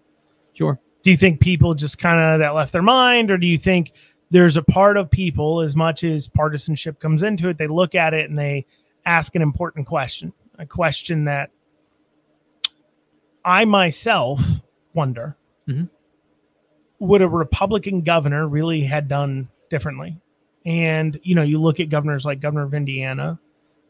Sure. 0.52 0.80
Do 1.02 1.10
you 1.10 1.16
think 1.16 1.40
people 1.40 1.74
just 1.74 1.98
kind 1.98 2.20
of 2.20 2.40
that 2.40 2.54
left 2.54 2.72
their 2.72 2.82
mind 2.82 3.30
or 3.30 3.38
do 3.38 3.46
you 3.46 3.58
think 3.58 3.92
there's 4.30 4.56
a 4.56 4.62
part 4.62 4.96
of 4.96 5.10
people 5.10 5.60
as 5.60 5.74
much 5.74 6.04
as 6.04 6.28
partisanship 6.28 7.00
comes 7.00 7.22
into 7.22 7.48
it 7.48 7.58
they 7.58 7.66
look 7.66 7.94
at 7.94 8.14
it 8.14 8.28
and 8.28 8.38
they 8.38 8.66
ask 9.06 9.34
an 9.34 9.42
important 9.42 9.86
question 9.86 10.32
a 10.58 10.66
question 10.66 11.24
that 11.24 11.50
i 13.44 13.64
myself 13.64 14.40
wonder 14.94 15.36
mm-hmm. 15.68 15.84
would 16.98 17.22
a 17.22 17.28
republican 17.28 18.02
governor 18.02 18.46
really 18.46 18.82
had 18.82 19.08
done 19.08 19.48
differently 19.70 20.20
and 20.66 21.18
you 21.22 21.34
know, 21.34 21.42
you 21.42 21.58
look 21.58 21.80
at 21.80 21.88
governors 21.88 22.24
like 22.24 22.40
Governor 22.40 22.64
of 22.64 22.74
Indiana, 22.74 23.38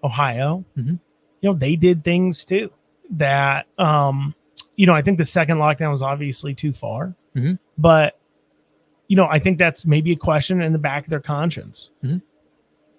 Ohio. 0.04 0.64
Mm-hmm. 0.76 0.94
You 1.40 1.50
know, 1.50 1.54
they 1.54 1.76
did 1.76 2.04
things 2.04 2.44
too 2.44 2.70
that 3.10 3.66
um, 3.78 4.34
you 4.76 4.86
know, 4.86 4.94
I 4.94 5.02
think 5.02 5.18
the 5.18 5.24
second 5.24 5.58
lockdown 5.58 5.90
was 5.90 6.02
obviously 6.02 6.54
too 6.54 6.72
far. 6.72 7.14
Mm-hmm. 7.36 7.54
But 7.76 8.18
you 9.10 9.16
know, 9.16 9.26
I 9.28 9.40
think 9.40 9.58
that's 9.58 9.84
maybe 9.84 10.12
a 10.12 10.16
question 10.16 10.62
in 10.62 10.72
the 10.72 10.78
back 10.78 11.02
of 11.02 11.10
their 11.10 11.18
conscience. 11.18 11.90
Mm-hmm. 12.04 12.18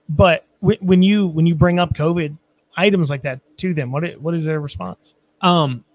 But 0.09 0.45
w- 0.62 0.78
when 0.82 1.01
you 1.01 1.28
when 1.28 1.45
you 1.45 1.55
bring 1.55 1.80
up 1.80 1.95
COVID 1.95 2.38
items 2.76 3.09
like 3.09 3.22
that 3.22 3.39
to 3.59 3.74
them, 3.74 3.93
what 3.93 4.03
what 4.22 4.34
is 4.34 4.43
their 4.43 4.59
response? 4.59 5.14
Um, 5.39 5.86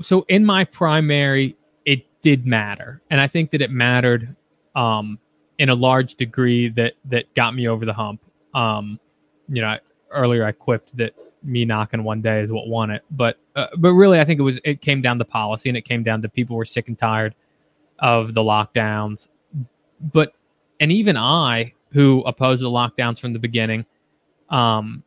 so 0.00 0.26
in 0.28 0.44
my 0.44 0.64
primary, 0.64 1.56
it 1.86 2.04
did 2.20 2.46
matter, 2.46 3.00
and 3.10 3.20
I 3.20 3.28
think 3.28 3.52
that 3.52 3.62
it 3.62 3.70
mattered 3.70 4.34
um 4.74 5.20
in 5.56 5.68
a 5.68 5.74
large 5.76 6.16
degree 6.16 6.68
that 6.70 6.94
that 7.04 7.32
got 7.34 7.54
me 7.54 7.68
over 7.68 7.86
the 7.86 7.94
hump. 7.94 8.20
Um, 8.54 8.98
you 9.48 9.62
know, 9.62 9.78
earlier 10.10 10.44
I 10.44 10.50
quipped 10.50 10.96
that 10.96 11.14
me 11.44 11.64
knocking 11.64 12.02
one 12.02 12.22
day 12.22 12.40
is 12.40 12.50
what 12.50 12.66
won 12.66 12.90
it, 12.90 13.04
but 13.12 13.38
uh, 13.54 13.68
but 13.76 13.92
really 13.92 14.18
I 14.18 14.24
think 14.24 14.40
it 14.40 14.42
was 14.42 14.58
it 14.64 14.80
came 14.80 15.00
down 15.00 15.20
to 15.20 15.24
policy 15.24 15.68
and 15.68 15.78
it 15.78 15.82
came 15.82 16.02
down 16.02 16.22
to 16.22 16.28
people 16.28 16.56
were 16.56 16.64
sick 16.64 16.88
and 16.88 16.98
tired 16.98 17.36
of 18.02 18.34
the 18.34 18.42
lockdowns. 18.42 19.28
But 20.00 20.34
and 20.78 20.92
even 20.92 21.16
I, 21.16 21.72
who 21.92 22.20
opposed 22.22 22.62
the 22.62 22.68
lockdowns 22.68 23.18
from 23.18 23.32
the 23.32 23.38
beginning, 23.38 23.86
um, 24.50 25.02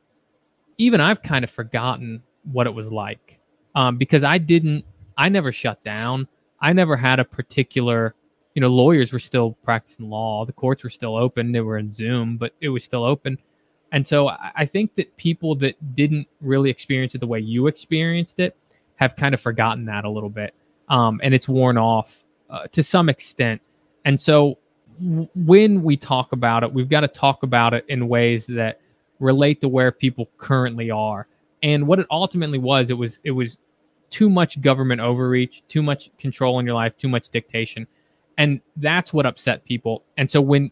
even 0.79 0.99
I've 0.99 1.21
kind 1.21 1.43
of 1.43 1.51
forgotten 1.51 2.23
what 2.51 2.65
it 2.65 2.73
was 2.73 2.91
like 2.91 3.39
um, 3.75 3.97
because 3.97 4.23
I 4.23 4.39
didn't, 4.39 4.85
I 5.17 5.29
never 5.29 5.51
shut 5.51 5.83
down. 5.83 6.27
I 6.59 6.73
never 6.73 6.97
had 6.97 7.19
a 7.19 7.25
particular 7.25 8.15
you 8.55 8.61
know, 8.61 8.69
lawyers 8.69 9.11
were 9.13 9.19
still 9.19 9.51
practicing 9.63 10.09
law. 10.09 10.45
The 10.45 10.53
courts 10.53 10.83
were 10.83 10.89
still 10.89 11.15
open. 11.15 11.51
They 11.51 11.59
were 11.59 11.77
in 11.77 11.93
Zoom, 11.93 12.37
but 12.37 12.53
it 12.61 12.69
was 12.69 12.83
still 12.83 13.03
open. 13.03 13.37
And 13.91 14.07
so 14.07 14.29
I 14.29 14.65
think 14.65 14.95
that 14.95 15.15
people 15.17 15.55
that 15.55 15.95
didn't 15.95 16.27
really 16.41 16.69
experience 16.69 17.13
it 17.15 17.19
the 17.19 17.27
way 17.27 17.39
you 17.39 17.67
experienced 17.67 18.39
it 18.39 18.57
have 18.95 19.15
kind 19.15 19.35
of 19.35 19.41
forgotten 19.41 19.85
that 19.85 20.05
a 20.05 20.09
little 20.09 20.29
bit. 20.29 20.55
Um, 20.89 21.19
and 21.21 21.33
it's 21.33 21.47
worn 21.47 21.77
off 21.77 22.23
uh, 22.55 22.67
to 22.71 22.83
some 22.83 23.09
extent. 23.09 23.61
And 24.05 24.19
so 24.19 24.57
w- 24.99 25.27
when 25.35 25.83
we 25.83 25.97
talk 25.97 26.31
about 26.31 26.63
it, 26.63 26.73
we've 26.73 26.89
got 26.89 27.01
to 27.01 27.07
talk 27.07 27.43
about 27.43 27.73
it 27.73 27.85
in 27.87 28.07
ways 28.07 28.47
that 28.47 28.81
relate 29.19 29.61
to 29.61 29.67
where 29.67 29.91
people 29.91 30.29
currently 30.37 30.89
are. 30.89 31.27
And 31.61 31.87
what 31.87 31.99
it 31.99 32.07
ultimately 32.09 32.57
was, 32.57 32.89
it 32.89 32.97
was 32.97 33.19
it 33.23 33.31
was 33.31 33.57
too 34.09 34.29
much 34.29 34.61
government 34.61 35.01
overreach, 35.01 35.63
too 35.67 35.83
much 35.83 36.09
control 36.17 36.59
in 36.59 36.65
your 36.65 36.75
life, 36.75 36.97
too 36.97 37.09
much 37.09 37.29
dictation 37.29 37.87
and 38.37 38.61
that's 38.77 39.13
what 39.13 39.25
upset 39.25 39.63
people. 39.65 40.03
And 40.17 40.29
so 40.29 40.41
when 40.41 40.71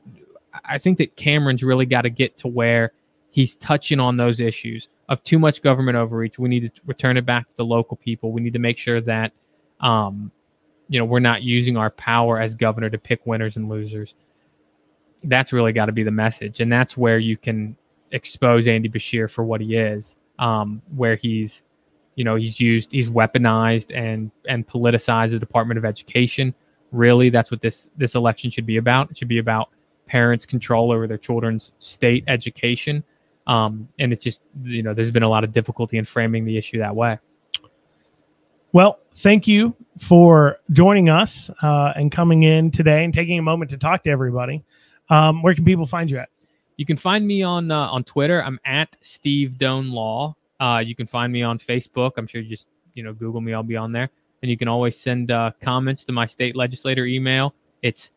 I 0.66 0.78
think 0.78 0.98
that 1.00 1.16
Cameron's 1.16 1.64
really 1.64 1.86
got 1.86 2.02
to 2.02 2.10
get 2.10 2.38
to 2.40 2.48
where 2.48 2.94
he's 3.32 3.56
touching 3.56 4.00
on 4.00 4.18
those 4.18 4.40
issues 4.40 4.90
of 5.10 5.24
too 5.24 5.40
much 5.40 5.62
government 5.62 5.98
overreach. 5.98 6.38
We 6.38 6.50
need 6.50 6.74
to 6.74 6.82
return 6.86 7.18
it 7.18 7.26
back 7.26 7.50
to 7.50 7.58
the 7.58 7.66
local 7.66 7.98
people. 7.98 8.32
We 8.32 8.42
need 8.42 8.54
to 8.54 8.60
make 8.60 8.78
sure 8.78 9.02
that, 9.02 9.34
um, 9.80 10.32
you 10.90 11.00
know, 11.00 11.06
we're 11.06 11.20
not 11.20 11.44
using 11.44 11.78
our 11.78 11.90
power 11.90 12.40
as 12.40 12.56
governor 12.56 12.90
to 12.90 12.98
pick 12.98 13.26
winners 13.26 13.58
and 13.58 13.70
losers. 13.70 14.16
That's 15.24 15.54
really 15.54 15.74
got 15.74 15.86
to 15.86 15.92
be 15.92 16.04
the 16.04 16.12
message, 16.12 16.60
and 16.60 16.72
that's 16.72 16.98
where 16.98 17.20
you 17.20 17.38
can 17.38 17.76
expose 18.12 18.68
Andy 18.68 18.90
Beshear 18.90 19.30
for 19.30 19.44
what 19.44 19.62
he 19.62 19.76
is, 19.76 20.18
um, 20.40 20.82
where 20.96 21.16
he's, 21.16 21.64
you 22.16 22.24
know, 22.24 22.36
he's 22.36 22.60
used, 22.60 22.92
he's 22.92 23.10
weaponized 23.10 23.96
and 23.96 24.32
and 24.48 24.68
politicized 24.68 25.32
the 25.32 25.40
Department 25.40 25.78
of 25.78 25.86
Education 25.86 26.54
really 26.92 27.30
that's 27.30 27.50
what 27.50 27.60
this 27.60 27.90
this 27.98 28.14
election 28.16 28.52
should 28.52 28.68
be 28.68 28.78
about. 28.78 29.10
It 29.10 29.18
should 29.18 29.28
be 29.28 29.40
about 29.40 29.70
parents' 30.06 30.46
control 30.46 30.92
over 30.92 31.08
their 31.08 31.18
children's 31.18 31.72
state 31.80 32.24
education 32.28 33.04
Um, 33.48 33.90
and 34.00 34.14
it's 34.14 34.24
just 34.24 34.42
you 34.64 34.84
know 34.84 34.94
there's 34.94 35.12
been 35.12 35.24
a 35.24 35.30
lot 35.30 35.44
of 35.44 35.52
difficulty 35.52 35.98
in 35.98 36.06
framing 36.06 36.46
the 36.46 36.58
issue 36.58 36.80
that 36.80 36.96
way. 36.96 37.20
Well, 38.74 39.00
thank 39.18 39.48
you 39.48 39.76
for 40.00 40.58
joining 40.72 41.08
us 41.08 41.52
uh, 41.62 41.94
and 41.96 42.12
coming 42.12 42.42
in 42.42 42.72
today 42.72 43.04
and 43.04 43.14
taking 43.14 43.38
a 43.38 43.42
moment 43.44 43.70
to 43.70 43.78
talk 43.78 44.02
to 44.04 44.10
everybody. 44.10 44.64
Um, 45.10 45.44
where 45.44 45.54
can 45.54 45.64
people 45.64 45.86
find 45.86 46.10
you 46.10 46.18
at? 46.18 46.30
You 46.78 46.86
can 46.88 46.98
find 46.98 47.26
me 47.26 47.44
on 47.44 47.70
uh, 47.70 47.88
on 47.90 48.04
Twitter. 48.04 48.44
I'm 48.44 48.60
at 48.66 48.98
Steve 49.02 49.60
Doan 49.60 49.92
Law. 49.92 50.36
Uh, 50.60 50.82
you 50.84 50.96
can 50.96 51.06
find 51.06 51.32
me 51.32 51.44
on 51.44 51.60
Facebook. 51.60 52.14
I'm 52.18 52.26
sure 52.26 52.42
you 52.42 52.50
just 52.50 52.68
you 52.96 53.04
know 53.04 53.14
Google 53.14 53.42
me. 53.42 53.54
I'll 53.54 53.62
be 53.62 53.78
on 53.78 53.92
there. 53.92 54.10
And 54.42 54.50
you 54.50 54.58
can 54.58 54.68
always 54.68 55.00
send 55.00 55.30
uh, 55.30 55.52
comments 55.62 56.04
to 56.06 56.12
my 56.12 56.26
state 56.26 56.56
legislator 56.56 57.06
email. 57.06 57.54
It's 57.84 58.10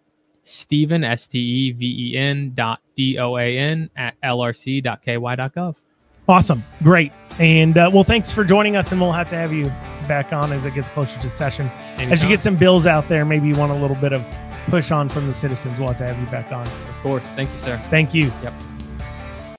Stephen 0.43 1.05
S 1.05 1.27
T 1.27 1.39
E 1.39 1.73
V 1.73 2.13
E 2.13 2.17
N 2.17 2.53
dot 2.55 2.81
D 2.95 3.19
O 3.19 3.37
A 3.37 3.59
N 3.59 3.91
at 3.95 4.19
LRC 4.23 4.83
dot 4.83 5.03
KY 5.03 5.37
dot 5.37 5.55
gov. 5.55 5.77
Awesome, 6.27 6.65
great, 6.83 7.13
and 7.39 7.77
uh, 7.77 7.91
well, 7.93 8.05
thanks 8.05 8.33
for 8.33 8.43
joining 8.43 8.75
us, 8.75 8.91
and 8.91 8.99
we'll 9.03 9.13
have 9.13 9.29
to 9.29 9.37
have 9.37 9.53
you 9.53 9.71
back 10.07 10.33
on 10.33 10.53
as 10.53 10.65
it 10.65 10.75
gets 10.75 10.89
closer 10.89 11.19
to 11.21 11.29
session. 11.29 11.69
As 11.99 12.23
you 12.23 12.29
get 12.29 12.43
some 12.43 12.57
bills 12.57 12.87
out 12.87 13.09
there, 13.09 13.25
maybe 13.25 13.49
you 13.49 13.55
want 13.55 13.73
a 13.73 13.77
little 13.77 13.97
bit 13.97 14.13
of 14.13 14.25
push 14.69 14.91
on 14.91 15.09
from 15.09 15.27
the 15.27 15.35
citizens. 15.35 15.79
We'll 15.79 15.89
have 15.89 15.99
to 15.99 16.07
have 16.07 16.19
you 16.19 16.27
back 16.27 16.53
on. 16.53 16.67
of 16.67 17.03
course. 17.03 17.23
Thank 17.35 17.51
you, 17.53 17.59
sir. 17.59 17.83
Thank 17.91 18.15
you. 18.15 18.33
Yep. 18.43 18.53